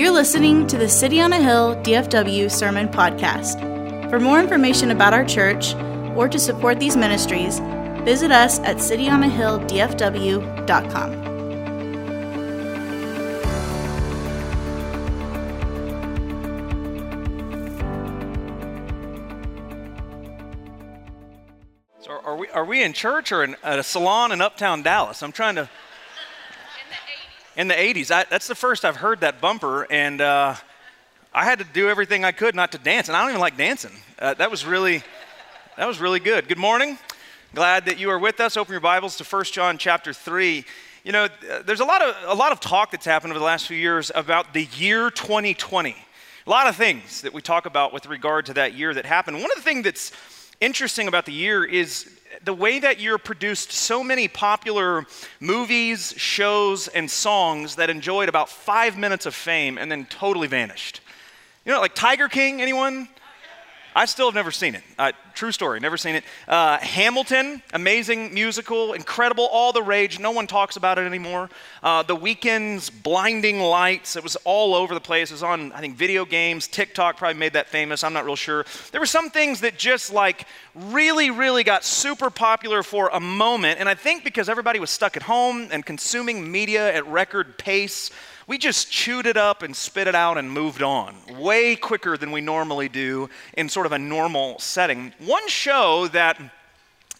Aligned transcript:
You're 0.00 0.12
listening 0.12 0.66
to 0.68 0.78
the 0.78 0.88
City 0.88 1.20
on 1.20 1.34
a 1.34 1.42
Hill 1.42 1.76
DFW 1.82 2.50
Sermon 2.50 2.88
Podcast. 2.88 3.60
For 4.08 4.18
more 4.18 4.40
information 4.40 4.90
about 4.90 5.12
our 5.12 5.26
church 5.26 5.74
or 6.16 6.26
to 6.26 6.38
support 6.38 6.80
these 6.80 6.96
ministries, 6.96 7.58
visit 8.02 8.32
us 8.32 8.60
at 8.60 8.78
cityonahilldfw.com. 8.78 11.10
So 22.00 22.22
are 22.24 22.36
we, 22.36 22.48
are 22.48 22.64
we 22.64 22.82
in 22.82 22.94
church 22.94 23.32
or 23.32 23.44
in, 23.44 23.54
at 23.62 23.78
a 23.78 23.82
salon 23.82 24.32
in 24.32 24.40
uptown 24.40 24.80
Dallas? 24.80 25.22
I'm 25.22 25.32
trying 25.32 25.56
to. 25.56 25.68
In 27.60 27.68
the 27.68 27.74
80s. 27.74 27.78
In 27.80 27.94
the 27.94 28.00
80s. 28.00 28.10
I, 28.10 28.24
that's 28.30 28.46
the 28.46 28.54
first 28.54 28.86
I've 28.86 28.96
heard 28.96 29.20
that 29.20 29.42
bumper, 29.42 29.86
and 29.90 30.22
uh, 30.22 30.54
I 31.34 31.44
had 31.44 31.58
to 31.58 31.64
do 31.66 31.90
everything 31.90 32.24
I 32.24 32.32
could 32.32 32.54
not 32.54 32.72
to 32.72 32.78
dance, 32.78 33.08
and 33.08 33.16
I 33.16 33.20
don't 33.20 33.32
even 33.32 33.40
like 33.42 33.58
dancing. 33.58 33.90
Uh, 34.18 34.32
that 34.32 34.50
was 34.50 34.64
really, 34.64 35.02
that 35.76 35.86
was 35.86 36.00
really 36.00 36.20
good. 36.20 36.48
Good 36.48 36.56
morning. 36.56 36.98
Glad 37.54 37.84
that 37.84 37.98
you 37.98 38.08
are 38.08 38.18
with 38.18 38.40
us. 38.40 38.56
Open 38.56 38.72
your 38.72 38.80
Bibles 38.80 39.18
to 39.18 39.24
1 39.24 39.44
John 39.44 39.76
chapter 39.76 40.14
3. 40.14 40.64
You 41.04 41.12
know, 41.12 41.28
there's 41.66 41.80
a 41.80 41.84
lot 41.84 42.00
of 42.00 42.16
a 42.24 42.34
lot 42.34 42.50
of 42.50 42.60
talk 42.60 42.92
that's 42.92 43.04
happened 43.04 43.34
over 43.34 43.38
the 43.38 43.44
last 43.44 43.66
few 43.66 43.76
years 43.76 44.10
about 44.14 44.54
the 44.54 44.64
year 44.78 45.10
2020. 45.10 45.94
A 46.46 46.50
lot 46.50 46.66
of 46.66 46.76
things 46.76 47.20
that 47.20 47.34
we 47.34 47.42
talk 47.42 47.66
about 47.66 47.92
with 47.92 48.06
regard 48.06 48.46
to 48.46 48.54
that 48.54 48.72
year 48.72 48.94
that 48.94 49.04
happened. 49.04 49.36
One 49.36 49.50
of 49.50 49.56
the 49.56 49.62
things 49.62 49.84
that's 49.84 50.12
interesting 50.62 51.08
about 51.08 51.26
the 51.26 51.34
year 51.34 51.62
is 51.66 52.10
the 52.44 52.54
way 52.54 52.78
that 52.78 53.00
year 53.00 53.18
produced 53.18 53.72
so 53.72 54.02
many 54.02 54.28
popular 54.28 55.06
movies, 55.40 56.14
shows, 56.16 56.88
and 56.88 57.10
songs 57.10 57.76
that 57.76 57.90
enjoyed 57.90 58.28
about 58.28 58.48
five 58.48 58.96
minutes 58.96 59.26
of 59.26 59.34
fame 59.34 59.78
and 59.78 59.90
then 59.90 60.06
totally 60.06 60.48
vanished. 60.48 61.00
You 61.64 61.72
know, 61.72 61.80
like 61.80 61.94
Tiger 61.94 62.28
King, 62.28 62.62
anyone? 62.62 63.08
I 63.94 64.04
still 64.04 64.26
have 64.26 64.34
never 64.34 64.50
seen 64.50 64.74
it. 64.74 64.82
Uh, 64.98 65.12
true 65.34 65.52
story, 65.52 65.80
never 65.80 65.96
seen 65.96 66.14
it. 66.14 66.24
Uh, 66.46 66.78
Hamilton, 66.78 67.62
amazing 67.72 68.32
musical, 68.32 68.92
incredible, 68.92 69.48
all 69.50 69.72
the 69.72 69.82
rage. 69.82 70.20
No 70.20 70.30
one 70.30 70.46
talks 70.46 70.76
about 70.76 70.98
it 70.98 71.02
anymore. 71.02 71.50
Uh, 71.82 72.02
the 72.02 72.16
Weeknd's 72.16 72.88
Blinding 72.88 73.58
Lights, 73.60 74.16
it 74.16 74.22
was 74.22 74.36
all 74.44 74.74
over 74.74 74.94
the 74.94 75.00
place. 75.00 75.30
It 75.30 75.34
was 75.34 75.42
on, 75.42 75.72
I 75.72 75.80
think, 75.80 75.96
video 75.96 76.24
games. 76.24 76.68
TikTok 76.68 77.16
probably 77.16 77.38
made 77.38 77.54
that 77.54 77.68
famous. 77.68 78.04
I'm 78.04 78.12
not 78.12 78.24
real 78.24 78.36
sure. 78.36 78.64
There 78.92 79.00
were 79.00 79.06
some 79.06 79.30
things 79.30 79.60
that 79.60 79.76
just 79.76 80.12
like 80.12 80.46
really, 80.74 81.30
really 81.30 81.64
got 81.64 81.84
super 81.84 82.30
popular 82.30 82.82
for 82.82 83.10
a 83.12 83.20
moment. 83.20 83.80
And 83.80 83.88
I 83.88 83.94
think 83.94 84.22
because 84.22 84.48
everybody 84.48 84.78
was 84.78 84.90
stuck 84.90 85.16
at 85.16 85.22
home 85.24 85.68
and 85.72 85.84
consuming 85.84 86.50
media 86.50 86.94
at 86.94 87.06
record 87.06 87.58
pace, 87.58 88.10
we 88.50 88.58
just 88.58 88.90
chewed 88.90 89.26
it 89.26 89.36
up 89.36 89.62
and 89.62 89.76
spit 89.76 90.08
it 90.08 90.14
out 90.16 90.36
and 90.36 90.50
moved 90.50 90.82
on 90.82 91.14
way 91.38 91.76
quicker 91.76 92.16
than 92.16 92.32
we 92.32 92.40
normally 92.40 92.88
do 92.88 93.30
in 93.56 93.68
sort 93.68 93.86
of 93.86 93.92
a 93.92 93.98
normal 93.98 94.58
setting. 94.58 95.12
One 95.20 95.48
show 95.48 96.08
that 96.08 96.36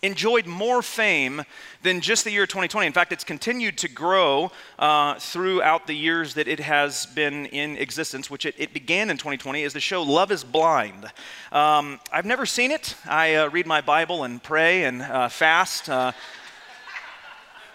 enjoyed 0.03 0.47
more 0.47 0.83
fame 0.83 1.45
than 1.85 2.01
just 2.01 2.25
the 2.25 2.33
year 2.33 2.47
2020. 2.47 2.85
In 2.85 2.93
fact, 2.93 3.13
it's 3.13 3.23
continued 3.23 3.79
to 3.79 3.89
grow 3.89 4.51
uh, 4.77 5.21
throughout 5.21 5.87
the 5.87 5.95
years 5.95 6.35
that 6.35 6.49
it 6.49 6.59
has 6.59 7.07
been 7.07 7.47
in 7.47 7.77
existence, 7.77 8.29
which 8.29 8.45
it, 8.45 8.57
it 8.59 8.75
began 8.75 9.09
in 9.09 9.17
2020, 9.17 9.63
is 9.63 9.73
the 9.73 9.79
show 9.79 10.03
Love 10.03 10.33
is 10.33 10.43
Blind. 10.43 11.05
Um, 11.53 12.01
I've 12.13 12.27
never 12.27 12.45
seen 12.45 12.73
it. 12.73 12.97
I 13.07 13.37
uh, 13.37 13.51
read 13.51 13.69
my 13.69 13.83
Bible 13.83 14.25
and 14.25 14.43
pray 14.43 14.83
and 14.83 15.01
uh, 15.01 15.29
fast. 15.29 15.89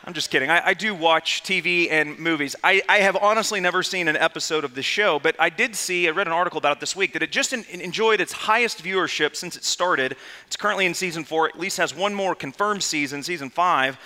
I'm 0.07 0.13
just 0.13 0.29
kidding. 0.29 0.51
I, 0.51 0.67
I, 0.67 0.73
do 0.75 0.93
watch 0.93 1.41
TV 1.41 1.89
and 1.89 2.19
movies. 2.19 2.55
I, 2.63 2.83
I, 2.87 2.99
have 2.99 3.15
honestly 3.15 3.59
never 3.59 3.81
seen 3.81 4.07
an 4.07 4.15
episode 4.15 4.63
of 4.63 4.75
the 4.75 4.83
show, 4.83 5.17
but 5.17 5.35
I 5.39 5.49
did 5.49 5.75
see, 5.75 6.07
I 6.07 6.11
read 6.11 6.27
an 6.27 6.33
article 6.33 6.59
about 6.59 6.77
it 6.77 6.79
this 6.79 6.95
week, 6.95 7.13
that 7.13 7.23
it 7.23 7.31
just 7.31 7.53
in, 7.53 7.63
enjoyed 7.81 8.21
its 8.21 8.31
highest 8.31 8.83
viewership 8.83 9.35
since 9.35 9.57
it 9.57 9.63
started. 9.63 10.15
It's 10.45 10.55
currently 10.55 10.85
in 10.85 10.93
season 10.93 11.23
four, 11.23 11.47
at 11.47 11.57
least 11.57 11.77
has 11.77 11.95
one 11.95 12.13
more 12.13 12.35
confirmed 12.35 12.83
season, 12.83 13.23
season 13.23 13.49
five. 13.49 13.97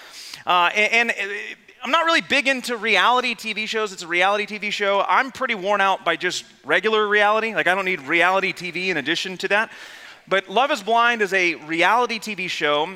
Uh, 0.48 0.70
and, 0.74 1.12
and 1.12 1.32
uh, 1.32 1.34
I'm 1.84 1.92
not 1.92 2.06
really 2.06 2.22
big 2.22 2.48
into 2.48 2.78
reality 2.78 3.36
TV 3.36 3.68
shows. 3.68 3.92
It's 3.92 4.04
a 4.04 4.08
reality 4.08 4.46
TV 4.46 4.72
show. 4.72 5.04
I'm 5.06 5.34
pretty 5.34 5.56
worn 5.56 5.82
out 5.82 6.06
by 6.06 6.16
just 6.16 6.46
regular 6.64 7.10
reality. 7.10 7.54
Like, 7.54 7.68
I 7.68 7.76
don't 7.76 7.84
need 7.84 8.04
reality 8.04 8.54
TV 8.54 8.88
in 8.88 8.96
addition 8.96 9.38
to 9.40 9.50
that. 9.50 9.70
But 10.30 10.48
Love 10.48 10.72
is 10.72 10.82
Blind 10.82 11.22
is 11.22 11.34
a 11.34 11.56
reality 11.56 12.20
TV 12.20 12.50
show 12.50 12.88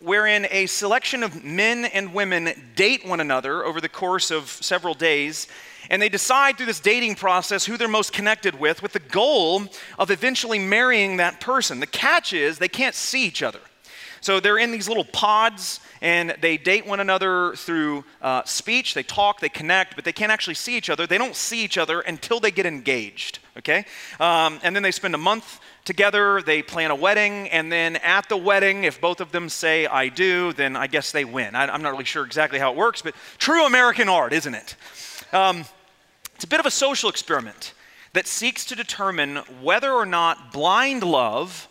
wherein 0.00 0.46
a 0.50 0.66
selection 0.66 1.22
of 1.22 1.44
men 1.44 1.86
and 1.86 2.12
women 2.12 2.50
date 2.76 3.06
one 3.06 3.20
another 3.20 3.64
over 3.64 3.80
the 3.80 3.88
course 3.88 4.30
of 4.30 4.48
several 4.48 4.94
days. 4.94 5.46
And 5.90 6.00
they 6.00 6.08
decide 6.08 6.56
through 6.56 6.66
this 6.66 6.80
dating 6.80 7.16
process 7.16 7.64
who 7.66 7.76
they're 7.76 7.88
most 7.88 8.12
connected 8.12 8.58
with, 8.58 8.82
with 8.82 8.92
the 8.92 8.98
goal 9.00 9.64
of 9.98 10.10
eventually 10.10 10.58
marrying 10.58 11.18
that 11.18 11.40
person. 11.40 11.80
The 11.80 11.86
catch 11.86 12.32
is 12.32 12.58
they 12.58 12.68
can't 12.68 12.94
see 12.94 13.26
each 13.26 13.42
other. 13.42 13.60
So 14.24 14.40
they're 14.40 14.56
in 14.56 14.70
these 14.70 14.88
little 14.88 15.04
pods 15.04 15.80
and 16.00 16.34
they 16.40 16.56
date 16.56 16.86
one 16.86 17.00
another 17.00 17.54
through 17.56 18.04
uh, 18.22 18.42
speech. 18.44 18.94
They 18.94 19.02
talk, 19.02 19.40
they 19.40 19.50
connect, 19.50 19.96
but 19.96 20.06
they 20.06 20.14
can't 20.14 20.32
actually 20.32 20.54
see 20.54 20.78
each 20.78 20.88
other. 20.88 21.06
They 21.06 21.18
don't 21.18 21.36
see 21.36 21.62
each 21.62 21.76
other 21.76 22.00
until 22.00 22.40
they 22.40 22.50
get 22.50 22.64
engaged, 22.64 23.40
okay? 23.58 23.84
Um, 24.18 24.60
and 24.62 24.74
then 24.74 24.82
they 24.82 24.92
spend 24.92 25.14
a 25.14 25.18
month 25.18 25.60
together, 25.84 26.40
they 26.42 26.62
plan 26.62 26.90
a 26.90 26.94
wedding, 26.94 27.48
and 27.50 27.70
then 27.70 27.96
at 27.96 28.28
the 28.28 28.36
wedding, 28.36 28.84
if 28.84 29.00
both 29.00 29.20
of 29.20 29.32
them 29.32 29.48
say, 29.48 29.86
I 29.86 30.08
do, 30.08 30.52
then 30.52 30.76
I 30.76 30.86
guess 30.86 31.12
they 31.12 31.24
win. 31.24 31.54
I, 31.54 31.74
am 31.74 31.82
not 31.82 31.92
really 31.92 32.04
sure 32.04 32.24
exactly 32.24 32.58
how 32.58 32.72
it 32.72 32.76
works, 32.76 33.02
but 33.02 33.14
true 33.38 33.66
American 33.66 34.08
art, 34.08 34.32
isn't 34.32 34.54
it? 34.54 34.76
Um, 35.32 35.64
it's 36.34 36.44
a 36.44 36.48
bit 36.48 36.60
of 36.60 36.66
a 36.66 36.70
social 36.70 37.10
experiment 37.10 37.74
that 38.14 38.26
seeks 38.26 38.64
to 38.66 38.76
determine 38.76 39.36
whether 39.60 39.92
or 39.92 40.06
not 40.06 40.52
blind 40.52 41.02
love 41.02 41.68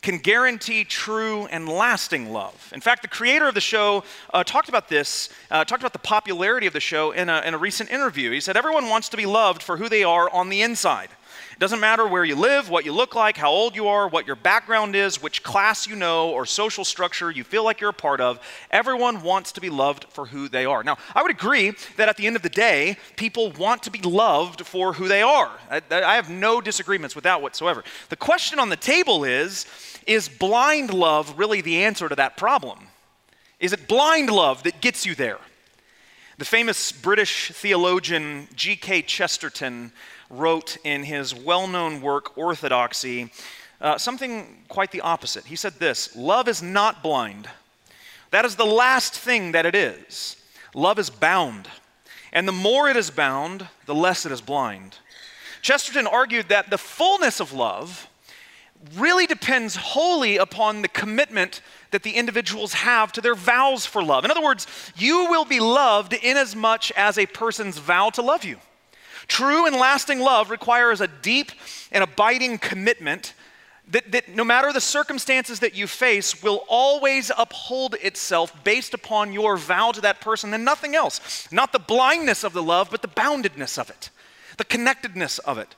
can 0.00 0.18
guarantee 0.18 0.84
true 0.84 1.46
and 1.46 1.68
lasting 1.68 2.32
love. 2.32 2.70
In 2.72 2.80
fact, 2.80 3.02
the 3.02 3.08
creator 3.08 3.48
of 3.48 3.54
the 3.54 3.60
show 3.60 4.04
uh, 4.32 4.44
talked 4.44 4.68
about 4.68 4.88
this, 4.88 5.28
uh, 5.50 5.64
talked 5.64 5.82
about 5.82 5.92
the 5.92 5.98
popularity 5.98 6.66
of 6.66 6.72
the 6.72 6.80
show 6.80 7.10
in 7.10 7.28
a, 7.28 7.40
in 7.40 7.54
a 7.54 7.58
recent 7.58 7.90
interview. 7.90 8.30
He 8.30 8.40
said, 8.40 8.56
Everyone 8.56 8.88
wants 8.88 9.08
to 9.08 9.16
be 9.16 9.26
loved 9.26 9.62
for 9.62 9.76
who 9.76 9.88
they 9.88 10.04
are 10.04 10.30
on 10.30 10.50
the 10.50 10.62
inside. 10.62 11.08
Doesn't 11.58 11.80
matter 11.80 12.06
where 12.06 12.24
you 12.24 12.36
live, 12.36 12.70
what 12.70 12.84
you 12.84 12.92
look 12.92 13.16
like, 13.16 13.36
how 13.36 13.50
old 13.50 13.74
you 13.74 13.88
are, 13.88 14.06
what 14.06 14.28
your 14.28 14.36
background 14.36 14.94
is, 14.94 15.20
which 15.20 15.42
class 15.42 15.88
you 15.88 15.96
know, 15.96 16.30
or 16.30 16.46
social 16.46 16.84
structure 16.84 17.32
you 17.32 17.42
feel 17.42 17.64
like 17.64 17.80
you're 17.80 17.90
a 17.90 17.94
part 17.94 18.20
of. 18.20 18.38
Everyone 18.70 19.22
wants 19.22 19.50
to 19.52 19.60
be 19.60 19.68
loved 19.68 20.04
for 20.04 20.26
who 20.26 20.48
they 20.48 20.64
are. 20.64 20.84
Now, 20.84 20.98
I 21.16 21.22
would 21.22 21.32
agree 21.32 21.72
that 21.96 22.08
at 22.08 22.16
the 22.16 22.28
end 22.28 22.36
of 22.36 22.42
the 22.42 22.48
day, 22.48 22.96
people 23.16 23.50
want 23.52 23.82
to 23.82 23.90
be 23.90 23.98
loved 23.98 24.64
for 24.64 24.92
who 24.92 25.08
they 25.08 25.20
are. 25.20 25.50
I, 25.68 25.82
I 25.90 26.14
have 26.14 26.30
no 26.30 26.60
disagreements 26.60 27.16
with 27.16 27.24
that 27.24 27.42
whatsoever. 27.42 27.82
The 28.08 28.16
question 28.16 28.60
on 28.60 28.68
the 28.68 28.76
table 28.76 29.24
is 29.24 29.66
is 30.06 30.28
blind 30.28 30.94
love 30.94 31.38
really 31.38 31.60
the 31.60 31.82
answer 31.82 32.08
to 32.08 32.14
that 32.14 32.36
problem? 32.36 32.78
Is 33.58 33.72
it 33.72 33.88
blind 33.88 34.30
love 34.30 34.62
that 34.62 34.80
gets 34.80 35.04
you 35.04 35.16
there? 35.16 35.38
The 36.38 36.44
famous 36.44 36.92
British 36.92 37.50
theologian 37.52 38.46
G.K. 38.54 39.02
Chesterton 39.02 39.92
wrote 40.30 40.76
in 40.84 41.04
his 41.04 41.34
well 41.34 41.66
known 41.66 42.00
work, 42.00 42.36
Orthodoxy, 42.36 43.30
uh, 43.80 43.98
something 43.98 44.64
quite 44.68 44.90
the 44.90 45.00
opposite. 45.00 45.44
He 45.44 45.56
said 45.56 45.74
this 45.74 46.14
Love 46.16 46.48
is 46.48 46.62
not 46.62 47.02
blind. 47.02 47.48
That 48.30 48.44
is 48.44 48.56
the 48.56 48.66
last 48.66 49.14
thing 49.14 49.52
that 49.52 49.66
it 49.66 49.74
is. 49.74 50.36
Love 50.74 50.98
is 50.98 51.10
bound. 51.10 51.68
And 52.32 52.46
the 52.46 52.52
more 52.52 52.90
it 52.90 52.96
is 52.96 53.10
bound, 53.10 53.66
the 53.86 53.94
less 53.94 54.26
it 54.26 54.32
is 54.32 54.42
blind. 54.42 54.98
Chesterton 55.62 56.06
argued 56.06 56.50
that 56.50 56.68
the 56.68 56.78
fullness 56.78 57.40
of 57.40 57.52
love 57.52 58.08
really 58.94 59.26
depends 59.26 59.76
wholly 59.76 60.36
upon 60.36 60.82
the 60.82 60.88
commitment 60.88 61.62
that 61.90 62.02
the 62.02 62.12
individuals 62.12 62.74
have 62.74 63.12
to 63.12 63.20
their 63.20 63.34
vows 63.34 63.86
for 63.86 64.02
love. 64.02 64.24
In 64.24 64.30
other 64.30 64.42
words, 64.42 64.66
you 64.96 65.26
will 65.30 65.44
be 65.44 65.58
loved 65.58 66.12
in 66.12 66.36
as 66.36 66.54
much 66.54 66.92
as 66.92 67.18
a 67.18 67.26
person's 67.26 67.78
vow 67.78 68.10
to 68.10 68.22
love 68.22 68.44
you. 68.44 68.58
True 69.28 69.66
and 69.66 69.76
lasting 69.76 70.20
love 70.20 70.50
requires 70.50 71.00
a 71.00 71.06
deep 71.06 71.52
and 71.92 72.02
abiding 72.02 72.58
commitment 72.58 73.34
that, 73.90 74.10
that, 74.12 74.28
no 74.28 74.44
matter 74.44 74.72
the 74.72 74.80
circumstances 74.80 75.60
that 75.60 75.74
you 75.74 75.86
face, 75.86 76.42
will 76.42 76.64
always 76.68 77.30
uphold 77.36 77.94
itself 78.02 78.52
based 78.64 78.92
upon 78.94 79.32
your 79.32 79.56
vow 79.56 79.92
to 79.92 80.00
that 80.02 80.20
person 80.20 80.52
and 80.52 80.64
nothing 80.64 80.94
else. 80.94 81.48
Not 81.50 81.72
the 81.72 81.78
blindness 81.78 82.44
of 82.44 82.52
the 82.52 82.62
love, 82.62 82.90
but 82.90 83.02
the 83.02 83.08
boundedness 83.08 83.78
of 83.78 83.88
it, 83.88 84.10
the 84.58 84.64
connectedness 84.64 85.38
of 85.40 85.56
it. 85.56 85.74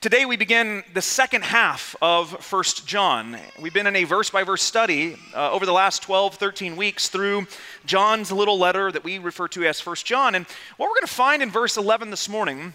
Today 0.00 0.24
we 0.24 0.36
begin 0.36 0.82
the 0.94 1.02
second 1.02 1.44
half 1.44 1.94
of 2.00 2.42
First 2.42 2.86
John. 2.86 3.36
We've 3.60 3.74
been 3.74 3.86
in 3.86 3.96
a 3.96 4.04
verse 4.04 4.30
by 4.30 4.42
verse 4.42 4.62
study 4.62 5.16
uh, 5.34 5.52
over 5.52 5.66
the 5.66 5.72
last 5.72 6.02
12, 6.02 6.36
13 6.36 6.76
weeks 6.76 7.08
through 7.08 7.46
John's 7.84 8.32
little 8.32 8.58
letter 8.58 8.90
that 8.90 9.04
we 9.04 9.18
refer 9.18 9.48
to 9.48 9.66
as 9.66 9.80
First 9.80 10.06
John. 10.06 10.34
And 10.34 10.46
what 10.78 10.86
we're 10.88 10.94
going 10.94 11.06
to 11.06 11.12
find 11.12 11.42
in 11.42 11.50
verse 11.50 11.76
11 11.76 12.10
this 12.10 12.28
morning 12.28 12.74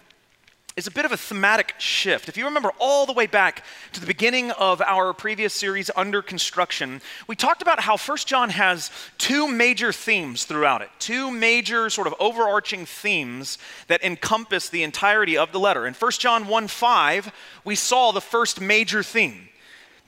is 0.76 0.88
a 0.88 0.92
bit 0.92 1.06
of 1.06 1.14
a 1.14 1.18
thematic 1.18 1.74
shift. 1.78 2.28
If 2.28 2.36
you 2.36 2.44
remember 2.44 2.70
all 2.80 3.06
the 3.06 3.14
way 3.14 3.28
back 3.28 3.64
to 3.94 4.02
the 4.02 4.06
beginning 4.06 4.52
of 4.52 4.82
our 4.82 5.14
previous 5.14 5.54
series, 5.54 5.90
Under 5.96 6.22
Construction, 6.22 7.00
we 7.28 7.36
talked 7.38 7.62
about 7.62 7.80
how 7.80 7.96
First 7.96 8.28
John 8.28 8.50
has 8.50 8.92
two 9.18 9.48
major 9.48 9.94
themes 9.94 10.44
throughout 10.44 10.82
it, 10.82 10.90
two 11.00 11.32
major 11.32 11.90
sort 11.90 12.08
of 12.08 12.16
overarching 12.20 12.86
themes 12.86 13.58
that 13.88 14.04
encompass 14.04 14.68
the 14.68 14.84
entirety 14.84 15.38
of 15.38 15.54
the 15.54 15.62
letter. 15.62 15.88
In 15.88 15.94
First 15.94 16.20
John 16.20 16.46
1 16.46 16.68
5, 16.68 17.32
we 17.64 17.76
saw 17.76 18.12
the 18.12 18.20
first 18.20 18.60
major 18.60 19.02
theme. 19.02 19.48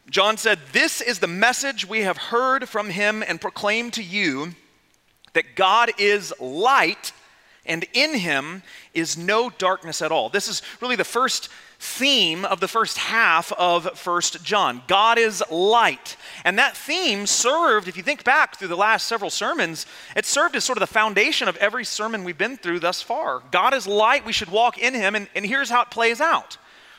John 0.10 0.36
said, 0.36 0.60
This 0.74 1.00
is 1.00 1.20
the 1.20 1.28
message 1.28 1.88
we 1.88 2.02
have 2.02 2.18
heard 2.18 2.68
from 2.68 2.90
him 2.90 3.24
and 3.26 3.40
proclaimed 3.40 3.94
to 3.94 4.04
you 4.04 4.54
that 5.32 5.56
God 5.56 5.92
is 5.98 6.34
light 6.42 7.14
and 7.68 7.86
in 7.94 8.16
him 8.16 8.64
is 8.94 9.18
no 9.18 9.50
darkness 9.50 10.02
at 10.02 10.12
all. 10.12 10.30
This 10.30 10.48
is 10.48 10.62
really 10.82 10.96
the 10.96 11.04
first 11.04 11.50
theme 11.80 12.44
of 12.46 12.60
the 12.60 12.68
first 12.68 12.98
half 12.98 13.52
of 13.54 13.98
First 13.98 14.44
John. 14.44 14.82
God 14.88 15.20
is 15.20 15.44
light. 15.52 16.18
And 16.44 16.58
that 16.58 16.76
theme 16.76 17.28
served, 17.28 17.88
if 17.88 17.96
you 17.96 18.04
think 18.04 18.24
back 18.24 18.58
through 18.58 18.70
the 18.70 18.76
last 18.76 19.06
several 19.06 19.30
sermons, 19.30 19.86
it 20.16 20.26
served 20.26 20.56
as 20.56 20.64
sort 20.64 20.78
of 20.78 20.82
the 20.82 20.88
foundation 20.88 21.48
of 21.48 21.58
every 21.58 21.86
sermon 21.86 22.24
we've 22.24 22.38
been 22.38 22.58
through 22.58 22.80
thus 22.80 23.02
far. 23.02 23.44
God 23.52 23.74
is 23.74 23.86
light, 23.86 24.26
we 24.26 24.34
should 24.34 24.50
walk 24.50 24.78
in 24.78 24.96
him, 24.96 25.14
and, 25.14 25.28
and 25.36 25.46
here's 25.46 25.70
how 25.70 25.82
it 25.82 25.92
plays 25.92 26.20
out 26.20 26.58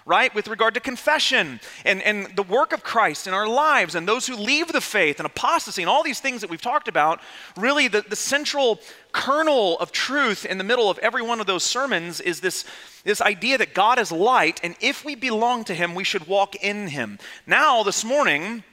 right? 0.09 0.35
With 0.35 0.49
regard 0.49 0.73
to 0.73 0.81
confession 0.81 1.61
and, 1.85 2.03
and 2.03 2.35
the 2.35 2.43
work 2.43 2.73
of 2.73 2.83
Christ 2.83 3.27
in 3.27 3.35
our 3.35 3.47
lives 3.47 3.95
and 3.95 4.09
those 4.09 4.27
who 4.27 4.37
leave 4.37 4.73
the 4.73 4.81
faith 4.81 5.21
and 5.21 5.27
apostasy 5.27 5.83
and 5.83 5.89
all 5.91 6.03
these 6.03 6.19
things 6.19 6.41
that 6.41 6.49
we've 6.49 6.63
talked 6.63 6.89
about, 6.89 7.21
really 7.59 7.89
the, 7.89 8.01
the 8.01 8.17
central 8.17 8.81
kernel 9.13 9.79
of 9.81 9.93
truth 9.93 10.47
in 10.47 10.57
the 10.57 10.65
middle 10.65 10.89
of 10.89 10.99
every 11.01 11.21
one 11.21 11.41
of 11.41 11.47
those 11.47 11.63
sermons 11.63 12.21
is 12.23 12.41
this, 12.41 12.65
this 13.05 13.21
idea 13.21 13.59
that 13.59 13.75
God 13.75 13.99
is 13.99 14.11
light, 14.11 14.61
and 14.63 14.75
if 14.81 15.05
we 15.05 15.15
belong 15.15 15.65
to 15.65 15.75
Him, 15.75 15.95
we 15.95 16.05
should 16.05 16.27
walk 16.27 16.57
in 16.57 16.89
Him. 16.89 17.19
Now, 17.47 17.83
this 17.83 18.03
morning, 18.03 18.65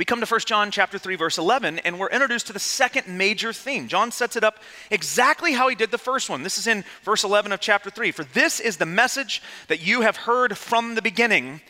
we 0.00 0.06
come 0.06 0.18
to 0.18 0.26
1 0.26 0.40
John 0.46 0.70
chapter 0.70 0.96
3 0.96 1.16
verse 1.16 1.36
11 1.36 1.80
and 1.80 2.00
we're 2.00 2.08
introduced 2.08 2.46
to 2.46 2.54
the 2.54 2.58
second 2.58 3.06
major 3.06 3.52
theme. 3.52 3.86
John 3.86 4.10
sets 4.10 4.34
it 4.34 4.42
up 4.42 4.58
exactly 4.90 5.52
how 5.52 5.68
he 5.68 5.74
did 5.74 5.90
the 5.90 5.98
first 5.98 6.30
one. 6.30 6.42
This 6.42 6.56
is 6.56 6.66
in 6.66 6.84
verse 7.02 7.22
11 7.22 7.52
of 7.52 7.60
chapter 7.60 7.90
3. 7.90 8.10
For 8.10 8.24
this 8.24 8.60
is 8.60 8.78
the 8.78 8.86
message 8.86 9.42
that 9.68 9.86
you 9.86 10.00
have 10.00 10.16
heard 10.16 10.56
from 10.56 10.94
the 10.94 11.02
beginning 11.02 11.60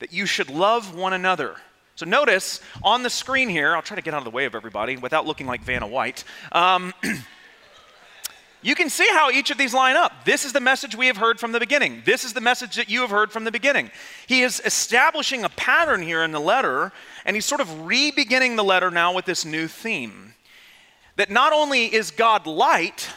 that 0.00 0.12
you 0.12 0.26
should 0.26 0.50
love 0.50 0.96
one 0.96 1.12
another. 1.12 1.54
So 1.94 2.06
notice 2.06 2.60
on 2.82 3.04
the 3.04 3.08
screen 3.08 3.48
here, 3.48 3.76
I'll 3.76 3.82
try 3.82 3.94
to 3.94 4.02
get 4.02 4.14
out 4.14 4.18
of 4.18 4.24
the 4.24 4.30
way 4.30 4.46
of 4.46 4.56
everybody 4.56 4.96
without 4.96 5.24
looking 5.24 5.46
like 5.46 5.62
Vanna 5.62 5.86
White. 5.86 6.24
Um, 6.50 6.92
you 8.66 8.74
can 8.74 8.90
see 8.90 9.06
how 9.12 9.30
each 9.30 9.52
of 9.52 9.58
these 9.58 9.72
line 9.72 9.94
up. 9.94 10.24
This 10.24 10.44
is 10.44 10.52
the 10.52 10.58
message 10.58 10.96
we 10.96 11.06
have 11.06 11.18
heard 11.18 11.38
from 11.38 11.52
the 11.52 11.60
beginning. 11.60 12.02
This 12.04 12.24
is 12.24 12.32
the 12.32 12.40
message 12.40 12.74
that 12.74 12.90
you 12.90 13.02
have 13.02 13.10
heard 13.10 13.30
from 13.30 13.44
the 13.44 13.52
beginning. 13.52 13.92
He 14.26 14.42
is 14.42 14.60
establishing 14.64 15.44
a 15.44 15.48
pattern 15.50 16.02
here 16.02 16.24
in 16.24 16.32
the 16.32 16.40
letter, 16.40 16.90
and 17.24 17.36
he's 17.36 17.44
sort 17.44 17.60
of 17.60 17.86
re 17.86 18.10
beginning 18.10 18.56
the 18.56 18.64
letter 18.64 18.90
now 18.90 19.14
with 19.14 19.24
this 19.24 19.44
new 19.44 19.68
theme. 19.68 20.34
That 21.14 21.30
not 21.30 21.52
only 21.52 21.84
is 21.94 22.10
God 22.10 22.44
light, 22.48 23.08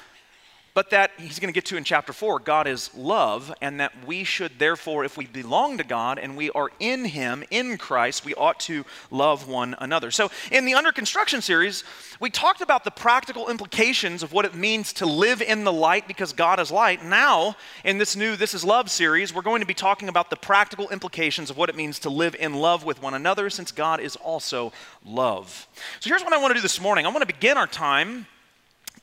but 0.80 0.92
that 0.92 1.12
he's 1.18 1.40
going 1.40 1.50
to 1.50 1.54
get 1.54 1.66
to 1.66 1.76
in 1.76 1.84
chapter 1.84 2.14
4 2.14 2.40
God 2.40 2.66
is 2.66 2.90
love, 2.96 3.54
and 3.62 3.82
that 3.82 3.92
we 4.08 4.24
should 4.24 4.60
therefore, 4.60 5.04
if 5.04 5.18
we 5.18 5.28
belong 5.28 5.78
to 5.78 5.84
God 5.84 6.18
and 6.18 6.38
we 6.38 6.50
are 6.52 6.72
in 6.80 7.04
him, 7.04 7.44
in 7.52 7.78
Christ, 7.78 8.24
we 8.24 8.34
ought 8.36 8.62
to 8.62 8.86
love 9.12 9.46
one 9.46 9.76
another. 9.80 10.10
So, 10.10 10.32
in 10.54 10.64
the 10.64 10.76
Under 10.76 10.94
Construction 10.94 11.42
series, 11.42 11.84
we 12.22 12.30
talked 12.30 12.62
about 12.62 12.86
the 12.86 12.92
practical 12.92 13.50
implications 13.50 14.24
of 14.24 14.32
what 14.32 14.46
it 14.46 14.56
means 14.56 14.94
to 14.94 15.06
live 15.06 15.42
in 15.42 15.66
the 15.66 15.74
light 15.74 16.08
because 16.08 16.32
God 16.32 16.62
is 16.62 16.72
light. 16.72 17.04
Now, 17.04 17.58
in 17.84 17.98
this 17.98 18.16
new 18.16 18.38
This 18.38 18.54
is 18.54 18.64
Love 18.64 18.90
series, 18.90 19.36
we're 19.36 19.42
going 19.42 19.60
to 19.60 19.68
be 19.68 19.74
talking 19.74 20.08
about 20.08 20.30
the 20.30 20.38
practical 20.38 20.88
implications 20.92 21.50
of 21.50 21.58
what 21.58 21.68
it 21.68 21.76
means 21.76 22.00
to 22.00 22.10
live 22.10 22.38
in 22.40 22.54
love 22.54 22.86
with 22.86 23.02
one 23.02 23.16
another 23.16 23.50
since 23.50 23.74
God 23.74 24.00
is 24.00 24.16
also 24.16 24.72
love. 25.04 25.68
So, 26.00 26.10
here's 26.10 26.24
what 26.24 26.32
I 26.32 26.38
want 26.38 26.52
to 26.52 26.56
do 26.56 26.62
this 26.62 26.80
morning 26.80 27.06
I 27.06 27.10
want 27.10 27.28
to 27.28 27.36
begin 27.36 27.58
our 27.58 27.68
time 27.68 28.28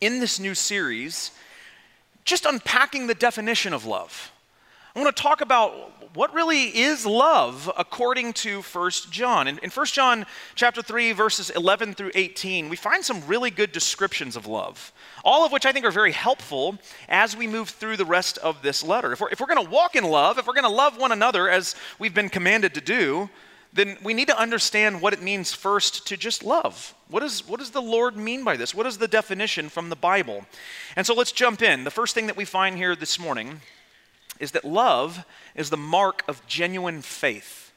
in 0.00 0.20
this 0.20 0.40
new 0.40 0.54
series 0.54 1.32
just 2.26 2.44
unpacking 2.44 3.06
the 3.06 3.14
definition 3.14 3.72
of 3.72 3.86
love. 3.86 4.32
I 4.94 5.00
want 5.00 5.14
to 5.14 5.22
talk 5.22 5.40
about 5.40 5.92
what 6.16 6.32
really 6.34 6.64
is 6.76 7.04
love 7.04 7.70
according 7.76 8.32
to 8.32 8.62
1 8.62 8.90
John. 9.10 9.46
In, 9.46 9.58
in 9.58 9.70
1 9.70 9.86
John 9.86 10.24
chapter 10.54 10.80
3 10.80 11.12
verses 11.12 11.50
11 11.50 11.94
through 11.94 12.10
18, 12.14 12.68
we 12.68 12.76
find 12.76 13.04
some 13.04 13.24
really 13.26 13.50
good 13.50 13.70
descriptions 13.72 14.36
of 14.36 14.46
love, 14.46 14.92
all 15.24 15.44
of 15.44 15.52
which 15.52 15.66
I 15.66 15.72
think 15.72 15.84
are 15.84 15.90
very 15.90 16.12
helpful 16.12 16.78
as 17.08 17.36
we 17.36 17.46
move 17.46 17.68
through 17.68 17.98
the 17.98 18.06
rest 18.06 18.38
of 18.38 18.62
this 18.62 18.82
letter. 18.82 19.12
If 19.12 19.20
we're, 19.20 19.30
if 19.30 19.40
we're 19.40 19.46
going 19.46 19.64
to 19.64 19.70
walk 19.70 19.94
in 19.94 20.04
love, 20.04 20.38
if 20.38 20.46
we're 20.46 20.54
going 20.54 20.64
to 20.64 20.70
love 20.70 20.96
one 20.96 21.12
another 21.12 21.50
as 21.50 21.76
we've 21.98 22.14
been 22.14 22.30
commanded 22.30 22.72
to 22.74 22.80
do, 22.80 23.28
then 23.76 23.96
we 24.02 24.14
need 24.14 24.28
to 24.28 24.38
understand 24.38 25.00
what 25.00 25.12
it 25.12 25.22
means 25.22 25.52
first 25.52 26.06
to 26.08 26.16
just 26.16 26.42
love. 26.42 26.94
What, 27.08 27.22
is, 27.22 27.46
what 27.46 27.60
does 27.60 27.70
the 27.70 27.82
Lord 27.82 28.16
mean 28.16 28.42
by 28.42 28.56
this? 28.56 28.74
What 28.74 28.86
is 28.86 28.98
the 28.98 29.06
definition 29.06 29.68
from 29.68 29.90
the 29.90 29.96
Bible? 29.96 30.46
And 30.96 31.06
so 31.06 31.14
let's 31.14 31.30
jump 31.30 31.62
in. 31.62 31.84
The 31.84 31.90
first 31.90 32.14
thing 32.14 32.26
that 32.26 32.36
we 32.36 32.44
find 32.44 32.76
here 32.76 32.96
this 32.96 33.18
morning 33.18 33.60
is 34.40 34.52
that 34.52 34.64
love 34.64 35.24
is 35.54 35.70
the 35.70 35.76
mark 35.76 36.22
of 36.26 36.44
genuine 36.46 37.02
faith. 37.02 37.72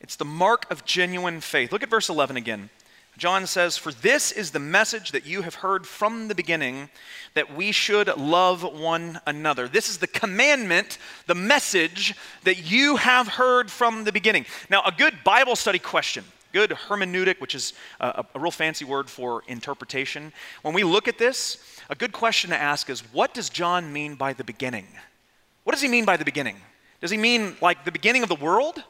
It's 0.00 0.16
the 0.16 0.24
mark 0.24 0.70
of 0.70 0.84
genuine 0.84 1.40
faith. 1.40 1.72
Look 1.72 1.82
at 1.82 1.90
verse 1.90 2.08
11 2.08 2.36
again. 2.36 2.70
John 3.16 3.46
says, 3.46 3.76
For 3.76 3.92
this 3.92 4.32
is 4.32 4.50
the 4.50 4.58
message 4.58 5.12
that 5.12 5.26
you 5.26 5.42
have 5.42 5.56
heard 5.56 5.86
from 5.86 6.28
the 6.28 6.34
beginning, 6.34 6.88
that 7.34 7.54
we 7.54 7.72
should 7.72 8.08
love 8.16 8.62
one 8.62 9.20
another. 9.26 9.68
This 9.68 9.90
is 9.90 9.98
the 9.98 10.06
commandment, 10.06 10.98
the 11.26 11.34
message 11.34 12.14
that 12.44 12.70
you 12.70 12.96
have 12.96 13.28
heard 13.28 13.70
from 13.70 14.04
the 14.04 14.12
beginning. 14.12 14.46
Now, 14.70 14.82
a 14.84 14.92
good 14.92 15.22
Bible 15.24 15.56
study 15.56 15.78
question, 15.78 16.24
good 16.52 16.70
hermeneutic, 16.70 17.40
which 17.40 17.54
is 17.54 17.74
a, 18.00 18.24
a 18.34 18.38
real 18.38 18.50
fancy 18.50 18.84
word 18.84 19.10
for 19.10 19.42
interpretation. 19.48 20.32
When 20.62 20.74
we 20.74 20.84
look 20.84 21.06
at 21.06 21.18
this, 21.18 21.58
a 21.90 21.94
good 21.94 22.12
question 22.12 22.50
to 22.50 22.56
ask 22.56 22.88
is, 22.88 23.00
What 23.12 23.34
does 23.34 23.50
John 23.50 23.92
mean 23.92 24.14
by 24.14 24.32
the 24.32 24.44
beginning? 24.44 24.86
What 25.64 25.72
does 25.72 25.82
he 25.82 25.88
mean 25.88 26.04
by 26.04 26.16
the 26.16 26.24
beginning? 26.24 26.56
Does 27.00 27.10
he 27.10 27.16
mean 27.16 27.56
like 27.60 27.84
the 27.84 27.92
beginning 27.92 28.22
of 28.22 28.28
the 28.28 28.34
world? 28.34 28.82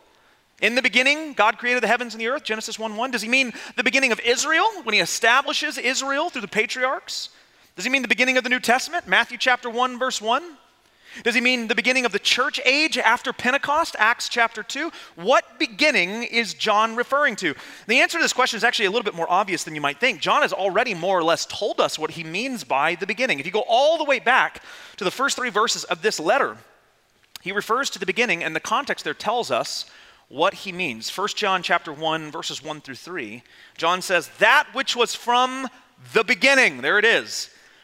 In 0.60 0.74
the 0.74 0.82
beginning, 0.82 1.32
God 1.32 1.58
created 1.58 1.82
the 1.82 1.88
heavens 1.88 2.14
and 2.14 2.20
the 2.20 2.28
earth, 2.28 2.44
Genesis 2.44 2.78
1 2.78 2.96
1. 2.96 3.10
Does 3.10 3.22
he 3.22 3.28
mean 3.28 3.52
the 3.76 3.84
beginning 3.84 4.12
of 4.12 4.20
Israel 4.20 4.66
when 4.82 4.94
he 4.94 5.00
establishes 5.00 5.78
Israel 5.78 6.28
through 6.28 6.42
the 6.42 6.48
patriarchs? 6.48 7.30
Does 7.76 7.84
he 7.84 7.90
mean 7.90 8.02
the 8.02 8.08
beginning 8.08 8.36
of 8.36 8.44
the 8.44 8.50
New 8.50 8.60
Testament, 8.60 9.08
Matthew 9.08 9.38
chapter 9.38 9.70
1, 9.70 9.98
verse 9.98 10.20
1? 10.20 10.42
Does 11.24 11.34
he 11.34 11.40
mean 11.40 11.66
the 11.66 11.74
beginning 11.74 12.04
of 12.04 12.12
the 12.12 12.18
church 12.18 12.60
age 12.64 12.96
after 12.96 13.32
Pentecost, 13.32 13.96
Acts 13.98 14.28
chapter 14.28 14.62
2? 14.62 14.92
What 15.16 15.58
beginning 15.58 16.22
is 16.22 16.54
John 16.54 16.94
referring 16.94 17.36
to? 17.36 17.54
The 17.88 18.00
answer 18.00 18.18
to 18.18 18.22
this 18.22 18.32
question 18.32 18.56
is 18.56 18.64
actually 18.64 18.86
a 18.86 18.90
little 18.90 19.04
bit 19.04 19.14
more 19.14 19.30
obvious 19.30 19.64
than 19.64 19.74
you 19.74 19.80
might 19.80 19.98
think. 19.98 20.20
John 20.20 20.42
has 20.42 20.52
already 20.52 20.94
more 20.94 21.18
or 21.18 21.24
less 21.24 21.46
told 21.46 21.80
us 21.80 21.98
what 21.98 22.12
he 22.12 22.22
means 22.22 22.62
by 22.62 22.94
the 22.94 23.06
beginning. 23.06 23.40
If 23.40 23.46
you 23.46 23.52
go 23.52 23.64
all 23.66 23.98
the 23.98 24.04
way 24.04 24.20
back 24.20 24.62
to 24.98 25.04
the 25.04 25.10
first 25.10 25.36
three 25.36 25.50
verses 25.50 25.82
of 25.84 26.02
this 26.02 26.20
letter, 26.20 26.56
he 27.40 27.50
refers 27.50 27.90
to 27.90 27.98
the 27.98 28.06
beginning, 28.06 28.44
and 28.44 28.54
the 28.54 28.60
context 28.60 29.04
there 29.04 29.14
tells 29.14 29.50
us 29.50 29.86
what 30.30 30.54
he 30.54 30.72
means. 30.72 31.14
1 31.14 31.28
John 31.36 31.62
chapter 31.62 31.92
1 31.92 32.30
verses 32.30 32.62
1 32.62 32.80
through 32.80 32.94
3. 32.94 33.42
John 33.76 34.00
says, 34.00 34.30
"That 34.38 34.68
which 34.72 34.96
was 34.96 35.14
from 35.14 35.68
the 36.14 36.24
beginning, 36.24 36.80
there 36.80 36.98
it 36.98 37.04
is, 37.04 37.50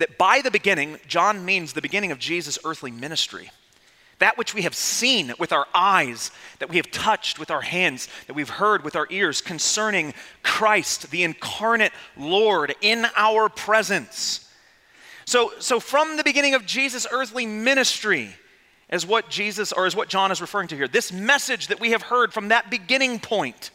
that 0.00 0.18
by 0.18 0.40
the 0.40 0.50
beginning, 0.50 0.98
John 1.06 1.44
means 1.44 1.72
the 1.72 1.82
beginning 1.82 2.10
of 2.10 2.18
Jesus' 2.18 2.58
earthly 2.64 2.90
ministry. 2.90 3.50
That 4.18 4.36
which 4.36 4.54
we 4.54 4.62
have 4.62 4.74
seen 4.74 5.32
with 5.38 5.52
our 5.52 5.66
eyes, 5.74 6.30
that 6.58 6.68
we 6.68 6.76
have 6.76 6.90
touched 6.90 7.38
with 7.38 7.50
our 7.50 7.60
hands, 7.60 8.08
that 8.26 8.34
we've 8.34 8.50
heard 8.50 8.82
with 8.84 8.96
our 8.96 9.06
ears 9.10 9.40
concerning 9.40 10.12
Christ, 10.42 11.10
the 11.10 11.22
incarnate 11.22 11.92
Lord, 12.16 12.74
in 12.80 13.06
our 13.16 13.48
presence. 13.48 14.50
So, 15.24 15.52
so 15.58 15.80
from 15.80 16.16
the 16.16 16.24
beginning 16.24 16.54
of 16.54 16.66
Jesus' 16.66 17.06
earthly 17.10 17.46
ministry, 17.46 18.34
is 18.90 19.06
what 19.06 19.30
Jesus, 19.30 19.72
or 19.72 19.86
is 19.86 19.94
what 19.94 20.08
John 20.08 20.32
is 20.32 20.40
referring 20.40 20.68
to 20.68 20.76
here. 20.76 20.88
This 20.88 21.12
message 21.12 21.68
that 21.68 21.78
we 21.78 21.92
have 21.92 22.02
heard 22.02 22.32
from 22.32 22.48
that 22.48 22.70
beginning 22.70 23.20
point 23.20 23.70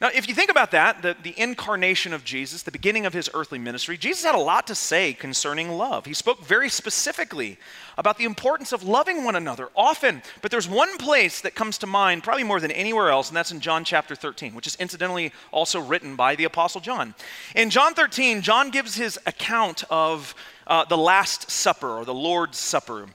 Now, 0.00 0.10
if 0.14 0.28
you 0.28 0.34
think 0.34 0.50
about 0.50 0.70
that, 0.72 1.02
the, 1.02 1.16
the 1.22 1.38
incarnation 1.38 2.12
of 2.12 2.24
Jesus, 2.24 2.62
the 2.62 2.70
beginning 2.70 3.06
of 3.06 3.12
his 3.12 3.30
earthly 3.34 3.58
ministry, 3.58 3.96
Jesus 3.96 4.24
had 4.24 4.34
a 4.34 4.38
lot 4.38 4.66
to 4.66 4.74
say 4.74 5.12
concerning 5.12 5.70
love. 5.70 6.06
He 6.06 6.14
spoke 6.14 6.44
very 6.44 6.68
specifically 6.68 7.58
about 7.96 8.18
the 8.18 8.24
importance 8.24 8.72
of 8.72 8.82
loving 8.82 9.24
one 9.24 9.36
another 9.36 9.68
often. 9.76 10.22
But 10.42 10.50
there's 10.50 10.68
one 10.68 10.96
place 10.98 11.40
that 11.40 11.54
comes 11.54 11.78
to 11.78 11.86
mind, 11.86 12.22
probably 12.22 12.44
more 12.44 12.60
than 12.60 12.70
anywhere 12.70 13.10
else, 13.10 13.28
and 13.28 13.36
that's 13.36 13.52
in 13.52 13.60
John 13.60 13.84
chapter 13.84 14.14
13, 14.14 14.54
which 14.54 14.66
is 14.66 14.76
incidentally 14.76 15.32
also 15.50 15.80
written 15.80 16.16
by 16.16 16.34
the 16.34 16.44
Apostle 16.44 16.80
John. 16.80 17.14
In 17.54 17.70
John 17.70 17.94
13, 17.94 18.42
John 18.42 18.70
gives 18.70 18.94
his 18.94 19.18
account 19.26 19.84
of 19.90 20.34
uh, 20.66 20.84
the 20.84 20.98
Last 20.98 21.50
Supper 21.50 21.98
or 21.98 22.04
the 22.04 22.14
Lord's 22.14 22.58
Supper. 22.58 23.06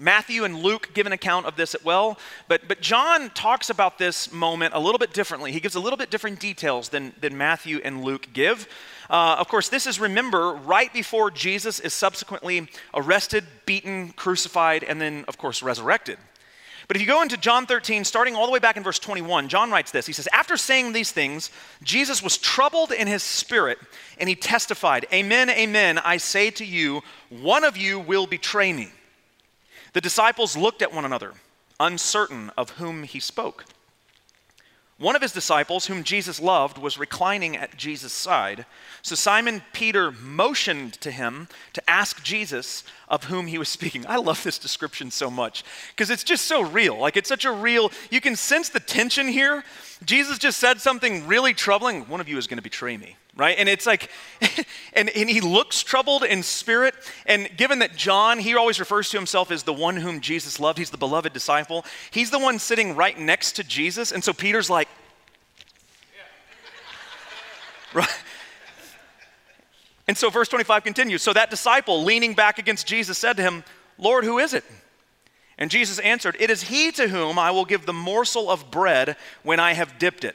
Matthew 0.00 0.44
and 0.44 0.62
Luke 0.62 0.92
give 0.94 1.06
an 1.06 1.12
account 1.12 1.44
of 1.44 1.56
this 1.56 1.74
as 1.74 1.84
well, 1.84 2.18
but, 2.48 2.66
but 2.66 2.80
John 2.80 3.28
talks 3.30 3.68
about 3.68 3.98
this 3.98 4.32
moment 4.32 4.72
a 4.72 4.80
little 4.80 4.98
bit 4.98 5.12
differently. 5.12 5.52
He 5.52 5.60
gives 5.60 5.74
a 5.74 5.80
little 5.80 5.98
bit 5.98 6.10
different 6.10 6.40
details 6.40 6.88
than, 6.88 7.12
than 7.20 7.36
Matthew 7.36 7.82
and 7.84 8.02
Luke 8.02 8.28
give. 8.32 8.66
Uh, 9.10 9.36
of 9.38 9.48
course, 9.48 9.68
this 9.68 9.86
is, 9.86 10.00
remember, 10.00 10.54
right 10.54 10.90
before 10.90 11.30
Jesus 11.30 11.80
is 11.80 11.92
subsequently 11.92 12.66
arrested, 12.94 13.44
beaten, 13.66 14.12
crucified, 14.12 14.84
and 14.84 14.98
then, 14.98 15.26
of 15.28 15.36
course, 15.36 15.62
resurrected. 15.62 16.16
But 16.88 16.96
if 16.96 17.02
you 17.02 17.06
go 17.06 17.20
into 17.20 17.36
John 17.36 17.66
13, 17.66 18.04
starting 18.04 18.34
all 18.34 18.46
the 18.46 18.52
way 18.52 18.58
back 18.58 18.78
in 18.78 18.82
verse 18.82 18.98
21, 18.98 19.48
John 19.48 19.70
writes 19.70 19.90
this. 19.90 20.06
He 20.06 20.14
says, 20.14 20.28
After 20.32 20.56
saying 20.56 20.92
these 20.92 21.12
things, 21.12 21.50
Jesus 21.82 22.22
was 22.22 22.38
troubled 22.38 22.90
in 22.90 23.06
his 23.06 23.22
spirit, 23.22 23.78
and 24.16 24.30
he 24.30 24.34
testified, 24.34 25.06
Amen, 25.12 25.50
amen, 25.50 25.98
I 25.98 26.16
say 26.16 26.50
to 26.52 26.64
you, 26.64 27.02
one 27.28 27.64
of 27.64 27.76
you 27.76 28.00
will 28.00 28.26
betray 28.26 28.72
me. 28.72 28.90
The 29.92 30.00
disciples 30.00 30.56
looked 30.56 30.82
at 30.82 30.92
one 30.92 31.04
another, 31.04 31.34
uncertain 31.78 32.50
of 32.56 32.70
whom 32.70 33.02
he 33.02 33.20
spoke. 33.20 33.64
One 35.00 35.16
of 35.16 35.22
his 35.22 35.32
disciples, 35.32 35.86
whom 35.86 36.04
Jesus 36.04 36.38
loved, 36.38 36.76
was 36.76 36.98
reclining 36.98 37.56
at 37.56 37.74
Jesus' 37.78 38.12
side. 38.12 38.66
So 39.00 39.14
Simon 39.14 39.62
Peter 39.72 40.12
motioned 40.12 40.92
to 41.00 41.10
him 41.10 41.48
to 41.72 41.90
ask 41.90 42.22
Jesus 42.22 42.84
of 43.08 43.24
whom 43.24 43.46
he 43.46 43.56
was 43.56 43.68
speaking. 43.70 44.04
I 44.06 44.16
love 44.16 44.42
this 44.42 44.58
description 44.58 45.10
so 45.10 45.30
much 45.30 45.64
because 45.96 46.10
it's 46.10 46.22
just 46.22 46.44
so 46.44 46.60
real. 46.60 46.98
Like 46.98 47.16
it's 47.16 47.30
such 47.30 47.46
a 47.46 47.50
real, 47.50 47.90
you 48.10 48.20
can 48.20 48.36
sense 48.36 48.68
the 48.68 48.78
tension 48.78 49.26
here. 49.26 49.64
Jesus 50.04 50.38
just 50.38 50.58
said 50.58 50.80
something 50.80 51.26
really 51.26 51.54
troubling. 51.54 52.02
One 52.08 52.20
of 52.20 52.28
you 52.28 52.38
is 52.38 52.46
going 52.46 52.58
to 52.58 52.62
betray 52.62 52.96
me 52.96 53.16
right? 53.40 53.56
And 53.58 53.68
it's 53.68 53.86
like, 53.86 54.10
and, 54.92 55.08
and 55.08 55.30
he 55.30 55.40
looks 55.40 55.82
troubled 55.82 56.24
in 56.24 56.42
spirit. 56.42 56.94
And 57.26 57.48
given 57.56 57.78
that 57.78 57.96
John, 57.96 58.38
he 58.38 58.54
always 58.54 58.78
refers 58.78 59.08
to 59.10 59.16
himself 59.16 59.50
as 59.50 59.62
the 59.62 59.72
one 59.72 59.96
whom 59.96 60.20
Jesus 60.20 60.60
loved, 60.60 60.78
he's 60.78 60.90
the 60.90 60.98
beloved 60.98 61.32
disciple, 61.32 61.84
he's 62.10 62.30
the 62.30 62.38
one 62.38 62.58
sitting 62.58 62.94
right 62.96 63.18
next 63.18 63.52
to 63.52 63.64
Jesus. 63.64 64.12
And 64.12 64.22
so 64.22 64.34
Peter's 64.34 64.68
like, 64.68 64.88
right? 67.94 68.08
And 70.06 70.18
so 70.18 70.28
verse 70.28 70.48
25 70.48 70.84
continues. 70.84 71.22
So 71.22 71.32
that 71.32 71.50
disciple, 71.50 72.04
leaning 72.04 72.34
back 72.34 72.58
against 72.58 72.86
Jesus, 72.86 73.16
said 73.16 73.36
to 73.38 73.42
him, 73.42 73.64
Lord, 73.96 74.24
who 74.24 74.38
is 74.38 74.54
it? 74.54 74.64
And 75.60 75.70
Jesus 75.70 75.98
answered, 75.98 76.36
It 76.40 76.50
is 76.50 76.64
he 76.64 76.90
to 76.92 77.08
whom 77.08 77.38
I 77.38 77.50
will 77.50 77.66
give 77.66 77.84
the 77.84 77.92
morsel 77.92 78.50
of 78.50 78.70
bread 78.70 79.16
when 79.42 79.60
I 79.60 79.74
have 79.74 79.98
dipped 79.98 80.24
it. 80.24 80.34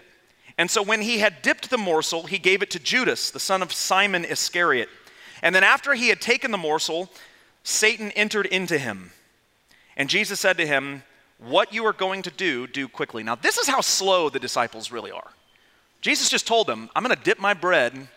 And 0.58 0.70
so 0.72 0.82
when 0.82 1.01
he 1.01 1.20
had 1.20 1.41
dipped 1.41 1.70
the 1.70 1.77
morsel, 1.77 2.27
he 2.27 2.38
gave 2.38 2.62
it 2.62 2.72
to 2.72 2.79
Judas, 2.79 3.32
the 3.32 3.39
son 3.39 3.62
of 3.62 3.74
Simon 3.74 4.24
Iscariot. 4.24 4.88
And 5.41 5.53
then 5.53 5.63
after 5.63 5.96
he 5.96 6.10
had 6.10 6.22
taken 6.22 6.51
the 6.51 6.58
morsel, 6.58 7.10
Satan 7.63 8.12
entered 8.12 8.46
into 8.46 8.77
him. 8.77 9.12
And 9.98 10.10
Jesus 10.10 10.39
said 10.39 10.58
to 10.58 10.67
him, 10.67 11.03
What 11.39 11.74
you 11.74 11.86
are 11.86 11.94
going 11.94 12.22
to 12.22 12.32
do, 12.32 12.67
do 12.67 12.88
quickly. 12.88 13.24
Now, 13.24 13.36
this 13.36 13.58
is 13.58 13.67
how 13.67 13.82
slow 13.82 14.29
the 14.29 14.39
disciples 14.39 14.91
really 14.91 15.12
are. 15.12 15.32
Jesus 16.01 16.29
just 16.29 16.46
told 16.46 16.67
them, 16.67 16.89
I'm 16.96 17.03
going 17.03 17.15
to 17.15 17.24
dip 17.24 17.39
my 17.39 17.55
bread 17.55 18.08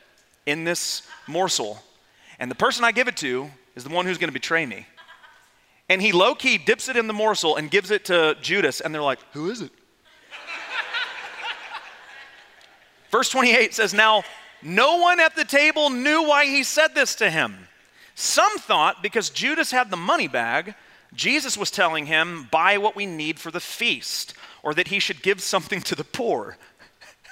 in 0.45 0.65
this 0.65 1.03
morsel, 1.27 1.83
and 2.39 2.51
the 2.51 2.55
person 2.55 2.85
I 2.85 2.93
give 2.93 3.09
it 3.09 3.17
to 3.19 3.51
is 3.77 3.85
the 3.85 3.91
one 3.91 4.05
who's 4.05 4.19
going 4.19 4.29
to 4.29 4.33
betray 4.33 4.67
me. 4.67 4.87
And 5.89 6.03
he 6.03 6.13
low 6.13 6.35
key 6.35 6.59
dips 6.59 6.89
it 6.89 6.97
in 6.97 7.07
the 7.07 7.15
morsel 7.15 7.57
and 7.57 7.71
gives 7.71 7.91
it 7.91 8.05
to 8.07 8.37
Judas, 8.43 8.81
and 8.81 8.95
they're 8.95 9.03
like, 9.03 9.21
Who 9.33 9.51
is 9.51 9.61
it? 9.61 9.73
Verse 13.11 13.31
28 13.31 13.75
says, 13.75 13.95
Now 13.95 14.23
no 14.63 14.97
one 14.97 15.21
at 15.21 15.35
the 15.35 15.45
table 15.45 15.91
knew 15.91 16.23
why 16.23 16.45
he 16.47 16.63
said 16.63 16.95
this 16.95 17.15
to 17.17 17.31
him. 17.31 17.69
Some 18.15 18.59
thought 18.59 19.03
because 19.03 19.31
Judas 19.31 19.71
had 19.71 19.91
the 19.91 19.97
money 19.97 20.29
bag, 20.29 20.75
Jesus 21.15 21.57
was 21.57 21.71
telling 21.71 22.07
him, 22.07 22.49
Buy 22.51 22.79
what 22.79 22.97
we 22.97 23.07
need 23.07 23.39
for 23.39 23.51
the 23.51 23.61
feast, 23.61 24.35
or 24.63 24.75
that 24.75 24.89
he 24.89 24.99
should 24.99 25.23
give 25.23 25.41
something 25.41 25.81
to 25.83 25.95
the 25.95 26.05
poor. 26.05 26.59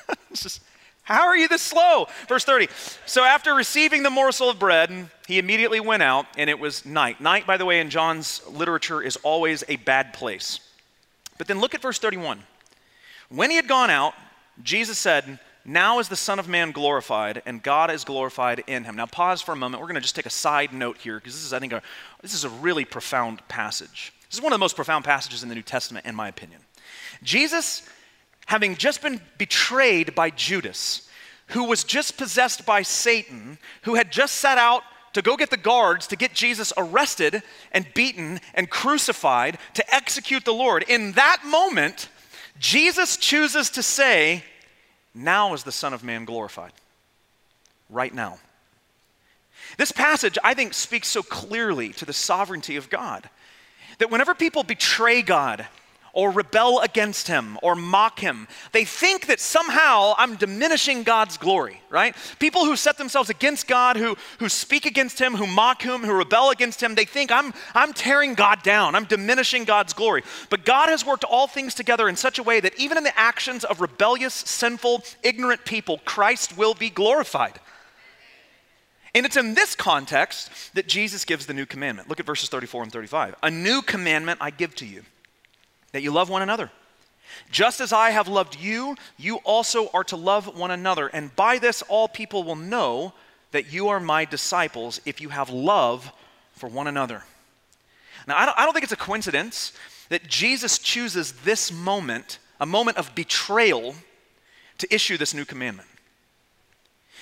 just, 0.32 0.62
how 1.06 1.28
are 1.28 1.36
you 1.36 1.46
this 1.46 1.62
slow? 1.62 2.08
Verse 2.28 2.44
30. 2.44 2.68
So 3.06 3.22
after 3.22 3.54
receiving 3.54 4.02
the 4.02 4.10
morsel 4.10 4.50
of 4.50 4.58
bread, 4.58 5.08
he 5.28 5.38
immediately 5.38 5.78
went 5.78 6.02
out, 6.02 6.26
and 6.36 6.50
it 6.50 6.58
was 6.58 6.84
night. 6.84 7.20
Night, 7.20 7.46
by 7.46 7.56
the 7.56 7.64
way, 7.64 7.78
in 7.78 7.90
John's 7.90 8.42
literature 8.48 9.00
is 9.00 9.16
always 9.22 9.62
a 9.68 9.76
bad 9.76 10.12
place. 10.12 10.58
But 11.38 11.46
then 11.46 11.60
look 11.60 11.76
at 11.76 11.80
verse 11.80 12.00
31. 12.00 12.40
When 13.28 13.50
he 13.50 13.56
had 13.56 13.68
gone 13.68 13.88
out, 13.88 14.14
Jesus 14.64 14.98
said, 14.98 15.38
now 15.64 16.00
is 16.00 16.08
the 16.08 16.16
Son 16.16 16.40
of 16.40 16.48
Man 16.48 16.72
glorified, 16.72 17.40
and 17.46 17.62
God 17.62 17.88
is 17.92 18.04
glorified 18.04 18.64
in 18.66 18.82
him. 18.82 18.96
Now, 18.96 19.06
pause 19.06 19.40
for 19.40 19.52
a 19.52 19.56
moment. 19.56 19.80
We're 19.80 19.86
going 19.86 19.94
to 19.94 20.00
just 20.00 20.16
take 20.16 20.26
a 20.26 20.30
side 20.30 20.72
note 20.72 20.96
here 20.96 21.20
because 21.20 21.34
this 21.34 21.44
is, 21.44 21.52
I 21.52 21.60
think, 21.60 21.72
a, 21.72 21.82
this 22.20 22.34
is 22.34 22.42
a 22.42 22.48
really 22.48 22.84
profound 22.84 23.46
passage. 23.46 24.12
This 24.28 24.38
is 24.38 24.42
one 24.42 24.52
of 24.52 24.58
the 24.58 24.62
most 24.62 24.74
profound 24.74 25.04
passages 25.04 25.44
in 25.44 25.48
the 25.48 25.54
New 25.54 25.62
Testament, 25.62 26.04
in 26.04 26.16
my 26.16 26.26
opinion. 26.26 26.62
Jesus, 27.22 27.88
having 28.46 28.76
just 28.76 29.02
been 29.02 29.20
betrayed 29.38 30.14
by 30.14 30.30
Judas, 30.30 31.08
who 31.48 31.64
was 31.64 31.84
just 31.84 32.16
possessed 32.16 32.66
by 32.66 32.82
Satan, 32.82 33.58
who 33.82 33.94
had 33.94 34.10
just 34.10 34.36
set 34.36 34.58
out 34.58 34.82
to 35.12 35.22
go 35.22 35.36
get 35.36 35.50
the 35.50 35.56
guards 35.56 36.06
to 36.08 36.16
get 36.16 36.34
Jesus 36.34 36.72
arrested 36.76 37.42
and 37.72 37.86
beaten 37.94 38.40
and 38.54 38.68
crucified 38.68 39.58
to 39.74 39.94
execute 39.94 40.44
the 40.44 40.52
Lord, 40.52 40.84
in 40.88 41.12
that 41.12 41.42
moment, 41.44 42.08
Jesus 42.58 43.16
chooses 43.16 43.70
to 43.70 43.82
say, 43.82 44.44
now 45.14 45.54
is 45.54 45.64
the 45.64 45.72
Son 45.72 45.94
of 45.94 46.04
Man 46.04 46.24
glorified. 46.24 46.72
Right 47.88 48.12
now. 48.12 48.38
This 49.78 49.92
passage, 49.92 50.38
I 50.42 50.54
think, 50.54 50.74
speaks 50.74 51.08
so 51.08 51.22
clearly 51.22 51.92
to 51.94 52.04
the 52.04 52.12
sovereignty 52.12 52.76
of 52.76 52.90
God 52.90 53.28
that 53.98 54.10
whenever 54.10 54.34
people 54.34 54.62
betray 54.62 55.22
God 55.22 55.66
or 56.16 56.30
rebel 56.30 56.80
against 56.80 57.28
him 57.28 57.58
or 57.62 57.74
mock 57.74 58.20
him. 58.20 58.48
They 58.72 58.86
think 58.86 59.26
that 59.26 59.38
somehow 59.38 60.14
I'm 60.16 60.36
diminishing 60.36 61.02
God's 61.02 61.36
glory, 61.36 61.82
right? 61.90 62.16
People 62.38 62.64
who 62.64 62.74
set 62.74 62.96
themselves 62.96 63.28
against 63.28 63.68
God, 63.68 63.98
who, 63.98 64.16
who 64.38 64.48
speak 64.48 64.86
against 64.86 65.20
him, 65.20 65.34
who 65.34 65.46
mock 65.46 65.82
him, 65.82 66.00
who 66.00 66.14
rebel 66.14 66.48
against 66.48 66.82
him, 66.82 66.94
they 66.94 67.04
think 67.04 67.30
I'm, 67.30 67.52
I'm 67.74 67.92
tearing 67.92 68.32
God 68.32 68.62
down, 68.62 68.94
I'm 68.94 69.04
diminishing 69.04 69.64
God's 69.64 69.92
glory. 69.92 70.22
But 70.48 70.64
God 70.64 70.88
has 70.88 71.04
worked 71.04 71.24
all 71.24 71.46
things 71.46 71.74
together 71.74 72.08
in 72.08 72.16
such 72.16 72.38
a 72.38 72.42
way 72.42 72.60
that 72.60 72.78
even 72.80 72.96
in 72.96 73.04
the 73.04 73.18
actions 73.18 73.62
of 73.64 73.82
rebellious, 73.82 74.32
sinful, 74.32 75.04
ignorant 75.22 75.66
people, 75.66 76.00
Christ 76.06 76.56
will 76.56 76.72
be 76.72 76.88
glorified. 76.88 77.60
And 79.14 79.26
it's 79.26 79.36
in 79.36 79.52
this 79.52 79.74
context 79.74 80.50
that 80.74 80.88
Jesus 80.88 81.26
gives 81.26 81.44
the 81.44 81.54
new 81.54 81.66
commandment. 81.66 82.08
Look 82.08 82.20
at 82.20 82.26
verses 82.26 82.48
34 82.48 82.84
and 82.84 82.92
35. 82.92 83.34
A 83.42 83.50
new 83.50 83.82
commandment 83.82 84.38
I 84.40 84.50
give 84.50 84.74
to 84.76 84.86
you 84.86 85.04
that 85.92 86.02
you 86.02 86.10
love 86.10 86.28
one 86.28 86.42
another. 86.42 86.70
Just 87.50 87.80
as 87.80 87.92
I 87.92 88.10
have 88.10 88.28
loved 88.28 88.58
you, 88.58 88.96
you 89.16 89.36
also 89.38 89.88
are 89.92 90.04
to 90.04 90.16
love 90.16 90.56
one 90.56 90.70
another. 90.70 91.08
And 91.08 91.34
by 91.34 91.58
this, 91.58 91.82
all 91.82 92.08
people 92.08 92.44
will 92.44 92.56
know 92.56 93.12
that 93.52 93.72
you 93.72 93.88
are 93.88 94.00
my 94.00 94.24
disciples 94.24 95.00
if 95.04 95.20
you 95.20 95.28
have 95.30 95.50
love 95.50 96.12
for 96.52 96.68
one 96.68 96.86
another. 96.86 97.24
Now, 98.26 98.36
I 98.36 98.46
don't, 98.46 98.58
I 98.58 98.64
don't 98.64 98.72
think 98.72 98.84
it's 98.84 98.92
a 98.92 98.96
coincidence 98.96 99.72
that 100.08 100.26
Jesus 100.26 100.78
chooses 100.78 101.32
this 101.32 101.72
moment, 101.72 102.38
a 102.60 102.66
moment 102.66 102.96
of 102.96 103.14
betrayal, 103.14 103.94
to 104.78 104.94
issue 104.94 105.16
this 105.16 105.34
new 105.34 105.44
commandment. 105.44 105.88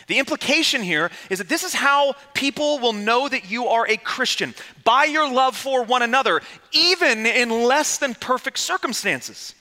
The 0.07 0.19
implication 0.19 0.83
here 0.83 1.11
is 1.31 1.39
that 1.39 1.49
this 1.49 1.63
is 1.63 1.75
how 1.75 2.15
people 2.35 2.79
will 2.79 2.93
know 2.93 3.29
that 3.29 3.51
you 3.51 3.69
are 3.69 3.87
a 3.89 3.97
Christian 3.97 4.55
by 4.85 5.05
your 5.05 5.31
love 5.31 5.57
for 5.57 5.83
one 5.83 6.03
another, 6.03 6.43
even 6.73 7.27
in 7.27 7.51
less 7.51 7.99
than 7.99 8.15
perfect 8.15 8.59
circumstances. 8.59 9.55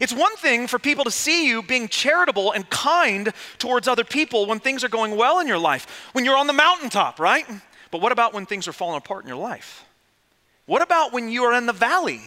It's 0.00 0.12
one 0.12 0.36
thing 0.36 0.66
for 0.66 0.78
people 0.78 1.04
to 1.04 1.10
see 1.10 1.48
you 1.48 1.62
being 1.62 1.88
charitable 1.88 2.52
and 2.52 2.68
kind 2.70 3.32
towards 3.58 3.88
other 3.88 4.04
people 4.04 4.46
when 4.46 4.60
things 4.60 4.84
are 4.84 4.88
going 4.88 5.16
well 5.16 5.40
in 5.40 5.46
your 5.46 5.58
life, 5.58 6.10
when 6.12 6.24
you're 6.24 6.36
on 6.36 6.46
the 6.46 6.52
mountaintop, 6.52 7.18
right? 7.18 7.46
But 7.90 8.00
what 8.00 8.12
about 8.12 8.32
when 8.32 8.46
things 8.46 8.68
are 8.68 8.72
falling 8.72 8.96
apart 8.96 9.24
in 9.24 9.28
your 9.28 9.36
life? 9.36 9.84
What 10.66 10.82
about 10.82 11.12
when 11.12 11.28
you 11.28 11.44
are 11.44 11.54
in 11.54 11.66
the 11.66 11.72
valley? 11.72 12.20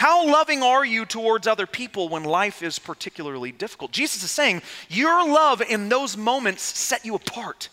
How 0.00 0.26
loving 0.26 0.62
are 0.62 0.82
you 0.82 1.04
towards 1.04 1.46
other 1.46 1.66
people 1.66 2.08
when 2.08 2.24
life 2.24 2.62
is 2.62 2.78
particularly 2.78 3.52
difficult? 3.52 3.92
Jesus 3.92 4.22
is 4.22 4.30
saying, 4.30 4.62
Your 4.88 5.30
love 5.30 5.60
in 5.60 5.90
those 5.90 6.16
moments 6.16 6.62
set 6.62 7.04
you 7.04 7.14
apart. 7.14 7.68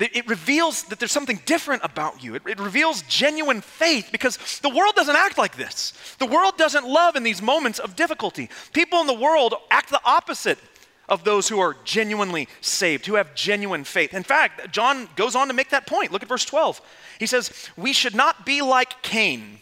It 0.00 0.26
reveals 0.26 0.82
that 0.86 0.98
there's 0.98 1.12
something 1.12 1.40
different 1.46 1.84
about 1.84 2.24
you. 2.24 2.34
It, 2.34 2.42
it, 2.44 2.58
reveals 2.58 3.02
genuine 3.02 3.60
faith 3.60 4.08
because 4.10 4.58
the 4.64 4.68
world 4.68 4.96
doesn't 4.96 5.14
act 5.14 5.38
like 5.38 5.56
this. 5.56 5.92
The 6.18 6.26
world 6.26 6.56
doesn't 6.56 6.84
love 6.84 7.14
in 7.14 7.22
these 7.22 7.40
moments 7.40 7.78
of 7.78 7.94
difficulty. 7.94 8.50
People 8.72 9.00
in 9.00 9.06
the 9.06 9.14
world 9.14 9.54
act 9.70 9.90
the 9.90 10.00
opposite 10.04 10.58
of 11.08 11.22
those 11.22 11.48
who 11.48 11.60
are 11.60 11.76
genuinely 11.84 12.48
saved, 12.60 13.06
who 13.06 13.14
have 13.14 13.36
genuine 13.36 13.84
faith. 13.84 14.12
In 14.12 14.24
fact, 14.24 14.72
John 14.72 15.08
goes 15.14 15.36
on 15.36 15.46
to 15.46 15.54
make 15.54 15.70
that 15.70 15.86
point. 15.86 16.10
Look 16.10 16.24
at 16.24 16.28
verse 16.28 16.44
12. 16.44 16.80
He 17.20 17.26
says, 17.26 17.70
We 17.76 17.92
should 17.92 18.16
not 18.16 18.44
be 18.44 18.60
like 18.60 19.02
Cain, 19.02 19.60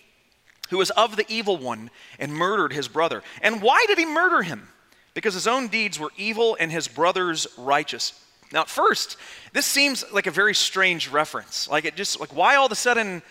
who 0.70 0.78
was 0.78 0.90
of 0.90 1.16
the 1.16 1.26
evil 1.28 1.56
one 1.56 1.90
and 2.18 2.32
murdered 2.32 2.72
his 2.72 2.88
brother. 2.88 3.22
And 3.42 3.62
why 3.62 3.84
did 3.86 3.98
he 3.98 4.06
murder 4.06 4.42
him? 4.42 4.68
Because 5.14 5.34
his 5.34 5.46
own 5.46 5.68
deeds 5.68 5.98
were 5.98 6.10
evil 6.16 6.56
and 6.58 6.70
his 6.70 6.88
brother's 6.88 7.46
righteous. 7.56 8.12
Now, 8.52 8.62
at 8.62 8.68
first, 8.68 9.16
this 9.52 9.66
seems 9.66 10.04
like 10.12 10.26
a 10.26 10.30
very 10.30 10.54
strange 10.54 11.08
reference. 11.08 11.68
Like 11.68 11.84
it 11.84 11.96
just 11.96 12.20
like 12.20 12.34
why 12.34 12.56
all 12.56 12.66
of 12.66 12.72
a 12.72 12.76
sudden, 12.76 13.22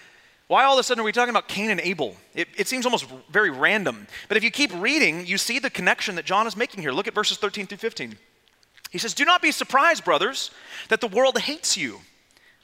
why 0.48 0.66
all 0.66 0.74
of 0.74 0.80
a 0.80 0.84
sudden 0.84 1.02
are 1.02 1.06
we 1.06 1.12
talking 1.12 1.30
about 1.30 1.48
Cain 1.48 1.70
and 1.70 1.80
Abel? 1.80 2.18
It, 2.34 2.48
it 2.58 2.68
seems 2.68 2.86
almost 2.86 3.06
very 3.30 3.50
random. 3.50 4.08
But 4.28 4.38
if 4.38 4.44
you 4.44 4.52
keep 4.52 4.72
reading, 4.74 5.26
you 5.26 5.38
see 5.38 5.60
the 5.60 5.70
connection 5.70 6.16
that 6.16 6.26
John 6.26 6.48
is 6.48 6.58
making 6.58 6.82
here. 6.82 6.92
Look 6.92 7.08
at 7.08 7.14
verses 7.14 7.38
13 7.38 7.68
through 7.68 7.78
15. 7.78 8.18
He 8.92 8.98
says, 8.98 9.14
Do 9.14 9.26
not 9.26 9.42
be 9.42 9.52
surprised, 9.52 10.04
brothers, 10.04 10.52
that 10.90 11.02
the 11.02 11.08
world 11.08 11.38
hates 11.38 11.78
you. 11.78 12.00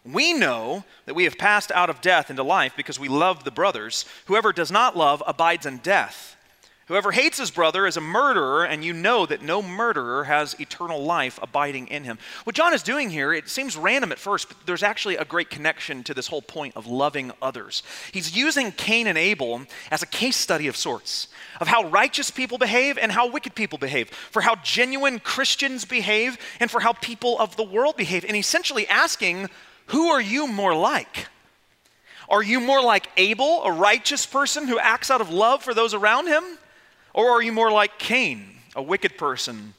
We 0.04 0.34
know 0.34 0.84
that 1.06 1.14
we 1.14 1.26
have 1.26 1.38
passed 1.38 1.72
out 1.72 1.90
of 1.90 2.02
death 2.02 2.30
into 2.30 2.44
life 2.44 2.74
because 2.76 3.00
we 3.00 3.08
love 3.08 3.44
the 3.44 3.52
brothers. 3.52 4.06
Whoever 4.26 4.52
does 4.52 4.72
not 4.72 4.98
love 4.98 5.22
abides 5.28 5.66
in 5.66 5.78
death. 5.78 6.36
Whoever 6.88 7.12
hates 7.12 7.38
his 7.38 7.52
brother 7.52 7.88
is 7.88 7.96
a 7.96 8.02
murderer, 8.02 8.66
and 8.66 8.84
you 8.84 8.92
know 8.92 9.26
that 9.26 9.42
no 9.42 9.62
murderer 9.62 10.26
has 10.26 10.60
eternal 10.60 11.02
life 11.02 11.40
abiding 11.42 11.88
in 11.88 12.04
him. 12.04 12.18
What 12.44 12.54
John 12.56 12.74
is 12.74 12.84
doing 12.84 13.10
here, 13.10 13.32
it 13.32 13.48
seems 13.48 13.78
random 13.78 14.12
at 14.12 14.20
first, 14.20 14.50
but 14.50 14.58
there's 14.66 14.84
actually 14.84 15.16
a 15.16 15.24
great 15.24 15.50
connection 15.50 16.04
to 16.04 16.14
this 16.14 16.28
whole 16.28 16.42
point 16.42 16.76
of 16.76 16.88
loving 16.88 17.32
others. 17.42 17.84
He's 18.12 18.36
using 18.36 18.74
Cain 18.74 19.08
and 19.08 19.18
Abel 19.18 19.62
as 19.90 20.04
a 20.04 20.08
case 20.08 20.36
study 20.36 20.68
of 20.68 20.76
sorts 20.76 21.30
of 21.62 21.70
how 21.70 21.88
righteous 21.88 22.30
people 22.30 22.58
behave 22.58 22.98
and 22.98 23.12
how 23.12 23.32
wicked 23.32 23.56
people 23.56 23.78
behave, 23.78 24.10
for 24.10 24.42
how 24.42 24.56
genuine 24.56 25.20
Christians 25.20 25.86
behave, 25.86 26.38
and 26.60 26.70
for 26.70 26.82
how 26.82 26.92
people 26.92 27.40
of 27.40 27.56
the 27.56 27.64
world 27.64 27.96
behave. 27.96 28.26
And 28.26 28.36
essentially 28.36 28.86
asking, 28.88 29.50
who 29.88 30.10
are 30.10 30.22
you 30.22 30.48
more 30.48 30.76
like? 30.76 31.28
Are 32.30 32.42
you 32.42 32.62
more 32.62 32.82
like 32.82 33.10
Abel, 33.18 33.64
a 33.64 33.72
righteous 33.72 34.26
person 34.26 34.68
who 34.68 34.80
acts 34.80 35.12
out 35.12 35.20
of 35.20 35.30
love 35.30 35.64
for 35.64 35.74
those 35.74 35.94
around 35.94 36.28
him? 36.28 36.44
Or 37.14 37.32
are 37.32 37.42
you 37.42 37.52
more 37.52 37.72
like 37.72 38.00
Cain, 38.00 38.46
a 38.74 38.82
wicked 38.82 39.18
person, 39.18 39.74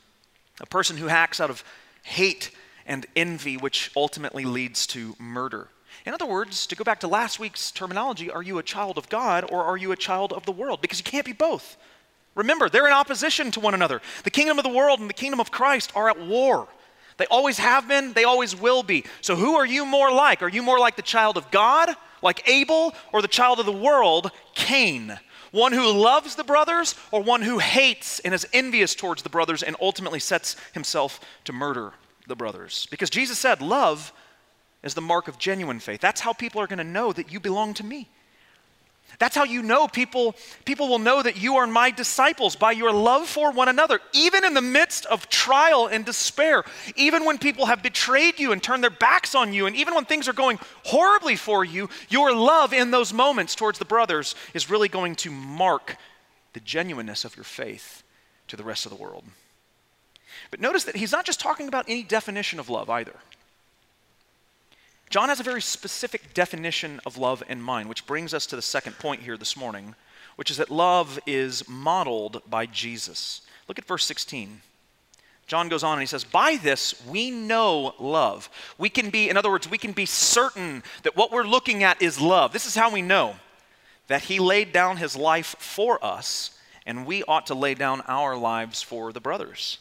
a 0.61 0.67
person 0.67 0.99
who 0.99 1.09
acts 1.09 1.41
out 1.41 1.49
of 1.49 1.65
hate 2.03 2.51
and 2.87 3.07
envy, 3.17 3.57
which 3.57 3.91
ultimately 3.97 4.45
leads 4.45 4.87
to 4.89 5.17
murder? 5.19 5.69
In 6.05 6.13
other 6.13 6.27
words, 6.27 6.67
to 6.67 6.77
go 6.77 6.85
back 6.85 7.01
to 7.01 7.09
last 7.09 7.39
week's 7.39 7.71
terminology, 7.71 8.31
are 8.31 8.43
you 8.43 8.59
a 8.59 8.63
child 8.63 8.99
of 8.99 9.09
God 9.09 9.51
or 9.51 9.65
are 9.65 9.77
you 9.77 9.93
a 9.93 9.97
child 9.97 10.33
of 10.33 10.45
the 10.45 10.53
world? 10.53 10.83
Because 10.83 10.99
you 10.99 11.05
can't 11.05 11.25
be 11.25 11.33
both. 11.33 11.77
Remember, 12.35 12.69
they're 12.69 12.87
in 12.87 12.93
opposition 12.93 13.51
to 13.53 13.61
one 13.61 13.75
another. 13.75 14.01
The 14.25 14.31
kingdom 14.31 14.59
of 14.59 14.65
the 14.65 14.71
world 14.71 15.01
and 15.01 15.09
the 15.09 15.15
kingdom 15.15 15.41
of 15.41 15.51
Christ 15.51 15.93
are 15.95 16.11
at 16.11 16.21
war. 16.21 16.67
They 17.17 17.27
always 17.27 17.59
have 17.59 17.89
been, 17.89 18.13
they 18.13 18.25
always 18.25 18.55
will 18.55 18.83
be. 18.83 19.05
So, 19.21 19.37
who 19.37 19.57
are 19.57 19.67
you 19.67 19.85
more 19.85 20.13
like? 20.13 20.43
Are 20.43 20.49
you 20.49 20.63
more 20.63 20.79
like 20.79 20.97
the 20.97 21.03
child 21.03 21.37
of 21.37 21.51
God, 21.51 21.91
like 22.23 22.49
Abel, 22.49 22.95
or 23.13 23.23
the 23.23 23.29
child 23.29 23.61
of 23.61 23.67
the 23.67 23.73
world, 23.73 24.31
Cain? 24.55 25.19
One 25.51 25.73
who 25.73 25.93
loves 25.93 26.35
the 26.35 26.45
brothers 26.45 26.95
or 27.11 27.23
one 27.23 27.43
who 27.43 27.59
hates 27.59 28.21
and 28.21 28.33
is 28.33 28.47
envious 28.53 28.95
towards 28.95 29.23
the 29.23 29.29
brothers 29.29 29.63
and 29.63 29.77
ultimately 29.81 30.19
sets 30.19 30.57
himself 30.73 31.21
to 31.45 31.53
murder 31.53 31.93
the 32.27 32.37
brothers? 32.37 32.87
Because 32.91 33.11
Jesus 33.11 33.39
said, 33.39 33.61
Love 33.61 34.13
is 34.83 34.95
the 34.95 35.01
mark 35.01 35.29
of 35.29 35.39
genuine 35.39 35.79
faith. 35.79 36.01
That's 36.01 36.23
how 36.23 36.33
people 36.33 36.61
are 36.61 36.67
going 36.67 36.79
to 36.79 36.85
know 36.85 37.13
that 37.13 37.31
you 37.31 37.39
belong 37.39 37.75
to 37.75 37.85
me. 37.85 38.09
That's 39.19 39.37
how 39.37 39.45
you 39.45 39.63
know 39.63 39.89
people, 39.89 40.35
people 40.65 40.89
will 40.89 40.99
know 40.99 41.23
that 41.23 41.37
you 41.37 41.57
are 41.57 41.67
my 41.67 41.91
disciples 41.91 42.57
by 42.57 42.73
your 42.73 42.93
love 42.93 43.29
for 43.29 43.53
one 43.53 43.69
another, 43.69 44.01
even 44.13 44.45
in 44.45 44.55
the 44.55 44.61
midst 44.61 45.07
of 45.07 45.29
trial 45.29 45.87
and 45.87 46.05
despair, 46.05 46.65
even 46.97 47.25
when 47.25 47.39
people 47.39 47.67
have 47.67 47.83
betrayed 47.83 48.39
you 48.39 48.53
and 48.53 48.63
turned 48.63 48.83
their 48.83 48.91
backs 48.91 49.35
on 49.35 49.53
you, 49.53 49.67
and 49.67 49.77
even 49.77 49.95
when 49.95 50.05
things 50.05 50.29
are 50.29 50.33
going 50.33 50.59
horribly 50.85 51.37
for 51.37 51.65
you, 51.65 51.89
your 52.09 52.35
love 52.35 52.73
in 52.73 52.91
those 52.91 53.13
moments 53.13 53.55
towards 53.55 53.79
the 53.79 53.85
brothers 53.85 54.35
is 54.55 54.71
really 54.71 54.89
going 54.89 55.15
to 55.17 55.31
mark 55.31 55.97
the 56.53 56.61
genuineness 56.61 57.25
of 57.25 57.37
your 57.37 57.45
faith 57.45 58.03
to 58.49 58.57
the 58.57 58.65
rest 58.65 58.87
of 58.87 58.91
the 58.91 59.03
world. 59.03 59.25
But 60.51 60.61
notice 60.61 60.85
that 60.85 60.97
he's 60.97 61.13
not 61.13 61.25
just 61.25 61.41
talking 61.41 61.69
about 61.69 61.87
any 61.89 62.03
definition 62.03 62.59
of 62.59 62.69
love 62.69 62.91
either. 62.91 63.17
John 65.13 65.29
has 65.29 65.41
a 65.41 65.43
very 65.43 65.61
specific 65.61 66.33
definition 66.33 66.99
of 67.05 67.19
love 67.19 67.43
in 67.47 67.61
mind, 67.61 67.91
which 67.91 68.07
brings 68.07 68.33
us 68.33 68.47
to 68.47 68.57
the 68.57 68.63
second 68.63 68.99
point 68.99 69.21
here 69.21 69.37
this 69.37 69.59
morning, 69.59 69.95
which 70.37 70.51
is 70.51 70.57
that 70.57 70.71
love 70.71 71.19
is 71.27 71.69
modeled 71.69 72.41
by 72.49 72.65
Jesus. 72.65 73.43
Look 73.69 73.79
at 73.79 73.85
verse 73.85 74.07
16. 74.07 74.63
John 75.47 75.69
goes 75.69 75.85
on 75.85 75.93
and 75.99 76.01
he 76.01 76.07
says, 76.07 76.25
By 76.25 76.57
this 76.57 76.95
we 77.07 77.31
know 77.31 77.95
love. 78.01 78.49
We 78.79 78.89
can 78.89 79.11
be, 79.11 79.29
in 79.29 79.37
other 79.37 79.51
words, 79.51 79.71
we 79.71 79.77
can 79.77 79.93
be 79.93 80.07
certain 80.07 80.83
that 81.03 81.15
what 81.15 81.31
we're 81.31 81.43
looking 81.43 81.83
at 81.83 82.01
is 82.01 82.19
love. 82.19 82.55
This 82.55 82.65
is 82.65 82.75
how 82.75 82.91
we 82.91 83.03
know 83.03 83.37
that 84.07 84.23
he 84.23 84.39
laid 84.39 84.73
down 84.73 84.97
his 84.97 85.15
life 85.15 85.55
for 85.59 86.03
us, 86.03 86.59
and 86.87 87.05
we 87.05 87.23
ought 87.25 87.49
to 87.49 87.55
lay 87.55 87.75
down 87.75 88.01
our 88.09 88.35
lives 88.35 88.81
for 88.81 89.13
the 89.13 89.21
brothers. 89.21 89.77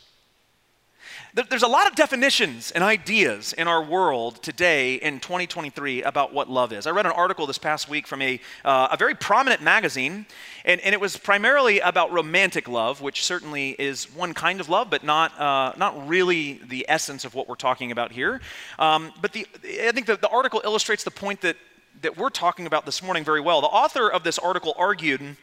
There's 1.34 1.64
a 1.64 1.68
lot 1.68 1.88
of 1.88 1.96
definitions 1.96 2.72
and 2.72 2.84
ideas 2.84 3.54
in 3.54 3.70
our 3.70 3.82
world 3.82 4.44
today 4.44 4.96
in 4.96 5.22
2023 5.22 6.04
about 6.04 6.34
what 6.34 6.50
love 6.50 6.74
is. 6.74 6.86
I 6.86 6.90
read 6.90 7.06
an 7.06 7.14
article 7.14 7.48
this 7.48 7.58
past 7.58 7.88
week 7.88 8.06
from 8.06 8.22
a, 8.22 8.38
uh, 8.66 8.90
a 8.92 8.98
very 8.98 9.16
prominent 9.16 9.62
magazine, 9.62 10.26
and, 10.66 10.82
and, 10.82 10.94
it 10.94 11.00
was 11.00 11.16
primarily 11.16 11.80
about 11.80 12.12
romantic 12.12 12.68
love, 12.68 13.00
which 13.00 13.24
certainly 13.24 13.78
is 13.80 14.14
one 14.14 14.34
kind 14.34 14.60
of 14.60 14.68
love, 14.68 14.90
but 14.90 15.06
not, 15.06 15.40
uh, 15.40 15.72
not 15.78 16.06
really 16.06 16.60
the 16.68 16.86
essence 16.90 17.24
of 17.24 17.34
what 17.34 17.48
we're 17.48 17.56
talking 17.56 17.94
about 17.94 18.12
here. 18.12 18.42
Um, 18.78 19.14
but 19.22 19.32
the, 19.32 19.48
I 19.64 19.94
think 19.94 20.08
the, 20.08 20.18
the 20.18 20.28
article 20.28 20.62
illustrates 20.66 21.06
the 21.06 21.12
point 21.12 21.40
that, 21.42 21.56
that 22.02 22.18
we're 22.18 22.30
talking 22.30 22.68
about 22.68 22.86
this 22.86 23.02
morning 23.02 23.24
very 23.24 23.40
well. 23.40 23.62
The 23.62 23.68
author 23.68 24.12
of 24.12 24.26
this 24.26 24.38
article 24.38 24.74
argued 24.78 25.38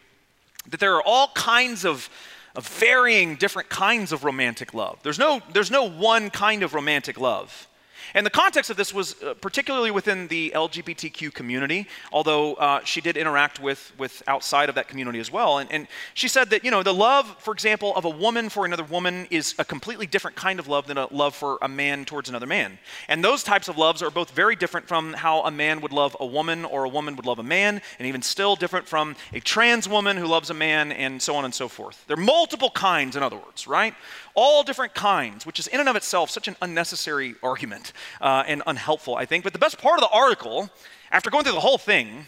that 0.68 0.80
there 0.80 0.96
are 0.96 1.02
all 1.02 1.28
kinds 1.28 1.86
of 1.86 2.10
of 2.58 2.66
varying 2.66 3.36
different 3.36 3.68
kinds 3.68 4.10
of 4.10 4.24
romantic 4.24 4.74
love. 4.74 4.98
There's 5.04 5.18
no, 5.18 5.40
there's 5.52 5.70
no 5.70 5.84
one 5.84 6.28
kind 6.28 6.64
of 6.64 6.74
romantic 6.74 7.16
love. 7.20 7.67
And 8.14 8.24
the 8.24 8.30
context 8.30 8.70
of 8.70 8.76
this 8.76 8.92
was 8.92 9.22
uh, 9.22 9.34
particularly 9.34 9.90
within 9.90 10.28
the 10.28 10.52
LGBTQ 10.54 11.32
community, 11.32 11.86
although 12.12 12.54
uh, 12.54 12.80
she 12.84 13.00
did 13.00 13.16
interact 13.16 13.60
with, 13.60 13.92
with 13.98 14.22
outside 14.26 14.68
of 14.68 14.74
that 14.74 14.88
community 14.88 15.18
as 15.18 15.30
well. 15.30 15.58
And, 15.58 15.70
and 15.70 15.88
she 16.14 16.28
said 16.28 16.50
that, 16.50 16.64
you 16.64 16.70
know, 16.70 16.82
the 16.82 16.94
love, 16.94 17.36
for 17.38 17.52
example, 17.52 17.94
of 17.96 18.04
a 18.04 18.10
woman 18.10 18.48
for 18.48 18.64
another 18.64 18.84
woman 18.84 19.26
is 19.30 19.54
a 19.58 19.64
completely 19.64 20.06
different 20.06 20.36
kind 20.36 20.58
of 20.58 20.68
love 20.68 20.86
than 20.86 20.98
a 20.98 21.12
love 21.12 21.34
for 21.34 21.58
a 21.62 21.68
man 21.68 22.04
towards 22.04 22.28
another 22.28 22.46
man. 22.46 22.78
And 23.08 23.22
those 23.22 23.42
types 23.42 23.68
of 23.68 23.78
loves 23.78 24.02
are 24.02 24.10
both 24.10 24.30
very 24.30 24.56
different 24.56 24.88
from 24.88 25.12
how 25.12 25.42
a 25.42 25.50
man 25.50 25.80
would 25.80 25.92
love 25.92 26.16
a 26.20 26.26
woman 26.26 26.64
or 26.64 26.84
a 26.84 26.88
woman 26.88 27.16
would 27.16 27.26
love 27.26 27.38
a 27.38 27.42
man, 27.42 27.80
and 27.98 28.08
even 28.08 28.22
still 28.22 28.56
different 28.56 28.86
from 28.86 29.16
a 29.32 29.40
trans 29.40 29.88
woman 29.88 30.16
who 30.16 30.26
loves 30.26 30.50
a 30.50 30.54
man, 30.54 30.92
and 30.92 31.20
so 31.20 31.36
on 31.36 31.44
and 31.44 31.54
so 31.54 31.68
forth. 31.68 32.04
There 32.06 32.16
are 32.16 32.20
multiple 32.20 32.70
kinds, 32.70 33.16
in 33.16 33.22
other 33.22 33.36
words, 33.36 33.66
right? 33.66 33.94
All 34.38 34.62
different 34.62 34.94
kinds, 34.94 35.44
which 35.44 35.58
is 35.58 35.66
in 35.66 35.80
and 35.80 35.88
of 35.88 35.96
itself 35.96 36.30
such 36.30 36.46
an 36.46 36.54
unnecessary 36.62 37.34
argument 37.42 37.92
uh, 38.20 38.44
and 38.46 38.62
unhelpful, 38.68 39.16
I 39.16 39.24
think. 39.24 39.42
But 39.42 39.52
the 39.52 39.58
best 39.58 39.78
part 39.78 40.00
of 40.00 40.08
the 40.08 40.16
article, 40.16 40.70
after 41.10 41.28
going 41.28 41.42
through 41.42 41.54
the 41.54 41.60
whole 41.60 41.76
thing, 41.76 42.26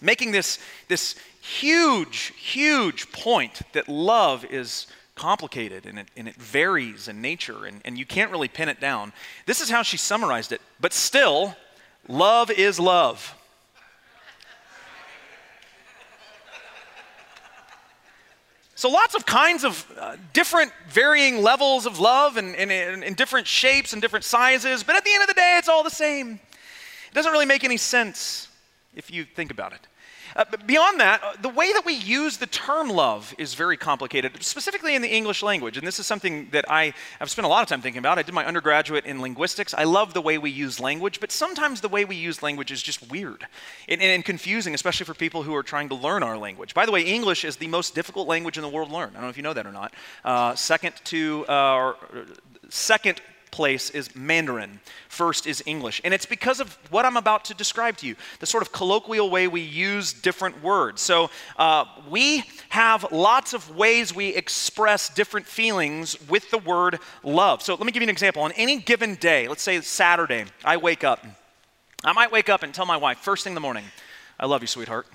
making 0.00 0.32
this, 0.32 0.58
this 0.88 1.16
huge, 1.42 2.32
huge 2.38 3.12
point 3.12 3.60
that 3.74 3.86
love 3.86 4.46
is 4.46 4.86
complicated 5.14 5.84
and 5.84 5.98
it, 5.98 6.08
and 6.16 6.26
it 6.26 6.36
varies 6.36 7.06
in 7.06 7.20
nature 7.20 7.66
and, 7.66 7.82
and 7.84 7.98
you 7.98 8.06
can't 8.06 8.30
really 8.30 8.48
pin 8.48 8.70
it 8.70 8.80
down. 8.80 9.12
This 9.44 9.60
is 9.60 9.68
how 9.68 9.82
she 9.82 9.98
summarized 9.98 10.52
it. 10.52 10.62
But 10.80 10.94
still, 10.94 11.54
love 12.08 12.50
is 12.50 12.80
love. 12.80 13.36
So, 18.80 18.88
lots 18.88 19.14
of 19.14 19.26
kinds 19.26 19.62
of 19.62 19.84
uh, 20.00 20.16
different 20.32 20.72
varying 20.88 21.42
levels 21.42 21.84
of 21.84 22.00
love 22.00 22.38
and 22.38 22.54
in 22.56 23.12
different 23.12 23.46
shapes 23.46 23.92
and 23.92 24.00
different 24.00 24.24
sizes, 24.24 24.82
but 24.82 24.96
at 24.96 25.04
the 25.04 25.12
end 25.12 25.20
of 25.20 25.28
the 25.28 25.34
day, 25.34 25.56
it's 25.58 25.68
all 25.68 25.84
the 25.84 25.90
same. 25.90 26.40
It 27.10 27.14
doesn't 27.14 27.30
really 27.30 27.44
make 27.44 27.62
any 27.62 27.76
sense 27.76 28.48
if 28.94 29.10
you 29.10 29.26
think 29.26 29.50
about 29.50 29.74
it. 29.74 29.86
Uh, 30.36 30.44
beyond 30.66 31.00
that, 31.00 31.22
uh, 31.22 31.32
the 31.40 31.48
way 31.48 31.72
that 31.72 31.84
we 31.84 31.94
use 31.94 32.36
the 32.36 32.46
term 32.46 32.88
love 32.88 33.34
is 33.38 33.54
very 33.54 33.76
complicated, 33.76 34.42
specifically 34.42 34.94
in 34.94 35.02
the 35.02 35.08
English 35.08 35.42
language. 35.42 35.76
And 35.76 35.86
this 35.86 35.98
is 35.98 36.06
something 36.06 36.48
that 36.52 36.70
I 36.70 36.94
have 37.18 37.30
spent 37.30 37.46
a 37.46 37.48
lot 37.48 37.62
of 37.62 37.68
time 37.68 37.82
thinking 37.82 37.98
about. 37.98 38.18
I 38.18 38.22
did 38.22 38.34
my 38.34 38.44
undergraduate 38.44 39.04
in 39.04 39.20
linguistics. 39.20 39.74
I 39.74 39.84
love 39.84 40.14
the 40.14 40.20
way 40.20 40.38
we 40.38 40.50
use 40.50 40.80
language, 40.80 41.20
but 41.20 41.32
sometimes 41.32 41.80
the 41.80 41.88
way 41.88 42.04
we 42.04 42.16
use 42.16 42.42
language 42.42 42.70
is 42.70 42.82
just 42.82 43.10
weird 43.10 43.46
and, 43.88 44.00
and 44.00 44.24
confusing, 44.24 44.74
especially 44.74 45.06
for 45.06 45.14
people 45.14 45.42
who 45.42 45.54
are 45.54 45.62
trying 45.62 45.88
to 45.88 45.94
learn 45.94 46.22
our 46.22 46.38
language. 46.38 46.74
By 46.74 46.86
the 46.86 46.92
way, 46.92 47.02
English 47.02 47.44
is 47.44 47.56
the 47.56 47.68
most 47.68 47.94
difficult 47.94 48.28
language 48.28 48.56
in 48.56 48.62
the 48.62 48.68
world 48.68 48.90
to 48.90 48.94
learn. 48.94 49.10
I 49.10 49.14
don't 49.14 49.22
know 49.22 49.28
if 49.28 49.36
you 49.36 49.42
know 49.42 49.54
that 49.54 49.66
or 49.66 49.72
not. 49.72 49.94
Uh, 50.24 50.54
second 50.54 50.94
to, 51.04 51.46
uh, 51.46 51.94
second 52.68 53.20
place 53.50 53.90
is 53.90 54.14
Mandarin, 54.14 54.80
first 55.08 55.46
is 55.46 55.62
English. 55.66 56.00
And 56.04 56.14
it's 56.14 56.26
because 56.26 56.60
of 56.60 56.76
what 56.90 57.04
I'm 57.04 57.16
about 57.16 57.44
to 57.46 57.54
describe 57.54 57.96
to 57.98 58.06
you 58.06 58.16
the 58.38 58.46
sort 58.46 58.62
of 58.62 58.72
colloquial 58.72 59.30
way 59.30 59.48
we 59.48 59.60
use 59.60 60.12
different 60.12 60.62
words. 60.62 61.02
So 61.02 61.30
uh, 61.56 61.84
we 62.08 62.44
have 62.70 63.10
lots 63.12 63.52
of 63.52 63.76
ways 63.76 64.14
we 64.14 64.28
express 64.28 65.08
different 65.08 65.46
feelings 65.46 66.16
with 66.28 66.50
the 66.50 66.58
word 66.58 66.98
love. 67.22 67.62
So 67.62 67.74
let 67.74 67.84
me 67.84 67.92
give 67.92 68.02
you 68.02 68.06
an 68.06 68.10
example. 68.10 68.42
On 68.42 68.52
any 68.52 68.78
given 68.78 69.16
day, 69.16 69.48
let's 69.48 69.62
say 69.62 69.80
Saturday, 69.80 70.44
I 70.64 70.76
wake 70.76 71.04
up. 71.04 71.24
I 72.02 72.12
might 72.12 72.32
wake 72.32 72.48
up 72.48 72.62
and 72.62 72.72
tell 72.72 72.86
my 72.86 72.96
wife, 72.96 73.18
first 73.18 73.44
thing 73.44 73.50
in 73.52 73.54
the 73.54 73.60
morning, 73.60 73.84
I 74.38 74.46
love 74.46 74.62
you, 74.62 74.66
sweetheart. 74.66 75.06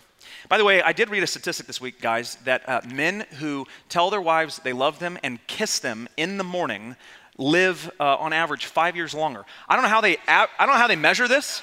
By 0.48 0.60
the 0.60 0.66
way, 0.66 0.82
I 0.84 0.94
did 0.94 1.10
read 1.10 1.24
a 1.24 1.28
statistic 1.28 1.66
this 1.66 1.82
week, 1.82 2.00
guys, 2.00 2.36
that 2.44 2.68
uh, 2.70 2.82
men 2.94 3.26
who 3.40 3.66
tell 3.90 4.12
their 4.12 4.22
wives 4.22 4.60
they 4.64 4.74
love 4.74 5.00
them 5.00 5.18
and 5.24 5.46
kiss 5.48 5.80
them 5.80 6.08
in 6.18 6.38
the 6.38 6.44
morning 6.44 6.96
live 7.38 7.92
uh, 8.00 8.16
on 8.18 8.34
average 8.34 8.66
five 8.66 8.96
years 8.96 9.14
longer. 9.14 9.46
I 9.68 9.76
don't 9.76 9.84
know 9.84 9.90
how 9.90 10.02
they, 10.02 10.18
I 10.28 10.48
don't 10.60 10.70
know 10.70 10.74
how 10.74 10.88
they 10.88 10.96
measure 10.96 11.28
this. 11.28 11.62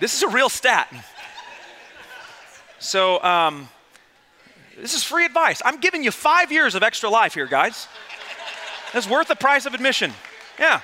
This 0.00 0.14
is 0.14 0.22
a 0.22 0.28
real 0.28 0.48
stat. 0.48 0.92
So, 2.80 3.22
um, 3.22 3.68
this 4.76 4.94
is 4.94 5.04
free 5.04 5.24
advice. 5.24 5.62
I'm 5.64 5.78
giving 5.78 6.02
you 6.02 6.10
five 6.10 6.50
years 6.50 6.74
of 6.74 6.82
extra 6.82 7.08
life 7.08 7.34
here, 7.34 7.46
guys. 7.46 7.86
It's 8.94 9.08
worth 9.08 9.28
the 9.28 9.36
price 9.36 9.64
of 9.66 9.74
admission. 9.74 10.12
Yeah. 10.58 10.80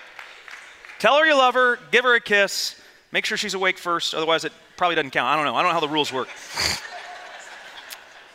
Tell 0.99 1.19
her 1.19 1.27
you 1.27 1.37
love 1.37 1.55
her, 1.55 1.79
give 1.91 2.05
her 2.05 2.15
a 2.15 2.21
kiss, 2.21 2.81
make 3.13 3.25
sure 3.25 3.37
she's 3.37 3.55
awake 3.55 3.79
first, 3.79 4.15
otherwise, 4.15 4.45
it 4.45 4.53
probably 4.77 4.95
doesn't 4.95 5.11
count. 5.11 5.27
I 5.27 5.37
don't 5.37 5.45
know. 5.45 5.57
I 5.57 5.63
don't 5.63 5.71
know 5.71 5.75
how 5.75 5.81
the 5.81 5.89
rules 5.89 6.13
work. 6.13 6.29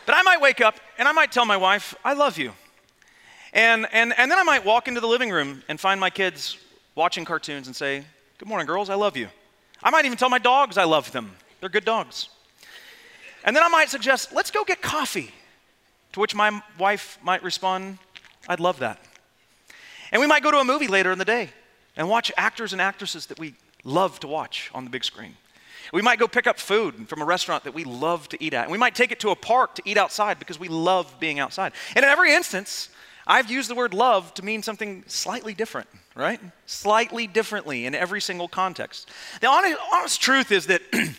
but 0.06 0.16
I 0.16 0.22
might 0.24 0.42
wake 0.42 0.60
up 0.60 0.76
and 0.98 1.08
I 1.08 1.12
might 1.14 1.32
tell 1.32 1.46
my 1.46 1.58
wife, 1.58 1.96
I 2.04 2.14
love 2.14 2.38
you. 2.38 2.54
And, 3.54 3.88
and, 3.92 4.14
and 4.18 4.32
then 4.32 4.40
I 4.40 4.44
might 4.44 4.66
walk 4.66 4.88
into 4.88 5.00
the 5.00 5.08
living 5.08 5.30
room 5.30 5.62
and 5.70 5.80
find 5.80 6.00
my 6.00 6.10
kids 6.10 6.58
watching 6.96 7.24
cartoons 7.24 7.68
and 7.68 7.76
say, 7.76 8.04
Good 8.40 8.50
morning, 8.50 8.66
girls, 8.66 8.90
I 8.90 8.96
love 8.96 9.16
you. 9.16 9.30
I 9.82 9.92
might 9.92 10.06
even 10.06 10.18
tell 10.18 10.30
my 10.30 10.40
dogs 10.40 10.78
I 10.78 10.86
love 10.86 11.12
them. 11.12 11.36
They're 11.60 11.70
good 11.70 11.86
dogs. 11.86 12.30
And 13.46 13.56
then 13.56 13.64
I 13.64 13.68
might 13.70 13.90
suggest, 13.90 14.34
Let's 14.34 14.50
go 14.50 14.64
get 14.64 14.82
coffee. 14.82 15.32
To 16.14 16.20
which 16.20 16.36
my 16.36 16.62
wife 16.78 17.18
might 17.24 17.44
respond, 17.44 18.00
I'd 18.48 18.60
love 18.60 18.80
that. 18.80 19.00
And 20.12 20.20
we 20.20 20.28
might 20.28 20.44
go 20.44 20.52
to 20.52 20.58
a 20.58 20.64
movie 20.64 20.88
later 20.88 21.12
in 21.12 21.18
the 21.18 21.26
day 21.26 21.50
and 21.96 22.10
watch 22.10 22.32
actors 22.38 22.74
and 22.74 22.82
actresses 22.82 23.28
that 23.28 23.40
we 23.40 23.56
love 23.84 24.20
to 24.22 24.28
watch 24.28 24.70
on 24.74 24.84
the 24.84 24.90
big 24.90 25.04
screen. 25.04 25.36
We 25.92 26.02
might 26.02 26.20
go 26.20 26.28
pick 26.28 26.48
up 26.48 26.60
food 26.60 27.10
from 27.10 27.22
a 27.22 27.26
restaurant 27.26 27.64
that 27.66 27.74
we 27.74 27.84
love 27.84 28.30
to 28.30 28.44
eat 28.44 28.54
at. 28.54 28.64
And 28.64 28.72
we 28.72 28.78
might 28.78 28.96
take 28.96 29.12
it 29.12 29.20
to 29.22 29.30
a 29.30 29.36
park 29.36 29.76
to 29.76 29.82
eat 29.86 29.98
outside 29.98 30.40
because 30.40 30.60
we 30.60 30.68
love 30.68 31.20
being 31.20 31.40
outside. 31.40 31.74
And 31.96 32.04
in 32.04 32.10
every 32.10 32.34
instance, 32.34 32.90
I've 33.26 33.50
used 33.50 33.70
the 33.70 33.76
word 33.76 33.94
love 33.94 34.34
to 34.36 34.46
mean 34.46 34.64
something 34.64 35.04
slightly 35.08 35.54
different, 35.54 35.88
right? 36.16 36.40
Slightly 36.66 37.28
differently 37.28 37.86
in 37.86 37.96
every 37.96 38.22
single 38.22 38.48
context. 38.48 39.10
The 39.42 39.48
honest, 39.48 39.78
honest 39.92 40.22
truth 40.22 40.52
is 40.52 40.68
that 40.68 40.82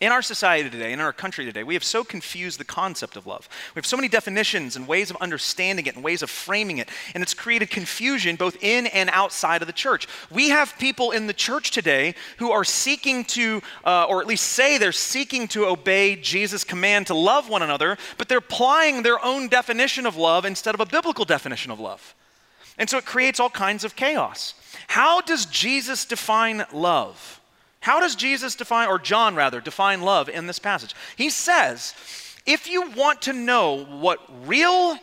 in 0.00 0.12
our 0.12 0.22
society 0.22 0.68
today, 0.68 0.92
in 0.92 1.00
our 1.00 1.12
country 1.12 1.44
today, 1.44 1.62
we 1.62 1.74
have 1.74 1.84
so 1.84 2.04
confused 2.04 2.58
the 2.58 2.64
concept 2.64 3.16
of 3.16 3.26
love. 3.26 3.48
We 3.74 3.78
have 3.78 3.86
so 3.86 3.96
many 3.96 4.08
definitions 4.08 4.76
and 4.76 4.88
ways 4.88 5.10
of 5.10 5.16
understanding 5.16 5.86
it 5.86 5.94
and 5.94 6.04
ways 6.04 6.22
of 6.22 6.30
framing 6.30 6.78
it, 6.78 6.88
and 7.14 7.22
it's 7.22 7.34
created 7.34 7.70
confusion 7.70 8.36
both 8.36 8.56
in 8.62 8.86
and 8.88 9.08
outside 9.12 9.62
of 9.62 9.66
the 9.66 9.72
church. 9.72 10.08
We 10.30 10.48
have 10.48 10.78
people 10.78 11.12
in 11.12 11.26
the 11.26 11.32
church 11.32 11.70
today 11.70 12.14
who 12.38 12.50
are 12.50 12.64
seeking 12.64 13.24
to, 13.26 13.62
uh, 13.84 14.06
or 14.08 14.20
at 14.20 14.26
least 14.26 14.44
say 14.44 14.78
they're 14.78 14.92
seeking 14.92 15.48
to 15.48 15.66
obey 15.66 16.16
Jesus' 16.16 16.64
command 16.64 17.06
to 17.08 17.14
love 17.14 17.48
one 17.48 17.62
another, 17.62 17.96
but 18.18 18.28
they're 18.28 18.38
applying 18.38 19.02
their 19.02 19.24
own 19.24 19.48
definition 19.48 20.06
of 20.06 20.16
love 20.16 20.44
instead 20.44 20.74
of 20.74 20.80
a 20.80 20.86
biblical 20.86 21.24
definition 21.24 21.70
of 21.70 21.78
love. 21.80 22.14
And 22.78 22.90
so 22.90 22.98
it 22.98 23.04
creates 23.04 23.38
all 23.38 23.50
kinds 23.50 23.84
of 23.84 23.94
chaos. 23.94 24.54
How 24.88 25.20
does 25.20 25.46
Jesus 25.46 26.04
define 26.04 26.64
love? 26.72 27.40
How 27.84 28.00
does 28.00 28.16
Jesus 28.16 28.54
define, 28.54 28.88
or 28.88 28.98
John 28.98 29.34
rather, 29.34 29.60
define 29.60 30.00
love 30.00 30.30
in 30.30 30.46
this 30.46 30.58
passage? 30.58 30.94
He 31.16 31.28
says, 31.28 31.92
if 32.46 32.66
you 32.66 32.90
want 32.92 33.20
to 33.22 33.34
know 33.34 33.84
what 33.84 34.20
real 34.46 34.96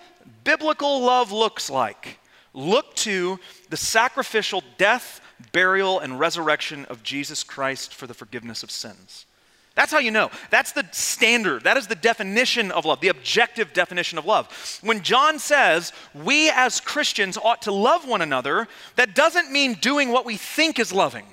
biblical 0.43 0.99
love 0.99 1.31
looks 1.31 1.69
like, 1.69 2.17
look 2.55 2.95
to 2.95 3.39
the 3.69 3.77
sacrificial 3.77 4.63
death, 4.79 5.21
burial, 5.51 5.99
and 5.99 6.19
resurrection 6.19 6.85
of 6.85 7.03
Jesus 7.03 7.43
Christ 7.43 7.93
for 7.93 8.07
the 8.07 8.15
forgiveness 8.15 8.63
of 8.63 8.71
sins. 8.71 9.27
That's 9.75 9.91
how 9.91 9.99
you 9.99 10.09
know. 10.09 10.31
That's 10.49 10.71
the 10.71 10.87
standard. 10.91 11.65
That 11.65 11.77
is 11.77 11.85
the 11.85 11.93
definition 11.93 12.71
of 12.71 12.85
love, 12.85 12.99
the 12.99 13.09
objective 13.09 13.73
definition 13.73 14.17
of 14.17 14.25
love. 14.25 14.79
When 14.81 15.03
John 15.03 15.37
says 15.37 15.93
we 16.15 16.49
as 16.49 16.81
Christians 16.81 17.37
ought 17.37 17.61
to 17.61 17.71
love 17.71 18.07
one 18.07 18.23
another, 18.23 18.67
that 18.95 19.13
doesn't 19.13 19.51
mean 19.51 19.75
doing 19.75 20.09
what 20.09 20.25
we 20.25 20.35
think 20.35 20.79
is 20.79 20.91
loving. 20.91 21.27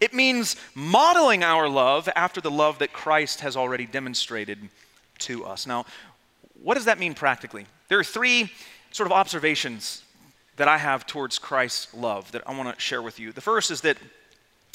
It 0.00 0.14
means 0.14 0.56
modeling 0.74 1.44
our 1.44 1.68
love 1.68 2.08
after 2.16 2.40
the 2.40 2.50
love 2.50 2.78
that 2.78 2.92
Christ 2.92 3.40
has 3.40 3.56
already 3.56 3.86
demonstrated 3.86 4.70
to 5.20 5.44
us. 5.44 5.66
Now, 5.66 5.84
what 6.62 6.74
does 6.74 6.86
that 6.86 6.98
mean 6.98 7.14
practically? 7.14 7.66
There 7.88 7.98
are 7.98 8.04
three 8.04 8.50
sort 8.92 9.06
of 9.06 9.12
observations 9.12 10.02
that 10.56 10.68
I 10.68 10.78
have 10.78 11.06
towards 11.06 11.38
Christ's 11.38 11.92
love 11.94 12.32
that 12.32 12.42
I 12.46 12.56
want 12.56 12.74
to 12.74 12.80
share 12.80 13.02
with 13.02 13.18
you. 13.18 13.32
The 13.32 13.40
first 13.40 13.70
is 13.70 13.82
that 13.82 13.98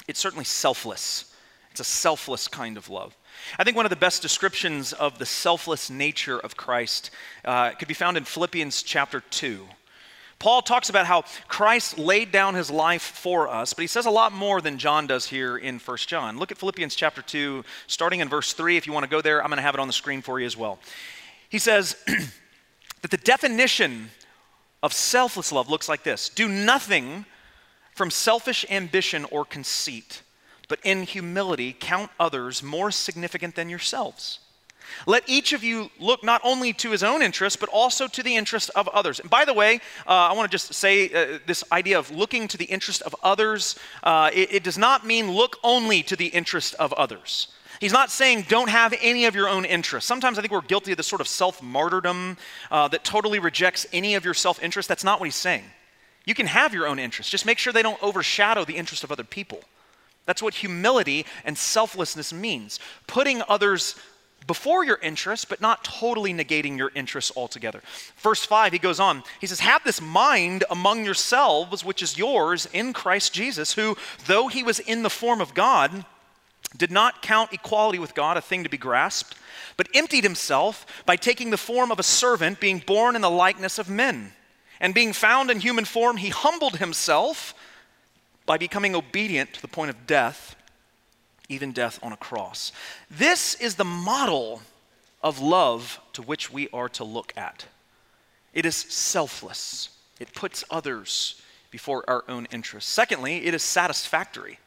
it's 0.07 0.19
certainly 0.19 0.45
selfless, 0.45 1.33
it's 1.71 1.79
a 1.79 1.83
selfless 1.83 2.47
kind 2.47 2.77
of 2.77 2.89
love. 2.89 3.15
I 3.59 3.63
think 3.63 3.75
one 3.75 3.85
of 3.85 3.89
the 3.89 3.95
best 3.95 4.21
descriptions 4.21 4.93
of 4.93 5.17
the 5.19 5.25
selfless 5.25 5.89
nature 5.89 6.39
of 6.39 6.55
Christ 6.55 7.11
uh, 7.43 7.71
could 7.71 7.87
be 7.87 7.93
found 7.93 8.17
in 8.17 8.23
Philippians 8.23 8.81
chapter 8.81 9.19
2. 9.19 9.67
Paul 10.39 10.61
talks 10.61 10.89
about 10.89 11.05
how 11.05 11.23
Christ 11.47 11.97
laid 11.97 12.31
down 12.31 12.55
his 12.55 12.69
life 12.69 13.01
for 13.01 13.47
us, 13.47 13.73
but 13.73 13.81
he 13.81 13.87
says 13.87 14.05
a 14.05 14.11
lot 14.11 14.31
more 14.31 14.61
than 14.61 14.77
John 14.77 15.07
does 15.07 15.27
here 15.27 15.57
in 15.57 15.79
1 15.79 15.97
John. 16.05 16.37
Look 16.37 16.51
at 16.51 16.57
Philippians 16.57 16.95
chapter 16.95 17.21
2, 17.21 17.63
starting 17.87 18.19
in 18.19 18.29
verse 18.29 18.53
3. 18.53 18.77
If 18.77 18.85
you 18.85 18.93
want 18.93 19.05
to 19.05 19.09
go 19.09 19.21
there, 19.21 19.41
I'm 19.41 19.49
going 19.49 19.57
to 19.57 19.63
have 19.63 19.75
it 19.75 19.79
on 19.79 19.87
the 19.87 19.93
screen 19.93 20.21
for 20.21 20.39
you 20.39 20.45
as 20.45 20.57
well. 20.57 20.79
He 21.49 21.57
says 21.57 21.95
that 23.01 23.11
the 23.11 23.17
definition 23.17 24.09
of 24.83 24.93
selfless 24.93 25.51
love 25.51 25.69
looks 25.69 25.89
like 25.89 26.03
this 26.03 26.29
do 26.29 26.47
nothing 26.47 27.25
from 27.93 28.11
selfish 28.11 28.65
ambition 28.69 29.25
or 29.31 29.45
conceit, 29.45 30.21
but 30.67 30.79
in 30.83 31.03
humility 31.03 31.75
count 31.79 32.11
others 32.19 32.61
more 32.61 32.91
significant 32.91 33.55
than 33.55 33.69
yourselves. 33.69 34.39
Let 35.07 35.23
each 35.27 35.53
of 35.53 35.63
you 35.63 35.89
look 35.99 36.23
not 36.23 36.41
only 36.43 36.73
to 36.73 36.91
his 36.91 37.03
own 37.03 37.21
interest, 37.21 37.59
but 37.59 37.69
also 37.69 38.07
to 38.07 38.23
the 38.23 38.35
interest 38.35 38.71
of 38.75 38.87
others. 38.89 39.19
And 39.19 39.29
by 39.29 39.45
the 39.45 39.53
way, 39.53 39.75
uh, 40.07 40.11
I 40.11 40.33
want 40.33 40.49
to 40.49 40.53
just 40.53 40.73
say 40.73 41.09
uh, 41.11 41.39
this 41.45 41.63
idea 41.71 41.99
of 41.99 42.11
looking 42.11 42.47
to 42.49 42.57
the 42.57 42.65
interest 42.65 43.01
of 43.03 43.15
others, 43.23 43.75
uh, 44.03 44.29
it, 44.33 44.55
it 44.55 44.63
does 44.63 44.77
not 44.77 45.05
mean 45.05 45.31
look 45.31 45.57
only 45.63 46.03
to 46.03 46.15
the 46.15 46.27
interest 46.27 46.75
of 46.75 46.93
others. 46.93 47.47
He's 47.79 47.93
not 47.93 48.09
saying 48.09 48.45
don't 48.47 48.69
have 48.69 48.93
any 49.01 49.25
of 49.25 49.35
your 49.35 49.49
own 49.49 49.65
interests. 49.65 50.07
Sometimes 50.07 50.37
I 50.37 50.41
think 50.41 50.53
we're 50.53 50.61
guilty 50.61 50.91
of 50.91 50.97
this 50.97 51.07
sort 51.07 51.21
of 51.21 51.27
self 51.27 51.61
martyrdom 51.61 52.37
uh, 52.71 52.87
that 52.89 53.03
totally 53.03 53.39
rejects 53.39 53.85
any 53.91 54.15
of 54.15 54.23
your 54.23 54.33
self 54.33 54.61
interest. 54.63 54.87
That's 54.87 55.03
not 55.03 55.19
what 55.19 55.25
he's 55.25 55.35
saying. 55.35 55.63
You 56.25 56.33
can 56.33 56.47
have 56.47 56.73
your 56.73 56.87
own 56.87 56.97
interests, 56.99 57.31
just 57.31 57.45
make 57.45 57.59
sure 57.59 57.71
they 57.71 57.83
don't 57.83 58.01
overshadow 58.01 58.65
the 58.65 58.77
interest 58.77 59.03
of 59.03 59.11
other 59.11 59.23
people. 59.23 59.61
That's 60.25 60.41
what 60.41 60.55
humility 60.55 61.25
and 61.43 61.55
selflessness 61.57 62.33
means. 62.33 62.79
Putting 63.05 63.43
others 63.47 63.95
before 64.47 64.83
your 64.83 64.99
interests, 65.01 65.45
but 65.45 65.61
not 65.61 65.83
totally 65.83 66.33
negating 66.33 66.77
your 66.77 66.91
interests 66.95 67.31
altogether. 67.35 67.81
Verse 68.17 68.45
5, 68.45 68.73
he 68.73 68.79
goes 68.79 68.99
on, 68.99 69.23
he 69.41 69.47
says, 69.47 69.59
Have 69.59 69.83
this 69.83 70.01
mind 70.01 70.63
among 70.69 71.05
yourselves, 71.05 71.83
which 71.83 72.03
is 72.03 72.17
yours 72.17 72.67
in 72.73 72.93
Christ 72.93 73.33
Jesus, 73.33 73.73
who, 73.73 73.97
though 74.25 74.47
he 74.47 74.63
was 74.63 74.79
in 74.79 75.03
the 75.03 75.09
form 75.09 75.41
of 75.41 75.53
God, 75.53 76.05
did 76.77 76.91
not 76.91 77.21
count 77.21 77.53
equality 77.53 77.99
with 77.99 78.15
God 78.15 78.37
a 78.37 78.41
thing 78.41 78.63
to 78.63 78.69
be 78.69 78.77
grasped, 78.77 79.35
but 79.77 79.89
emptied 79.93 80.23
himself 80.23 80.85
by 81.05 81.15
taking 81.15 81.49
the 81.49 81.57
form 81.57 81.91
of 81.91 81.99
a 81.99 82.03
servant, 82.03 82.59
being 82.59 82.79
born 82.79 83.15
in 83.15 83.21
the 83.21 83.29
likeness 83.29 83.79
of 83.79 83.89
men. 83.89 84.33
And 84.79 84.93
being 84.93 85.13
found 85.13 85.49
in 85.49 85.61
human 85.61 85.85
form, 85.85 86.17
he 86.17 86.29
humbled 86.29 86.77
himself 86.77 87.53
by 88.45 88.57
becoming 88.57 88.95
obedient 88.95 89.53
to 89.53 89.61
the 89.61 89.67
point 89.67 89.89
of 89.89 90.05
death 90.05 90.55
even 91.49 91.71
death 91.71 91.99
on 92.01 92.11
a 92.11 92.17
cross. 92.17 92.71
This 93.09 93.55
is 93.55 93.75
the 93.75 93.83
model 93.83 94.61
of 95.21 95.39
love 95.39 95.99
to 96.13 96.21
which 96.21 96.51
we 96.51 96.69
are 96.73 96.89
to 96.89 97.03
look 97.03 97.33
at. 97.35 97.65
It 98.53 98.65
is 98.65 98.75
selfless, 98.75 99.89
it 100.19 100.33
puts 100.33 100.63
others 100.69 101.41
before 101.71 102.09
our 102.09 102.23
own 102.29 102.47
interests. 102.51 102.91
Secondly, 102.91 103.45
it 103.45 103.53
is 103.53 103.61
satisfactory. 103.61 104.59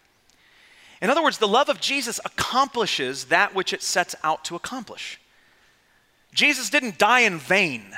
In 1.00 1.10
other 1.10 1.22
words, 1.22 1.38
the 1.38 1.48
love 1.48 1.68
of 1.68 1.80
Jesus 1.80 2.20
accomplishes 2.24 3.26
that 3.26 3.54
which 3.54 3.72
it 3.72 3.82
sets 3.82 4.14
out 4.24 4.44
to 4.46 4.56
accomplish. 4.56 5.20
Jesus 6.34 6.70
didn't 6.70 6.98
die 6.98 7.20
in 7.20 7.38
vain 7.38 7.96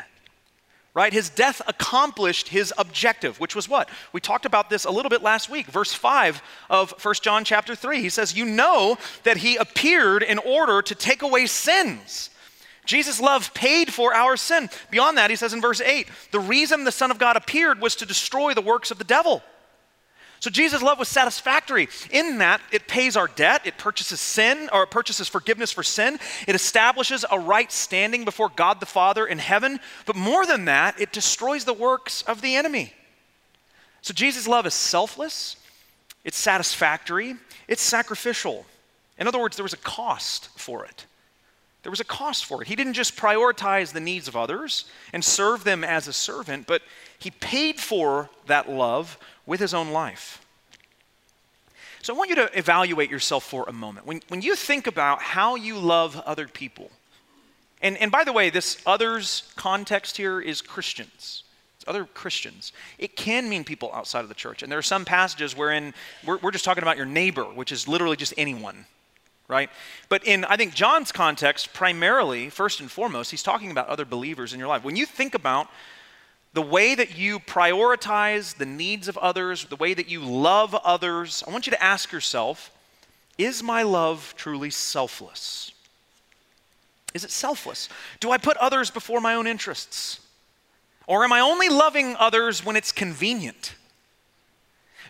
right? 0.94 1.12
His 1.12 1.30
death 1.30 1.62
accomplished 1.66 2.48
his 2.48 2.74
objective, 2.76 3.38
which 3.38 3.54
was 3.54 3.68
what? 3.68 3.88
We 4.12 4.20
talked 4.20 4.44
about 4.44 4.70
this 4.70 4.84
a 4.84 4.90
little 4.90 5.08
bit 5.08 5.22
last 5.22 5.48
week. 5.48 5.66
Verse 5.66 5.92
5 5.92 6.42
of 6.68 6.92
1 7.04 7.14
John 7.22 7.44
chapter 7.44 7.74
3. 7.74 8.00
He 8.00 8.08
says, 8.08 8.36
You 8.36 8.44
know 8.44 8.98
that 9.22 9.38
he 9.38 9.56
appeared 9.56 10.22
in 10.22 10.38
order 10.38 10.82
to 10.82 10.94
take 10.94 11.22
away 11.22 11.46
sins, 11.46 12.30
Jesus' 12.90 13.20
love 13.20 13.54
paid 13.54 13.92
for 13.92 14.12
our 14.12 14.36
sin. 14.36 14.68
Beyond 14.90 15.16
that, 15.18 15.30
he 15.30 15.36
says 15.36 15.52
in 15.52 15.60
verse 15.60 15.80
8, 15.80 16.08
the 16.32 16.40
reason 16.40 16.82
the 16.82 16.90
Son 16.90 17.12
of 17.12 17.18
God 17.18 17.36
appeared 17.36 17.80
was 17.80 17.94
to 17.96 18.06
destroy 18.06 18.52
the 18.52 18.60
works 18.60 18.90
of 18.90 18.98
the 18.98 19.04
devil. 19.04 19.44
So 20.40 20.48
Jesus' 20.48 20.80
love 20.82 20.98
was 20.98 21.08
satisfactory 21.08 21.88
in 22.10 22.38
that 22.38 22.62
it 22.72 22.88
pays 22.88 23.14
our 23.14 23.28
debt, 23.28 23.66
it 23.66 23.76
purchases 23.76 24.20
sin, 24.20 24.70
or 24.72 24.84
it 24.84 24.90
purchases 24.90 25.28
forgiveness 25.28 25.70
for 25.70 25.82
sin, 25.82 26.18
it 26.48 26.54
establishes 26.54 27.26
a 27.30 27.38
right 27.38 27.70
standing 27.70 28.24
before 28.24 28.48
God 28.48 28.80
the 28.80 28.86
Father 28.86 29.26
in 29.26 29.38
heaven, 29.38 29.78
but 30.06 30.16
more 30.16 30.46
than 30.46 30.64
that, 30.64 30.98
it 30.98 31.12
destroys 31.12 31.66
the 31.66 31.74
works 31.74 32.22
of 32.22 32.40
the 32.40 32.56
enemy. 32.56 32.94
So 34.00 34.14
Jesus' 34.14 34.48
love 34.48 34.64
is 34.64 34.72
selfless, 34.72 35.56
it's 36.24 36.38
satisfactory, 36.38 37.36
it's 37.68 37.82
sacrificial. 37.82 38.64
In 39.18 39.28
other 39.28 39.38
words, 39.38 39.56
there 39.56 39.64
was 39.64 39.74
a 39.74 39.78
cost 39.78 40.48
for 40.56 40.86
it. 40.86 41.04
There 41.82 41.90
was 41.90 42.00
a 42.00 42.04
cost 42.04 42.46
for 42.46 42.62
it. 42.62 42.68
He 42.68 42.76
didn't 42.76 42.94
just 42.94 43.16
prioritize 43.16 43.92
the 43.92 44.00
needs 44.00 44.28
of 44.28 44.36
others 44.36 44.86
and 45.12 45.22
serve 45.22 45.64
them 45.64 45.84
as 45.84 46.08
a 46.08 46.12
servant, 46.12 46.66
but 46.66 46.82
he 47.18 47.30
paid 47.30 47.78
for 47.78 48.30
that 48.46 48.70
love 48.70 49.18
with 49.46 49.60
his 49.60 49.74
own 49.74 49.90
life. 49.90 50.44
So 52.02 52.14
I 52.14 52.16
want 52.16 52.30
you 52.30 52.36
to 52.36 52.58
evaluate 52.58 53.10
yourself 53.10 53.44
for 53.44 53.64
a 53.68 53.72
moment. 53.72 54.06
When, 54.06 54.22
when 54.28 54.40
you 54.40 54.56
think 54.56 54.86
about 54.86 55.20
how 55.20 55.54
you 55.54 55.78
love 55.78 56.20
other 56.24 56.48
people, 56.48 56.90
and, 57.82 57.96
and 57.98 58.10
by 58.10 58.24
the 58.24 58.32
way, 58.32 58.50
this 58.50 58.80
others 58.86 59.50
context 59.56 60.16
here 60.16 60.40
is 60.40 60.62
Christians. 60.62 61.44
It's 61.76 61.88
other 61.88 62.04
Christians. 62.04 62.72
It 62.98 63.16
can 63.16 63.48
mean 63.48 63.64
people 63.64 63.90
outside 63.94 64.20
of 64.20 64.28
the 64.28 64.34
church. 64.34 64.62
And 64.62 64.70
there 64.70 64.78
are 64.78 64.82
some 64.82 65.04
passages 65.04 65.56
wherein 65.56 65.94
we're, 66.26 66.38
we're 66.38 66.50
just 66.50 66.64
talking 66.64 66.82
about 66.82 66.96
your 66.96 67.06
neighbor, 67.06 67.44
which 67.44 67.72
is 67.72 67.88
literally 67.88 68.16
just 68.16 68.34
anyone, 68.36 68.84
right? 69.48 69.70
But 70.10 70.26
in, 70.26 70.44
I 70.44 70.56
think, 70.56 70.74
John's 70.74 71.10
context, 71.10 71.72
primarily, 71.72 72.50
first 72.50 72.80
and 72.80 72.90
foremost, 72.90 73.30
he's 73.30 73.42
talking 73.42 73.70
about 73.70 73.88
other 73.88 74.04
believers 74.04 74.52
in 74.52 74.58
your 74.58 74.68
life. 74.68 74.84
When 74.84 74.96
you 74.96 75.06
think 75.06 75.34
about 75.34 75.68
the 76.52 76.62
way 76.62 76.94
that 76.94 77.16
you 77.16 77.38
prioritize 77.38 78.56
the 78.56 78.66
needs 78.66 79.08
of 79.08 79.16
others, 79.18 79.66
the 79.66 79.76
way 79.76 79.94
that 79.94 80.08
you 80.08 80.20
love 80.20 80.74
others, 80.74 81.44
I 81.46 81.50
want 81.50 81.66
you 81.66 81.70
to 81.72 81.82
ask 81.82 82.12
yourself 82.12 82.70
is 83.38 83.62
my 83.62 83.82
love 83.82 84.34
truly 84.36 84.68
selfless? 84.68 85.72
Is 87.14 87.24
it 87.24 87.30
selfless? 87.30 87.88
Do 88.20 88.30
I 88.30 88.38
put 88.38 88.56
others 88.58 88.90
before 88.90 89.20
my 89.20 89.34
own 89.34 89.46
interests? 89.46 90.20
Or 91.06 91.24
am 91.24 91.32
I 91.32 91.40
only 91.40 91.68
loving 91.68 92.16
others 92.16 92.64
when 92.64 92.76
it's 92.76 92.92
convenient? 92.92 93.74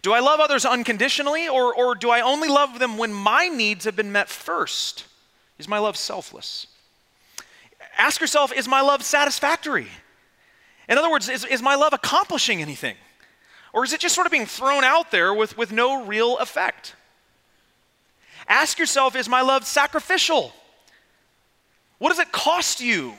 Do 0.03 0.13
I 0.13 0.21
love 0.21 0.41
others 0.41 0.65
unconditionally, 0.65 1.49
or, 1.49 1.75
or 1.75 1.95
do 1.95 2.09
I 2.09 2.21
only 2.21 2.49
love 2.49 2.79
them 2.79 2.97
when 2.97 3.13
my 3.13 3.49
needs 3.49 3.85
have 3.85 3.97
been 3.97 4.13
met 4.13 4.29
first? 4.29 5.05
Is 5.59 5.69
my 5.69 5.79
love 5.79 5.97
selfless? 5.97 6.69
Ask 7.99 8.21
yourself, 8.21 8.53
is 8.53 8.67
my 8.67 8.81
love 8.81 9.03
satisfactory? 9.03 9.89
In 10.91 10.99
other 10.99 11.11
words, 11.11 11.29
is, 11.29 11.45
is 11.45 11.63
my 11.63 11.77
love 11.77 11.93
accomplishing 11.93 12.61
anything? 12.61 12.97
Or 13.73 13.85
is 13.85 13.93
it 13.93 14.01
just 14.01 14.17
sort 14.17 14.27
of 14.27 14.33
being 14.33 14.47
thrown 14.47 14.83
out 14.83 15.13
there 15.13 15.33
with, 15.33 15.57
with 15.57 15.71
no 15.71 16.05
real 16.05 16.37
effect? 16.39 16.97
Ask 18.49 18.81
yourself, 18.81 19.15
is 19.15 19.29
my 19.29 19.41
love 19.41 19.65
sacrificial? 19.65 20.53
What 21.99 22.09
does 22.09 22.19
it 22.19 22.33
cost 22.33 22.81
you 22.81 23.15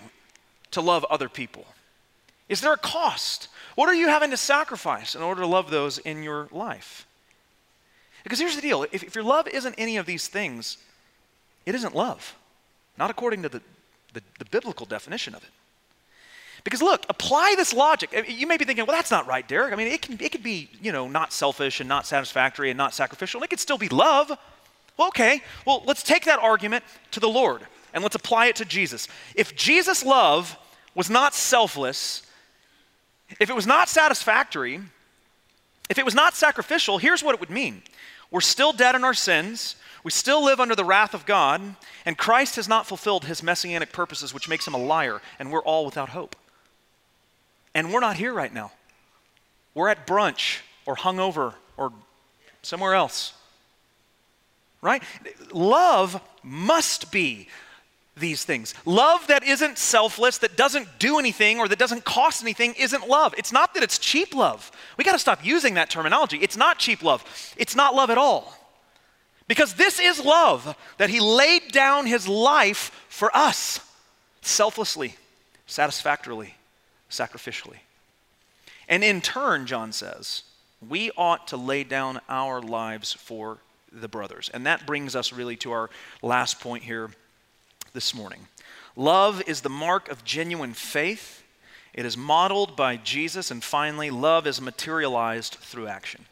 to 0.71 0.81
love 0.81 1.05
other 1.09 1.29
people? 1.29 1.65
Is 2.49 2.59
there 2.59 2.73
a 2.73 2.77
cost? 2.77 3.47
What 3.75 3.87
are 3.87 3.95
you 3.95 4.09
having 4.09 4.31
to 4.31 4.37
sacrifice 4.37 5.15
in 5.15 5.21
order 5.21 5.39
to 5.39 5.47
love 5.47 5.71
those 5.71 5.97
in 5.99 6.21
your 6.23 6.49
life? 6.51 7.07
Because 8.23 8.39
here's 8.39 8.57
the 8.57 8.61
deal 8.61 8.83
if, 8.91 9.01
if 9.03 9.15
your 9.15 9.23
love 9.23 9.47
isn't 9.47 9.75
any 9.77 9.95
of 9.95 10.05
these 10.05 10.27
things, 10.27 10.77
it 11.65 11.73
isn't 11.75 11.95
love, 11.95 12.35
not 12.97 13.09
according 13.09 13.43
to 13.43 13.49
the, 13.49 13.61
the, 14.13 14.21
the 14.39 14.45
biblical 14.45 14.85
definition 14.85 15.33
of 15.33 15.43
it. 15.43 15.49
Because 16.63 16.81
look, 16.81 17.05
apply 17.09 17.55
this 17.57 17.73
logic. 17.73 18.25
You 18.27 18.45
may 18.45 18.57
be 18.57 18.65
thinking, 18.65 18.85
well, 18.85 18.95
that's 18.95 19.11
not 19.11 19.25
right, 19.27 19.47
Derrick. 19.47 19.73
I 19.73 19.75
mean, 19.75 19.87
it 19.87 20.01
can, 20.01 20.17
it 20.21 20.31
could 20.31 20.43
be, 20.43 20.69
you 20.81 20.91
know, 20.91 21.07
not 21.07 21.33
selfish 21.33 21.79
and 21.79 21.89
not 21.89 22.05
satisfactory 22.05 22.69
and 22.69 22.77
not 22.77 22.93
sacrificial. 22.93 23.39
And 23.39 23.45
it 23.45 23.49
could 23.49 23.59
still 23.59 23.79
be 23.79 23.89
love. 23.89 24.31
Well, 24.97 25.07
okay. 25.07 25.41
Well, 25.65 25.83
let's 25.85 26.03
take 26.03 26.25
that 26.25 26.39
argument 26.39 26.83
to 27.11 27.19
the 27.19 27.29
Lord 27.29 27.61
and 27.93 28.03
let's 28.03 28.15
apply 28.15 28.47
it 28.47 28.55
to 28.57 28.65
Jesus. 28.65 29.07
If 29.35 29.55
Jesus' 29.55 30.05
love 30.05 30.57
was 30.93 31.09
not 31.09 31.33
selfless, 31.33 32.23
if 33.39 33.49
it 33.49 33.55
was 33.55 33.65
not 33.65 33.89
satisfactory, 33.89 34.81
if 35.89 35.97
it 35.97 36.05
was 36.05 36.15
not 36.15 36.35
sacrificial, 36.35 36.99
here's 36.99 37.23
what 37.23 37.33
it 37.33 37.39
would 37.39 37.49
mean 37.49 37.81
we're 38.29 38.41
still 38.41 38.71
dead 38.71 38.95
in 38.95 39.03
our 39.03 39.13
sins. 39.13 39.75
We 40.03 40.09
still 40.09 40.43
live 40.43 40.59
under 40.59 40.73
the 40.73 40.83
wrath 40.85 41.13
of 41.13 41.27
God, 41.27 41.61
and 42.07 42.17
Christ 42.17 42.55
has 42.55 42.67
not 42.67 42.87
fulfilled 42.87 43.25
his 43.25 43.43
messianic 43.43 43.91
purposes, 43.91 44.33
which 44.33 44.49
makes 44.49 44.65
him 44.65 44.73
a 44.73 44.79
liar, 44.79 45.21
and 45.37 45.51
we're 45.51 45.61
all 45.61 45.85
without 45.85 46.09
hope. 46.09 46.35
And 47.73 47.93
we're 47.93 48.01
not 48.01 48.17
here 48.17 48.33
right 48.33 48.53
now. 48.53 48.71
We're 49.73 49.89
at 49.89 50.05
brunch 50.05 50.59
or 50.85 50.95
hungover 50.95 51.53
or 51.77 51.91
somewhere 52.61 52.93
else. 52.93 53.33
Right? 54.81 55.03
Love 55.53 56.19
must 56.43 57.11
be 57.11 57.47
these 58.17 58.43
things. 58.43 58.73
Love 58.85 59.25
that 59.27 59.43
isn't 59.43 59.77
selfless, 59.77 60.39
that 60.39 60.57
doesn't 60.57 60.87
do 60.99 61.17
anything, 61.17 61.59
or 61.59 61.67
that 61.67 61.79
doesn't 61.79 62.03
cost 62.03 62.41
anything 62.41 62.73
isn't 62.77 63.07
love. 63.07 63.33
It's 63.37 63.51
not 63.51 63.73
that 63.73 63.83
it's 63.83 63.97
cheap 63.97 64.35
love. 64.35 64.69
We 64.97 65.03
got 65.03 65.13
to 65.13 65.19
stop 65.19 65.45
using 65.45 65.75
that 65.75 65.89
terminology. 65.89 66.37
It's 66.37 66.57
not 66.57 66.77
cheap 66.77 67.03
love, 67.03 67.23
it's 67.57 67.75
not 67.75 67.95
love 67.95 68.09
at 68.09 68.17
all. 68.17 68.53
Because 69.47 69.73
this 69.73 69.99
is 69.99 70.23
love 70.23 70.75
that 70.97 71.09
He 71.09 71.19
laid 71.19 71.71
down 71.71 72.05
His 72.05 72.27
life 72.27 73.05
for 73.09 73.35
us 73.35 73.79
selflessly, 74.41 75.15
satisfactorily 75.65 76.55
sacrificially. 77.11 77.77
And 78.89 79.03
in 79.03 79.21
turn, 79.21 79.67
John 79.67 79.91
says, 79.91 80.43
we 80.87 81.11
ought 81.15 81.47
to 81.49 81.57
lay 81.57 81.83
down 81.83 82.19
our 82.27 82.61
lives 82.61 83.13
for 83.13 83.59
the 83.91 84.07
brothers. 84.07 84.49
And 84.53 84.65
that 84.65 84.87
brings 84.87 85.15
us 85.15 85.31
really 85.31 85.55
to 85.57 85.71
our 85.71 85.89
last 86.21 86.59
point 86.59 86.83
here 86.83 87.11
this 87.93 88.15
morning. 88.15 88.47
Love 88.95 89.43
is 89.47 89.61
the 89.61 89.69
mark 89.69 90.09
of 90.09 90.23
genuine 90.23 90.73
faith. 90.73 91.43
It 91.93 92.05
is 92.05 92.17
modeled 92.17 92.75
by 92.75 92.97
Jesus. 92.97 93.51
And 93.51 93.63
finally, 93.63 94.09
love 94.09 94.47
is 94.47 94.59
materialized 94.59 95.55
through 95.55 95.87
action. 95.87 96.25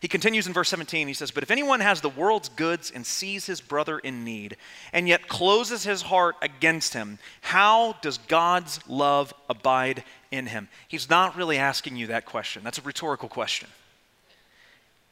He 0.00 0.08
continues 0.08 0.46
in 0.46 0.52
verse 0.52 0.68
17. 0.68 1.08
He 1.08 1.14
says, 1.14 1.30
But 1.30 1.42
if 1.42 1.50
anyone 1.50 1.80
has 1.80 2.00
the 2.00 2.08
world's 2.08 2.50
goods 2.50 2.90
and 2.90 3.06
sees 3.06 3.46
his 3.46 3.60
brother 3.60 3.98
in 3.98 4.24
need, 4.24 4.56
and 4.92 5.08
yet 5.08 5.28
closes 5.28 5.84
his 5.84 6.02
heart 6.02 6.36
against 6.42 6.92
him, 6.92 7.18
how 7.40 7.94
does 8.02 8.18
God's 8.18 8.80
love 8.88 9.32
abide 9.48 10.04
in 10.30 10.46
him? 10.46 10.68
He's 10.86 11.08
not 11.08 11.36
really 11.36 11.56
asking 11.56 11.96
you 11.96 12.08
that 12.08 12.26
question. 12.26 12.62
That's 12.62 12.78
a 12.78 12.82
rhetorical 12.82 13.28
question. 13.28 13.68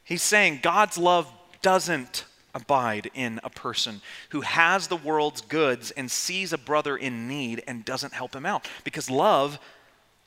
He's 0.03 0.21
saying 0.21 0.59
God's 0.61 0.99
love 0.99 1.31
doesn't 1.63 2.25
abide 2.53 3.09
in 3.13 3.39
a 3.43 3.49
person 3.49 4.01
who 4.29 4.41
has 4.41 4.87
the 4.87 4.95
world's 4.95 5.41
goods 5.41 5.91
and 5.91 6.09
sees 6.09 6.53
a 6.53 6.57
brother 6.57 6.95
in 6.95 7.27
need 7.27 7.63
and 7.67 7.83
doesn't 7.83 8.13
help 8.13 8.35
him 8.35 8.45
out. 8.45 8.67
Because 8.83 9.09
love 9.09 9.59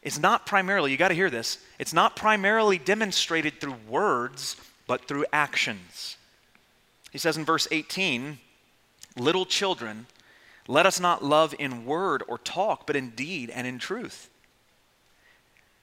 is 0.03 0.19
not 0.19 0.47
primarily, 0.47 0.91
you 0.91 0.97
got 0.97 1.09
to 1.09 1.15
hear 1.15 1.31
this, 1.31 1.59
it's 1.79 1.93
not 1.93 2.17
primarily 2.17 2.79
demonstrated 2.79 3.61
through 3.61 3.77
words, 3.89 4.57
but 4.87 5.07
through 5.07 5.27
actions. 5.33 6.17
He 7.11 7.19
says 7.19 7.37
in 7.37 7.45
verse 7.45 7.67
18, 7.71 8.39
Little 9.17 9.47
children, 9.47 10.07
let 10.69 10.87
us 10.87 11.01
not 11.01 11.25
love 11.25 11.55
in 11.59 11.85
word 11.85 12.23
or 12.29 12.39
talk, 12.39 12.87
but 12.87 12.95
in 12.95 13.11
deed 13.11 13.51
and 13.51 13.67
in 13.67 13.79
truth. 13.79 14.31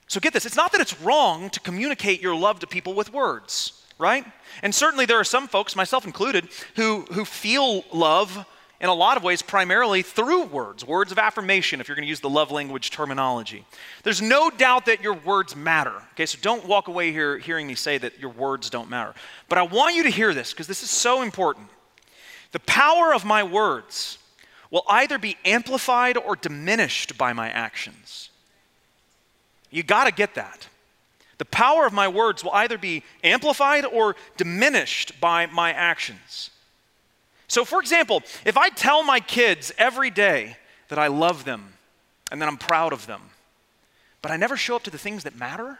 So 0.07 0.19
get 0.19 0.33
this, 0.33 0.45
it's 0.45 0.55
not 0.55 0.71
that 0.71 0.81
it's 0.81 1.01
wrong 1.01 1.49
to 1.49 1.59
communicate 1.59 2.21
your 2.21 2.35
love 2.35 2.59
to 2.59 2.67
people 2.67 2.93
with 2.93 3.11
words, 3.11 3.83
right? 3.97 4.23
And 4.61 4.73
certainly 4.73 5.05
there 5.05 5.19
are 5.19 5.23
some 5.25 5.47
folks, 5.47 5.75
myself 5.75 6.05
included, 6.05 6.47
who, 6.75 7.01
who 7.11 7.25
feel 7.25 7.83
love 7.91 8.45
in 8.81 8.89
a 8.89 8.93
lot 8.93 9.17
of 9.17 9.23
ways 9.23 9.41
primarily 9.41 10.01
through 10.01 10.45
words, 10.45 10.85
words 10.85 11.11
of 11.11 11.17
affirmation, 11.17 11.79
if 11.79 11.87
you're 11.87 11.95
going 11.95 12.05
to 12.05 12.09
use 12.09 12.19
the 12.19 12.29
love 12.29 12.51
language 12.51 12.91
terminology. 12.91 13.65
There's 14.03 14.21
no 14.21 14.49
doubt 14.49 14.85
that 14.87 15.01
your 15.01 15.13
words 15.13 15.55
matter. 15.55 15.93
Okay, 16.13 16.25
so 16.25 16.37
don't 16.41 16.65
walk 16.65 16.87
away 16.87 17.11
here 17.11 17.37
hearing 17.37 17.67
me 17.67 17.75
say 17.75 17.97
that 17.97 18.19
your 18.19 18.31
words 18.31 18.69
don't 18.69 18.89
matter. 18.89 19.13
But 19.47 19.57
I 19.57 19.63
want 19.63 19.95
you 19.95 20.03
to 20.03 20.09
hear 20.09 20.33
this 20.33 20.51
because 20.51 20.67
this 20.67 20.83
is 20.83 20.89
so 20.89 21.21
important. 21.21 21.69
The 22.51 22.59
power 22.59 23.13
of 23.13 23.25
my 23.25 23.43
words 23.43 24.17
will 24.71 24.83
either 24.89 25.17
be 25.17 25.37
amplified 25.45 26.17
or 26.17 26.35
diminished 26.35 27.17
by 27.17 27.33
my 27.33 27.49
actions. 27.49 28.29
You 29.71 29.83
got 29.83 30.05
to 30.05 30.11
get 30.11 30.35
that. 30.35 30.67
The 31.37 31.45
power 31.45 31.85
of 31.85 31.93
my 31.93 32.07
words 32.07 32.43
will 32.43 32.51
either 32.51 32.77
be 32.77 33.03
amplified 33.23 33.85
or 33.85 34.15
diminished 34.37 35.19
by 35.19 35.47
my 35.47 35.71
actions. 35.71 36.49
So, 37.55 37.63
for 37.63 37.79
example, 37.79 38.21
if 38.43 38.57
I 38.57 38.67
tell 38.67 39.01
my 39.01 39.21
kids 39.21 39.71
every 39.77 40.09
day 40.09 40.57
that 40.89 40.99
I 40.99 41.07
love 41.07 41.45
them 41.45 41.71
and 42.29 42.41
that 42.41 42.49
I'm 42.49 42.57
proud 42.57 42.91
of 42.91 43.07
them, 43.07 43.21
but 44.21 44.29
I 44.29 44.35
never 44.35 44.57
show 44.57 44.75
up 44.75 44.83
to 44.83 44.89
the 44.89 44.97
things 44.97 45.23
that 45.23 45.37
matter, 45.37 45.79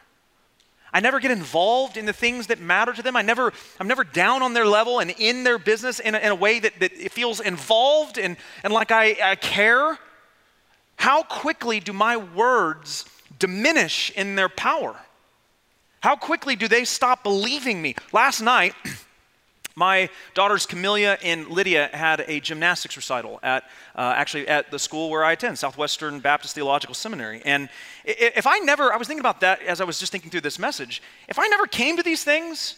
I 0.93 1.01
never 1.01 1.19
get 1.19 1.31
involved 1.31 1.97
in 1.97 2.05
the 2.05 2.13
things 2.13 2.47
that 2.47 2.61
matter 2.61 2.93
to 2.93 3.01
them. 3.01 3.17
I 3.17 3.23
never, 3.23 3.51
I'm 3.77 3.89
never 3.89 4.05
down 4.05 4.41
on 4.41 4.53
their 4.53 4.65
level 4.65 4.99
and 5.01 5.11
in 5.17 5.43
their 5.43 5.57
business 5.57 5.99
in 5.99 6.15
a, 6.15 6.19
in 6.19 6.31
a 6.31 6.35
way 6.35 6.59
that, 6.59 6.79
that 6.79 6.93
it 6.93 7.11
feels 7.11 7.41
involved 7.41 8.17
and, 8.17 8.37
and 8.63 8.71
like 8.71 8.91
I, 8.91 9.17
I 9.21 9.35
care. 9.35 9.99
How 10.95 11.23
quickly 11.23 11.81
do 11.81 11.91
my 11.91 12.15
words 12.15 13.03
diminish 13.37 14.13
in 14.15 14.37
their 14.37 14.47
power? 14.47 14.95
How 15.99 16.15
quickly 16.15 16.55
do 16.55 16.69
they 16.69 16.85
stop 16.85 17.21
believing 17.21 17.81
me? 17.81 17.95
Last 18.13 18.39
night, 18.39 18.75
my 19.75 20.09
daughters 20.33 20.65
Camilla 20.65 21.17
and 21.21 21.49
Lydia 21.49 21.89
had 21.91 22.21
a 22.27 22.39
gymnastics 22.39 22.95
recital 22.95 23.41
at 23.43 23.65
uh, 23.95 24.13
actually 24.15 24.47
at 24.47 24.71
the 24.71 24.79
school 24.79 25.09
where 25.09 25.25
I 25.25 25.33
attend, 25.33 25.59
Southwestern 25.59 26.21
Baptist 26.21 26.55
Theological 26.55 26.95
Seminary. 26.95 27.41
And 27.43 27.67
if 28.05 28.47
I 28.47 28.59
never, 28.59 28.93
I 28.93 28.95
was 28.95 29.07
thinking 29.07 29.19
about 29.19 29.41
that 29.41 29.61
as 29.63 29.81
I 29.81 29.83
was 29.83 29.99
just 29.99 30.13
thinking 30.13 30.31
through 30.31 30.41
this 30.41 30.57
message. 30.57 31.01
If 31.27 31.37
I 31.37 31.47
never 31.47 31.67
came 31.67 31.97
to 31.97 32.03
these 32.03 32.23
things, 32.23 32.75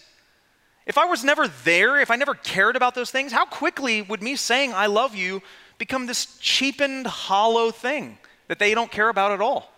if 0.87 0.97
I 0.97 1.05
was 1.05 1.23
never 1.23 1.47
there, 1.47 1.99
if 1.99 2.09
I 2.09 2.15
never 2.15 2.33
cared 2.33 2.75
about 2.75 2.95
those 2.95 3.11
things, 3.11 3.31
how 3.31 3.45
quickly 3.45 4.01
would 4.01 4.23
me 4.23 4.35
saying 4.35 4.73
I 4.73 4.87
love 4.87 5.13
you 5.13 5.43
become 5.77 6.07
this 6.07 6.39
cheapened, 6.39 7.05
hollow 7.05 7.69
thing 7.69 8.17
that 8.47 8.57
they 8.57 8.73
don't 8.73 8.91
care 8.91 9.09
about 9.09 9.31
at 9.31 9.41
all? 9.41 9.71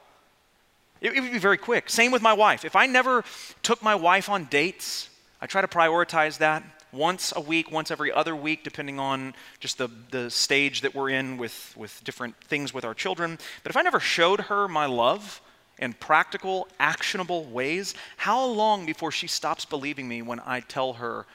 It, 1.02 1.12
it 1.12 1.20
would 1.20 1.34
be 1.34 1.40
very 1.40 1.58
quick. 1.58 1.90
Same 1.90 2.14
with 2.14 2.22
my 2.22 2.34
wife. 2.34 2.64
If 2.64 2.78
I 2.78 2.86
never 2.86 3.26
took 3.62 3.84
my 3.84 3.96
wife 3.96 4.30
on 4.30 4.46
dates, 4.46 5.10
I 5.42 5.48
try 5.48 5.60
to 5.60 5.68
prioritize 5.68 6.38
that 6.38 6.64
once 6.92 7.34
a 7.36 7.40
week, 7.40 7.72
once 7.72 7.92
every 7.92 8.12
other 8.12 8.36
week, 8.36 8.64
depending 8.64 9.00
on 9.00 9.34
just 9.60 9.78
the, 9.78 9.90
the 10.12 10.30
stage 10.30 10.82
that 10.82 10.96
we're 10.96 11.10
in 11.10 11.38
with, 11.38 11.74
with 11.78 12.04
different 12.04 12.36
things 12.44 12.74
with 12.74 12.86
our 12.86 12.94
children. 12.94 13.38
But 13.64 13.70
if 13.70 13.78
I 13.78 13.82
never 13.82 14.00
showed 14.00 14.42
her 14.42 14.68
my 14.68 14.86
love 14.86 15.42
in 15.78 15.94
practical, 15.94 16.68
actionable 16.80 17.46
ways, 17.46 17.94
how 18.18 18.46
long 18.46 18.86
before 18.86 19.12
she 19.12 19.28
stops 19.28 19.66
believing 19.66 20.08
me 20.08 20.22
when 20.22 20.40
I 20.46 20.60
tell 20.62 20.94
her, 20.94 21.26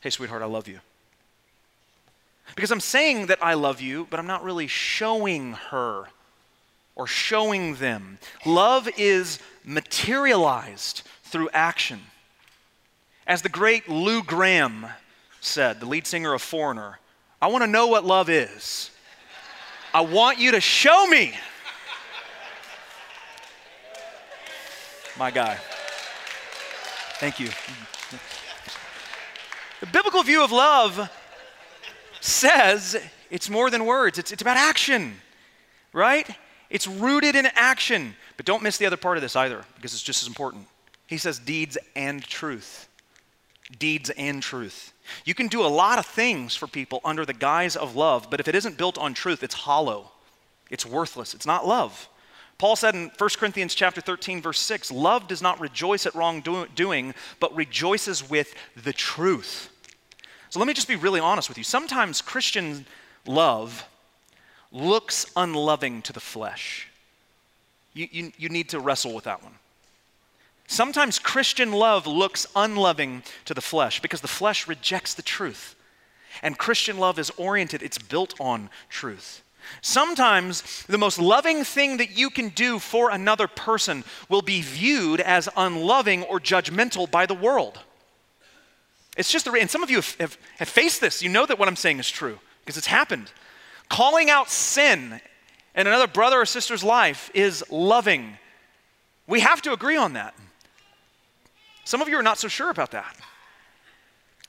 hey, 0.00 0.10
sweetheart, 0.10 0.42
I 0.42 0.46
love 0.46 0.68
you? 0.68 0.80
Because 2.56 2.70
I'm 2.70 2.80
saying 2.80 3.26
that 3.26 3.42
I 3.42 3.54
love 3.54 3.80
you, 3.80 4.06
but 4.10 4.18
I'm 4.18 4.26
not 4.26 4.42
really 4.42 4.66
showing 4.66 5.52
her 5.52 6.06
or 6.96 7.06
showing 7.06 7.76
them. 7.76 8.18
Love 8.44 8.88
is 8.96 9.38
materialized 9.64 11.02
through 11.22 11.48
action. 11.52 12.00
As 13.26 13.42
the 13.42 13.48
great 13.48 13.88
Lou 13.88 14.22
Gramm 14.22 14.86
said, 15.40 15.80
the 15.80 15.86
lead 15.86 16.06
singer 16.06 16.32
of 16.34 16.42
Foreigner, 16.42 16.98
I 17.42 17.48
want 17.48 17.64
to 17.64 17.66
know 17.66 17.86
what 17.86 18.04
love 18.04 18.28
is. 18.28 18.90
I 19.92 20.02
want 20.02 20.38
you 20.38 20.52
to 20.52 20.60
show 20.60 21.06
me. 21.06 21.32
My 25.18 25.30
guy. 25.30 25.58
Thank 27.18 27.40
you. 27.40 27.48
The 29.80 29.86
biblical 29.86 30.22
view 30.22 30.44
of 30.44 30.52
love 30.52 31.10
says 32.20 32.96
it's 33.30 33.48
more 33.48 33.70
than 33.70 33.86
words, 33.86 34.18
it's, 34.18 34.30
it's 34.30 34.42
about 34.42 34.58
action, 34.58 35.14
right? 35.92 36.28
It's 36.68 36.86
rooted 36.86 37.34
in 37.34 37.46
action. 37.54 38.14
But 38.36 38.46
don't 38.46 38.62
miss 38.62 38.78
the 38.78 38.86
other 38.86 38.96
part 38.96 39.16
of 39.16 39.22
this 39.22 39.36
either, 39.36 39.64
because 39.76 39.92
it's 39.92 40.02
just 40.02 40.22
as 40.22 40.28
important. 40.28 40.66
He 41.06 41.18
says 41.18 41.38
deeds 41.38 41.76
and 41.96 42.22
truth 42.22 42.88
deeds 43.78 44.10
and 44.10 44.42
truth. 44.42 44.92
You 45.24 45.34
can 45.34 45.48
do 45.48 45.64
a 45.64 45.68
lot 45.68 45.98
of 45.98 46.06
things 46.06 46.54
for 46.54 46.66
people 46.66 47.00
under 47.04 47.24
the 47.24 47.32
guise 47.32 47.76
of 47.76 47.96
love, 47.96 48.28
but 48.30 48.40
if 48.40 48.48
it 48.48 48.54
isn't 48.54 48.78
built 48.78 48.98
on 48.98 49.14
truth, 49.14 49.42
it's 49.42 49.54
hollow. 49.54 50.10
It's 50.70 50.86
worthless. 50.86 51.34
It's 51.34 51.46
not 51.46 51.66
love. 51.66 52.08
Paul 52.58 52.76
said 52.76 52.94
in 52.94 53.10
1 53.16 53.30
Corinthians 53.38 53.74
chapter 53.74 54.00
13 54.00 54.42
verse 54.42 54.60
6, 54.60 54.92
love 54.92 55.26
does 55.26 55.40
not 55.40 55.60
rejoice 55.60 56.04
at 56.04 56.14
wrongdoing, 56.14 57.14
but 57.40 57.56
rejoices 57.56 58.28
with 58.28 58.54
the 58.76 58.92
truth. 58.92 59.70
So 60.50 60.58
let 60.58 60.66
me 60.66 60.74
just 60.74 60.88
be 60.88 60.96
really 60.96 61.20
honest 61.20 61.48
with 61.48 61.56
you. 61.56 61.64
Sometimes 61.64 62.20
Christian 62.20 62.84
love 63.26 63.86
looks 64.72 65.26
unloving 65.36 66.02
to 66.02 66.12
the 66.12 66.20
flesh. 66.20 66.88
You, 67.94 68.08
you, 68.10 68.32
you 68.36 68.48
need 68.48 68.68
to 68.70 68.80
wrestle 68.80 69.14
with 69.14 69.24
that 69.24 69.42
one. 69.42 69.54
Sometimes 70.70 71.18
Christian 71.18 71.72
love 71.72 72.06
looks 72.06 72.46
unloving 72.54 73.24
to 73.46 73.54
the 73.54 73.60
flesh 73.60 73.98
because 73.98 74.20
the 74.20 74.28
flesh 74.28 74.68
rejects 74.68 75.14
the 75.14 75.20
truth. 75.20 75.74
And 76.44 76.56
Christian 76.56 76.96
love 76.96 77.18
is 77.18 77.32
oriented, 77.36 77.82
it's 77.82 77.98
built 77.98 78.40
on 78.40 78.70
truth. 78.88 79.42
Sometimes 79.80 80.84
the 80.84 80.96
most 80.96 81.18
loving 81.18 81.64
thing 81.64 81.96
that 81.96 82.16
you 82.16 82.30
can 82.30 82.50
do 82.50 82.78
for 82.78 83.10
another 83.10 83.48
person 83.48 84.04
will 84.28 84.42
be 84.42 84.62
viewed 84.62 85.20
as 85.20 85.48
unloving 85.56 86.22
or 86.22 86.38
judgmental 86.38 87.10
by 87.10 87.26
the 87.26 87.34
world. 87.34 87.80
It's 89.16 89.32
just 89.32 89.46
the, 89.46 89.52
and 89.54 89.68
some 89.68 89.82
of 89.82 89.90
you 89.90 89.96
have, 89.96 90.14
have, 90.20 90.38
have 90.60 90.68
faced 90.68 91.00
this. 91.00 91.20
You 91.20 91.30
know 91.30 91.46
that 91.46 91.58
what 91.58 91.66
I'm 91.66 91.74
saying 91.74 91.98
is 91.98 92.08
true 92.08 92.38
because 92.64 92.76
it's 92.76 92.86
happened. 92.86 93.32
Calling 93.88 94.30
out 94.30 94.48
sin 94.48 95.20
in 95.74 95.86
another 95.88 96.06
brother 96.06 96.40
or 96.40 96.46
sister's 96.46 96.84
life 96.84 97.28
is 97.34 97.64
loving. 97.72 98.38
We 99.26 99.40
have 99.40 99.60
to 99.62 99.72
agree 99.72 99.96
on 99.96 100.12
that. 100.12 100.32
Some 101.90 102.00
of 102.00 102.08
you 102.08 102.16
are 102.16 102.22
not 102.22 102.38
so 102.38 102.46
sure 102.46 102.70
about 102.70 102.92
that. 102.92 103.16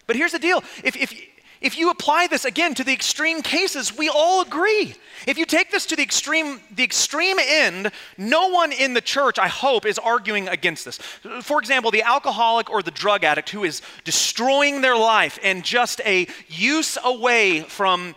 But 0.05 0.15
here's 0.15 0.31
the 0.31 0.37
deal 0.37 0.63
if, 0.83 0.95
if, 0.95 1.11
if 1.59 1.75
you 1.75 1.89
apply 1.89 2.27
this 2.27 2.45
again 2.45 2.75
to 2.75 2.83
the 2.83 2.93
extreme 2.93 3.41
cases, 3.41 3.97
we 3.97 4.09
all 4.09 4.43
agree. 4.43 4.93
If 5.25 5.39
you 5.39 5.47
take 5.47 5.71
this 5.71 5.87
to 5.87 5.95
the 5.95 6.03
extreme, 6.03 6.61
the 6.75 6.83
extreme 6.83 7.39
end, 7.39 7.91
no 8.15 8.49
one 8.49 8.71
in 8.71 8.93
the 8.93 9.01
church, 9.01 9.39
I 9.39 9.47
hope, 9.47 9.87
is 9.87 9.97
arguing 9.97 10.49
against 10.49 10.85
this. 10.85 10.99
For 11.41 11.57
example, 11.57 11.89
the 11.89 12.03
alcoholic 12.03 12.69
or 12.69 12.83
the 12.83 12.91
drug 12.91 13.23
addict 13.23 13.49
who 13.49 13.63
is 13.63 13.81
destroying 14.03 14.81
their 14.81 14.95
life 14.95 15.39
and 15.41 15.63
just 15.63 15.99
a 16.01 16.27
use 16.47 16.95
away 17.03 17.61
from 17.61 18.13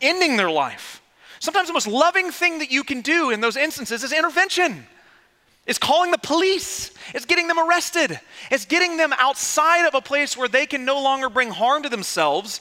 ending 0.00 0.36
their 0.36 0.52
life. 0.52 1.02
Sometimes 1.40 1.66
the 1.66 1.74
most 1.74 1.88
loving 1.88 2.30
thing 2.30 2.60
that 2.60 2.70
you 2.70 2.84
can 2.84 3.00
do 3.00 3.30
in 3.30 3.40
those 3.40 3.56
instances 3.56 4.04
is 4.04 4.12
intervention. 4.12 4.86
It's 5.66 5.78
calling 5.78 6.12
the 6.12 6.18
police. 6.18 6.92
It's 7.14 7.24
getting 7.24 7.48
them 7.48 7.58
arrested. 7.58 8.20
It's 8.50 8.64
getting 8.64 8.96
them 8.96 9.12
outside 9.18 9.86
of 9.86 9.94
a 9.94 10.00
place 10.00 10.36
where 10.36 10.48
they 10.48 10.66
can 10.66 10.84
no 10.84 11.02
longer 11.02 11.28
bring 11.28 11.50
harm 11.50 11.82
to 11.82 11.88
themselves. 11.88 12.60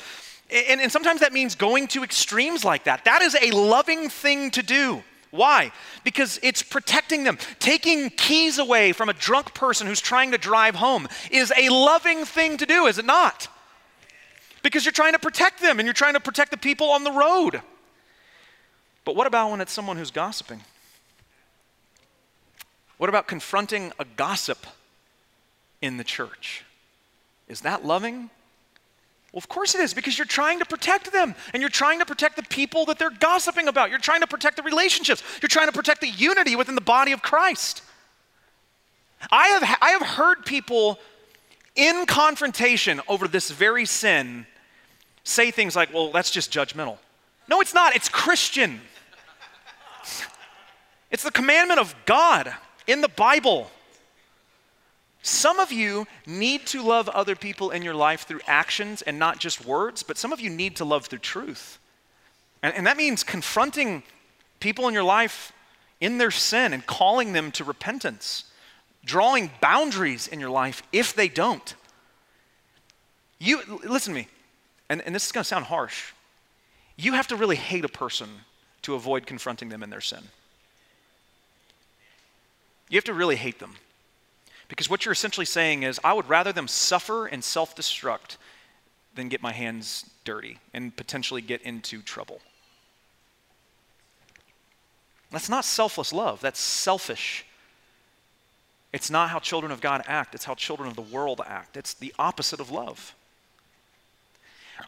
And, 0.52 0.82
and, 0.82 0.92
sometimes 0.92 1.22
that 1.22 1.34
means 1.34 1.56
going 1.56 1.88
to 1.90 2.04
extremes 2.04 2.64
like 2.64 2.84
that. 2.84 3.06
That 3.06 3.22
is 3.22 3.36
a 3.42 3.52
loving 3.52 4.10
thing 4.10 4.52
to 4.52 4.62
do. 4.62 5.04
Why? 5.32 5.72
Because 6.04 6.40
it's 6.44 6.64
protecting 6.64 7.24
them. 7.24 7.38
Taking 7.60 8.10
keys 8.12 8.58
away 8.58 8.92
from 8.92 9.10
a 9.10 9.14
drunk 9.14 9.54
person 9.54 9.88
who's 9.88 10.00
trying 10.00 10.32
to 10.32 10.38
drive 10.38 10.76
home 10.76 11.08
is 11.32 11.52
a 11.58 11.70
loving 11.70 12.26
thing 12.26 12.58
to 12.58 12.66
do, 12.66 12.86
is 12.86 12.98
it 12.98 13.06
not? 13.06 13.48
Because 14.64 14.86
you're 14.86 14.92
trying 14.92 15.14
to 15.14 15.20
protect 15.20 15.62
them 15.62 15.80
and 15.80 15.86
you're 15.86 15.94
trying 15.94 16.14
to 16.14 16.20
protect 16.20 16.52
the 16.52 16.58
people 16.58 16.92
on 16.92 17.04
the 17.04 17.12
road. 17.12 17.62
But 19.04 19.16
what 19.16 19.28
about 19.28 19.52
when 19.52 19.62
it's 19.62 19.72
someone 19.72 19.98
who's 19.98 20.12
gossiping? 20.12 20.62
What 22.98 23.10
about 23.10 23.28
confronting 23.28 23.92
a 24.00 24.06
gossip 24.06 24.66
in 25.82 25.98
the 25.98 26.04
church? 26.04 26.64
Is 27.48 27.62
that 27.62 27.86
loving? 27.86 28.30
Well, 29.32 29.40
of 29.40 29.50
course 29.50 29.76
it 29.76 29.82
is, 29.82 29.94
because 29.94 30.18
you're 30.18 30.26
trying 30.26 30.60
to 30.60 30.66
protect 30.66 31.12
them 31.12 31.36
and 31.54 31.62
you're 31.62 31.70
trying 31.70 32.00
to 32.00 32.06
protect 32.06 32.38
the 32.38 32.44
people 32.44 32.86
that 32.86 32.98
they're 32.98 33.10
gossiping 33.10 33.68
about. 33.68 33.90
You're 33.90 34.00
trying 34.00 34.22
to 34.22 34.28
protect 34.28 34.56
the 34.56 34.64
relationships. 34.64 35.22
You're 35.42 35.50
trying 35.50 35.68
to 35.68 35.74
protect 35.74 36.02
the 36.02 36.10
unity 36.10 36.56
within 36.56 36.76
the 36.76 36.82
body 36.82 37.12
of 37.12 37.22
Christ. 37.22 37.82
I 39.30 39.48
have, 39.48 39.78
I 39.82 39.90
have 39.90 40.02
heard 40.02 40.46
people 40.46 41.00
in 41.76 42.06
confrontation 42.06 43.02
over 43.08 43.28
this 43.28 43.52
very 43.52 43.86
sin 43.86 44.46
say 45.26 45.52
things 45.52 45.76
like, 45.76 45.94
well, 45.94 46.12
that's 46.12 46.32
just 46.32 46.52
judgmental. 46.52 46.98
No, 47.50 47.60
it's 47.60 47.74
not. 47.74 47.96
It's 47.96 48.08
Christian. 48.08 48.80
It's 51.12 51.24
the 51.24 51.32
commandment 51.32 51.80
of 51.80 51.94
God 52.06 52.54
in 52.88 53.02
the 53.02 53.10
Bible. 53.10 53.70
Some 55.22 55.60
of 55.60 55.72
you 55.72 56.06
need 56.28 56.68
to 56.68 56.84
love 56.84 57.10
other 57.10 57.36
people 57.36 57.72
in 57.72 57.82
your 57.82 57.96
life 57.96 58.28
through 58.28 58.42
actions 58.46 59.02
and 59.02 59.18
not 59.18 59.40
just 59.40 59.66
words, 59.66 60.04
but 60.04 60.18
some 60.18 60.32
of 60.32 60.40
you 60.40 60.52
need 60.52 60.76
to 60.76 60.86
love 60.86 61.08
through 61.08 61.20
truth. 61.20 61.80
And, 62.62 62.76
and, 62.76 62.88
that 62.88 62.96
means 62.96 63.24
confronting 63.24 64.04
people 64.60 64.88
in 64.88 64.94
your 64.94 65.04
life 65.04 65.52
in 66.00 66.20
their 66.20 66.32
sin 66.32 66.74
and 66.74 66.86
calling 66.86 67.34
them 67.34 67.52
to 67.54 67.64
repentance, 67.64 68.46
drawing 69.04 69.50
boundaries 69.62 70.28
in 70.28 70.40
your 70.40 70.50
life 70.50 70.84
if 70.92 71.16
they 71.16 71.28
don't. 71.28 71.74
You, 73.40 73.62
listen 73.84 74.14
to 74.14 74.20
me, 74.20 74.28
and, 74.90 75.02
and 75.02 75.14
this 75.14 75.26
is 75.26 75.32
going 75.32 75.44
to 75.44 75.48
sound 75.48 75.66
harsh. 75.66 76.14
You 76.98 77.14
have 77.14 77.28
to 77.28 77.36
really 77.36 77.56
hate 77.56 77.84
a 77.84 77.90
person 77.90 78.30
to 78.84 78.94
avoid 78.94 79.26
confronting 79.26 79.70
them 79.70 79.84
in 79.84 79.90
their 79.90 80.02
sin. 80.02 80.24
You 82.90 82.98
have 82.98 83.04
to 83.06 83.14
really 83.14 83.36
hate 83.36 83.60
them. 83.60 83.76
Because 84.68 84.90
what 84.90 85.06
you're 85.06 85.14
essentially 85.14 85.46
saying 85.46 85.84
is, 85.84 86.00
I 86.04 86.14
would 86.14 86.28
rather 86.28 86.52
them 86.52 86.68
suffer 86.68 87.28
and 87.28 87.44
self 87.44 87.76
destruct 87.76 88.38
than 89.16 89.30
get 89.30 89.42
my 89.42 89.52
hands 89.52 90.10
dirty 90.24 90.60
and 90.74 90.96
potentially 90.96 91.42
get 91.42 91.62
into 91.62 92.02
trouble. 92.02 92.42
That's 95.32 95.50
not 95.50 95.66
selfless 95.66 96.14
love, 96.14 96.42
that's 96.42 96.60
selfish. 96.60 97.46
It's 98.94 99.10
not 99.10 99.30
how 99.30 99.40
children 99.40 99.74
of 99.74 99.82
God 99.82 100.04
act, 100.08 100.36
it's 100.36 100.46
how 100.46 100.56
children 100.56 100.88
of 100.88 100.96
the 100.96 101.02
world 101.02 101.42
act. 101.46 101.76
It's 101.76 101.94
the 101.94 102.14
opposite 102.18 102.60
of 102.60 102.72
love. 102.72 103.14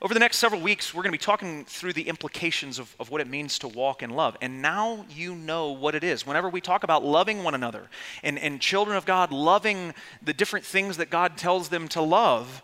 Over 0.02 0.14
the 0.14 0.20
next 0.20 0.38
several 0.38 0.62
weeks, 0.62 0.94
we're 0.94 1.02
going 1.02 1.12
to 1.12 1.18
be 1.18 1.24
talking 1.24 1.66
through 1.66 1.94
the 1.94 2.08
implications 2.08 2.78
of, 2.78 2.94
of 3.00 3.10
what 3.10 3.22
it 3.22 3.28
means 3.28 3.60
to 3.60 3.68
walk 3.68 4.04
in 4.04 4.10
love. 4.10 4.38
And 4.42 4.62
now 4.62 5.06
you 5.10 5.34
know 5.34 5.72
what 5.72 5.96
it 5.96 6.04
is. 6.04 6.26
Whenever 6.26 6.50
we 6.50 6.62
talk 6.62 6.84
about 6.84 7.04
loving 7.04 7.44
one 7.44 7.56
another 7.56 7.90
and, 8.22 8.38
and 8.38 8.60
children 8.60 8.98
of 8.98 9.06
God 9.06 9.32
loving 9.32 9.94
the 10.22 10.34
different 10.34 10.66
things 10.66 10.98
that 10.98 11.10
God 11.10 11.38
tells 11.38 11.70
them 11.70 11.88
to 11.90 12.02
love, 12.02 12.62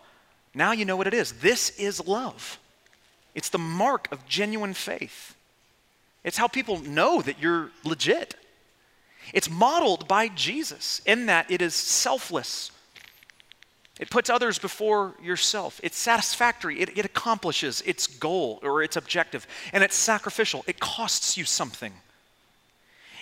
now 0.54 0.74
you 0.74 0.86
know 0.86 0.98
what 0.98 1.08
it 1.08 1.14
is. 1.14 1.32
This 1.34 1.72
is 1.72 2.06
love. 2.06 2.60
It's 3.34 3.50
the 3.50 3.58
mark 3.58 4.12
of 4.12 4.28
genuine 4.28 4.74
faith. 4.74 5.36
It's 6.24 6.38
how 6.38 6.48
people 6.48 6.80
know 6.80 7.22
that 7.22 7.40
you're 7.40 7.72
legit. 7.84 8.36
It's 9.34 9.50
modeled 9.50 10.08
by 10.08 10.28
Jesus 10.28 11.02
in 11.06 11.28
that 11.28 11.50
it 11.50 11.62
is 11.62 11.74
selfless, 11.74 12.72
it 14.00 14.10
puts 14.10 14.30
others 14.30 14.58
before 14.58 15.14
yourself. 15.22 15.80
It's 15.84 15.98
satisfactory. 15.98 16.80
It, 16.80 16.98
it, 16.98 17.06
accomplishes 17.06 17.82
its 17.82 18.08
goal 18.08 18.60
or 18.64 18.82
its 18.82 18.96
objective. 18.96 19.46
And 19.72 19.84
it's 19.84 19.96
sacrificial. 19.96 20.64
It 20.66 20.80
costs 20.80 21.38
you 21.38 21.46
something. 21.46 21.94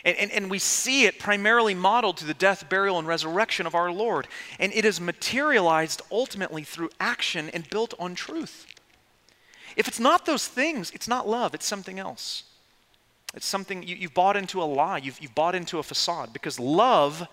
And, 0.06 0.18
and, 0.18 0.32
and 0.32 0.50
we 0.50 0.60
see 0.60 1.06
it 1.06 1.20
primarily 1.20 1.76
modeled 1.76 2.18
to 2.18 2.26
the 2.26 2.34
death, 2.34 2.70
burial, 2.70 2.98
and 2.98 3.08
resurrection 3.08 3.68
of 3.68 3.76
our 3.76 3.92
Lord. 3.92 4.28
And 4.60 4.72
it 4.74 4.86
is 4.86 5.02
materialized 5.02 6.02
ultimately 6.10 6.64
through 6.64 6.90
action 7.00 7.50
and 7.50 7.70
built 7.70 7.94
on 8.00 8.16
truth. 8.16 8.66
If 9.76 9.88
it's 9.88 10.00
not 10.00 10.26
those 10.26 10.48
things, 10.48 10.90
it's 10.92 11.08
not 11.08 11.28
love, 11.28 11.54
it's 11.54 11.66
something 11.66 12.00
else. 12.00 12.44
It's 13.34 13.46
something 13.46 13.84
you, 13.84 13.96
have 13.98 14.14
bought 14.14 14.36
into 14.36 14.62
a 14.62 14.66
lie, 14.66 14.98
you've, 14.98 15.20
you've 15.20 15.36
bought 15.36 15.56
into 15.56 15.80
a 15.80 15.84
facade 15.84 16.34
because 16.34 16.60
love 16.60 17.28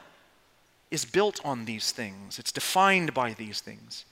is 0.90 1.04
built 1.04 1.40
on 1.44 1.64
these 1.64 1.92
things, 1.92 2.38
it's 2.38 2.52
defined 2.52 3.12
by 3.14 3.32
these 3.32 3.60
things. 3.60 4.04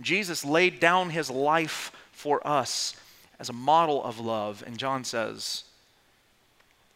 Jesus 0.00 0.44
laid 0.44 0.80
down 0.80 1.10
his 1.10 1.30
life 1.30 1.92
for 2.12 2.46
us 2.46 2.94
as 3.38 3.48
a 3.48 3.52
model 3.52 4.02
of 4.04 4.18
love, 4.18 4.62
and 4.66 4.78
John 4.78 5.04
says 5.04 5.64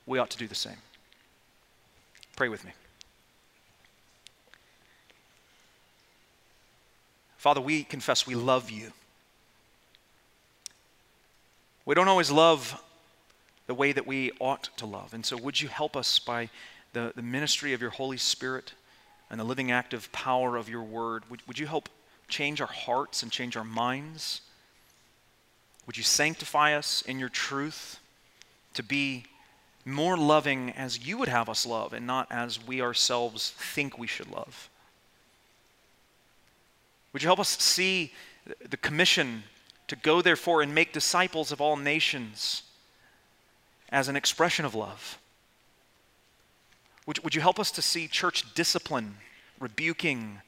we 0.07 0.19
ought 0.19 0.31
to 0.31 0.39
do 0.39 0.49
the 0.49 0.55
same. 0.55 0.77
Pray 2.37 2.49
with 2.49 2.65
me. 2.65 2.73
Father, 7.37 7.61
we 7.61 7.85
confess 7.85 8.27
we 8.27 8.35
love 8.35 8.71
you. 8.71 8.93
We 11.87 11.95
don't 11.95 12.09
always 12.09 12.31
love 12.31 12.83
the 13.67 13.75
way 13.75 13.93
that 13.93 14.07
we 14.07 14.33
ought 14.41 14.69
to 14.77 14.85
love. 14.85 15.15
And 15.15 15.25
so, 15.25 15.37
would 15.37 15.61
you 15.61 15.69
help 15.69 15.97
us 15.97 16.19
by 16.19 16.51
the, 16.93 17.13
the 17.15 17.23
ministry 17.23 17.73
of 17.73 17.81
your 17.81 17.91
Holy 17.91 18.17
Spirit 18.17 18.75
and 19.31 19.39
the 19.39 19.45
living 19.45 19.71
active 19.71 20.11
power 20.13 20.57
of 20.57 20.69
your 20.69 20.83
word. 20.83 21.23
Would, 21.31 21.47
would 21.47 21.59
you 21.59 21.67
help 21.67 21.89
change 22.29 22.61
our 22.61 22.67
hearts 22.67 23.23
and 23.23 23.31
change 23.31 23.57
our 23.57 23.65
minds? 23.65 24.41
Would 25.87 25.97
you 25.97 26.03
sanctify 26.03 26.75
us 26.75 27.03
in 27.03 27.19
your 27.19 27.29
truth 27.29 28.01
to 28.75 28.83
be 28.83 29.25
more 29.85 30.17
loving 30.17 30.71
as 30.71 31.07
you 31.07 31.17
would 31.19 31.29
have 31.29 31.49
us 31.49 31.65
love 31.65 31.93
and 31.93 32.07
not 32.07 32.27
as 32.31 32.65
we 32.65 32.81
ourselves 32.81 33.51
think 33.51 33.99
we 33.99 34.07
should 34.07 34.31
love? 34.31 34.69
Would 37.13 37.23
you 37.23 37.29
help 37.29 37.41
us 37.41 37.59
see 37.59 38.13
the 38.69 38.77
commission 38.77 39.45
to 39.89 39.97
go, 39.97 40.23
therefore, 40.23 40.63
and 40.63 40.75
make 40.75 40.93
disciples 40.93 41.51
of 41.51 41.61
all 41.61 41.77
nations 41.77 42.63
as 43.89 44.09
an 44.09 44.17
expression 44.17 44.65
of 44.65 44.75
love? 44.75 45.20
Would, 47.11 47.25
would 47.25 47.35
you 47.35 47.41
help 47.41 47.59
us 47.59 47.73
to 47.73 47.83
see 47.83 48.07
church 48.07 48.55
discipline, 48.55 49.17
rebuking, 49.59 50.43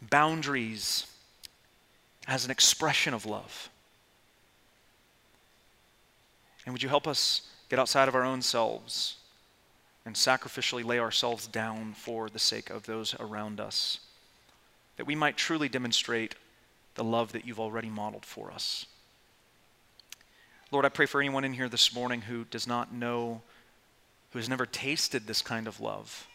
boundaries 0.00 1.04
as 2.28 2.44
an 2.44 2.52
expression 2.52 3.12
of 3.12 3.26
love? 3.26 3.68
And 6.64 6.72
would 6.72 6.80
you 6.84 6.88
help 6.88 7.08
us 7.08 7.42
get 7.68 7.80
outside 7.80 8.06
of 8.06 8.14
our 8.14 8.22
own 8.22 8.40
selves 8.40 9.16
and 10.06 10.14
sacrificially 10.14 10.84
lay 10.84 11.00
ourselves 11.00 11.48
down 11.48 11.92
for 11.92 12.28
the 12.28 12.38
sake 12.38 12.70
of 12.70 12.86
those 12.86 13.16
around 13.18 13.58
us, 13.58 13.98
that 14.96 15.08
we 15.08 15.16
might 15.16 15.36
truly 15.36 15.68
demonstrate 15.68 16.36
the 16.94 17.02
love 17.02 17.32
that 17.32 17.44
you've 17.44 17.58
already 17.58 17.90
modeled 17.90 18.24
for 18.24 18.52
us? 18.52 18.86
Lord, 20.70 20.84
I 20.84 20.88
pray 20.88 21.06
for 21.06 21.20
anyone 21.20 21.42
in 21.42 21.54
here 21.54 21.68
this 21.68 21.92
morning 21.92 22.20
who 22.20 22.44
does 22.44 22.68
not 22.68 22.94
know 22.94 23.42
who 24.30 24.38
has 24.38 24.48
never 24.48 24.66
tasted 24.66 25.26
this 25.26 25.42
kind 25.42 25.66
of 25.66 25.80
love, 25.80 26.26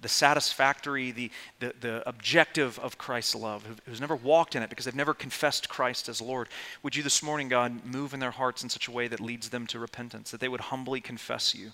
the 0.00 0.08
satisfactory, 0.08 1.10
the, 1.10 1.30
the, 1.60 1.74
the 1.80 2.08
objective 2.08 2.78
of 2.78 2.98
Christ's 2.98 3.34
love, 3.34 3.64
who's 3.86 4.00
never 4.00 4.16
walked 4.16 4.56
in 4.56 4.62
it 4.62 4.70
because 4.70 4.86
they've 4.86 4.94
never 4.94 5.14
confessed 5.14 5.68
Christ 5.68 6.08
as 6.08 6.20
Lord, 6.20 6.48
would 6.82 6.96
you 6.96 7.02
this 7.02 7.22
morning, 7.22 7.48
God, 7.48 7.84
move 7.84 8.14
in 8.14 8.20
their 8.20 8.30
hearts 8.30 8.62
in 8.62 8.70
such 8.70 8.88
a 8.88 8.92
way 8.92 9.08
that 9.08 9.20
leads 9.20 9.50
them 9.50 9.66
to 9.68 9.78
repentance, 9.78 10.30
that 10.30 10.40
they 10.40 10.48
would 10.48 10.60
humbly 10.60 11.00
confess 11.00 11.54
you, 11.54 11.72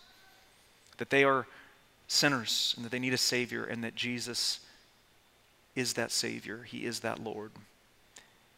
that 0.99 1.11
they 1.11 1.25
are 1.25 1.47
sinners 2.09 2.75
and 2.77 2.85
that 2.85 2.91
they 2.91 2.99
need 2.99 3.15
a 3.15 3.19
Savior, 3.19 3.65
and 3.65 3.83
that 3.85 3.95
Jesus 3.95 4.61
is 5.75 5.93
that 5.93 6.11
Savior, 6.11 6.63
He 6.65 6.85
is 6.85 7.01
that 7.01 7.23
Lord. 7.23 7.53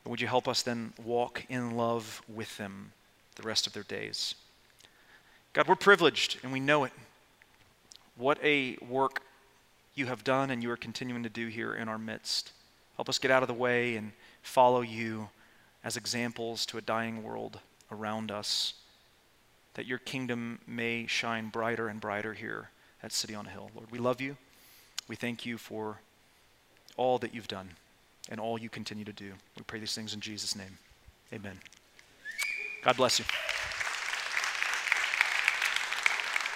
And 0.05 0.11
would 0.11 0.21
you 0.21 0.29
help 0.29 0.49
us 0.49 0.63
then 0.63 0.93
walk 1.05 1.45
in 1.49 1.77
love 1.77 2.23
with 2.29 2.57
them 2.57 2.93
the 3.37 3.43
rest 3.43 3.67
of 3.67 3.75
their 3.75 3.83
days? 3.83 4.35
God, 5.59 5.67
we're 5.67 5.75
privileged 5.75 6.39
and 6.45 6.53
we 6.53 6.61
know 6.61 6.85
it. 6.85 6.93
What 8.17 8.39
a 8.45 8.77
work 8.77 9.23
you 9.97 10.07
have 10.07 10.23
done 10.23 10.53
and 10.53 10.63
you 10.63 10.71
are 10.71 10.77
continuing 10.77 11.25
to 11.25 11.29
do 11.29 11.49
here 11.49 11.75
in 11.75 11.89
our 11.89 11.99
midst. 11.99 12.53
Help 12.95 13.09
us 13.09 13.19
get 13.19 13.33
out 13.33 13.43
of 13.43 13.49
the 13.49 13.55
way 13.55 13.97
and 13.97 14.13
follow 14.41 14.83
you 14.83 15.31
as 15.83 15.97
examples 15.97 16.65
to 16.67 16.79
a 16.79 16.81
dying 16.81 17.25
world 17.25 17.59
around 17.91 18.31
us, 18.31 18.75
that 19.75 19.85
your 19.85 19.99
kingdom 19.99 20.61
may 20.65 21.09
shine 21.09 21.49
brighter 21.49 21.89
and 21.89 22.01
brighter 22.01 22.35
here 22.35 22.71
at 23.03 23.11
City 23.13 23.35
on 23.35 23.47
a 23.47 23.51
Hill. 23.51 23.73
Lord, 23.75 23.91
we 23.91 23.99
love 23.99 24.21
you. 24.21 24.37
We 25.09 25.17
thank 25.17 25.45
you 25.45 25.59
for 25.59 25.99
all 26.97 27.19
that 27.19 27.35
you've 27.35 27.49
done 27.49 27.71
and 28.29 28.39
all 28.39 28.61
you 28.61 28.69
continue 28.69 29.05
to 29.05 29.13
do. 29.13 29.33
We 29.57 29.65
pray 29.67 29.81
these 29.81 29.93
things 29.97 30.15
in 30.15 30.21
Jesus' 30.21 30.55
name. 30.55 30.79
Amen. 31.33 31.59
God 32.85 32.97
bless 32.97 33.19
you. 33.19 33.25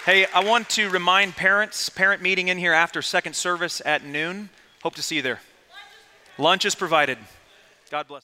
Hey, 0.05 0.25
I 0.33 0.43
want 0.43 0.67
to 0.71 0.89
remind 0.89 1.37
parents, 1.37 1.87
parent 1.87 2.21
meeting 2.21 2.49
in 2.49 2.57
here 2.57 2.73
after 2.73 3.01
second 3.01 3.37
service 3.37 3.81
at 3.85 4.03
noon. 4.03 4.49
Hope 4.81 4.95
to 4.95 5.01
see 5.01 5.15
you 5.15 5.21
there. 5.21 5.39
Lunch 6.37 6.65
is 6.65 6.75
provided. 6.75 7.17
God 7.89 8.09
bless. 8.09 8.21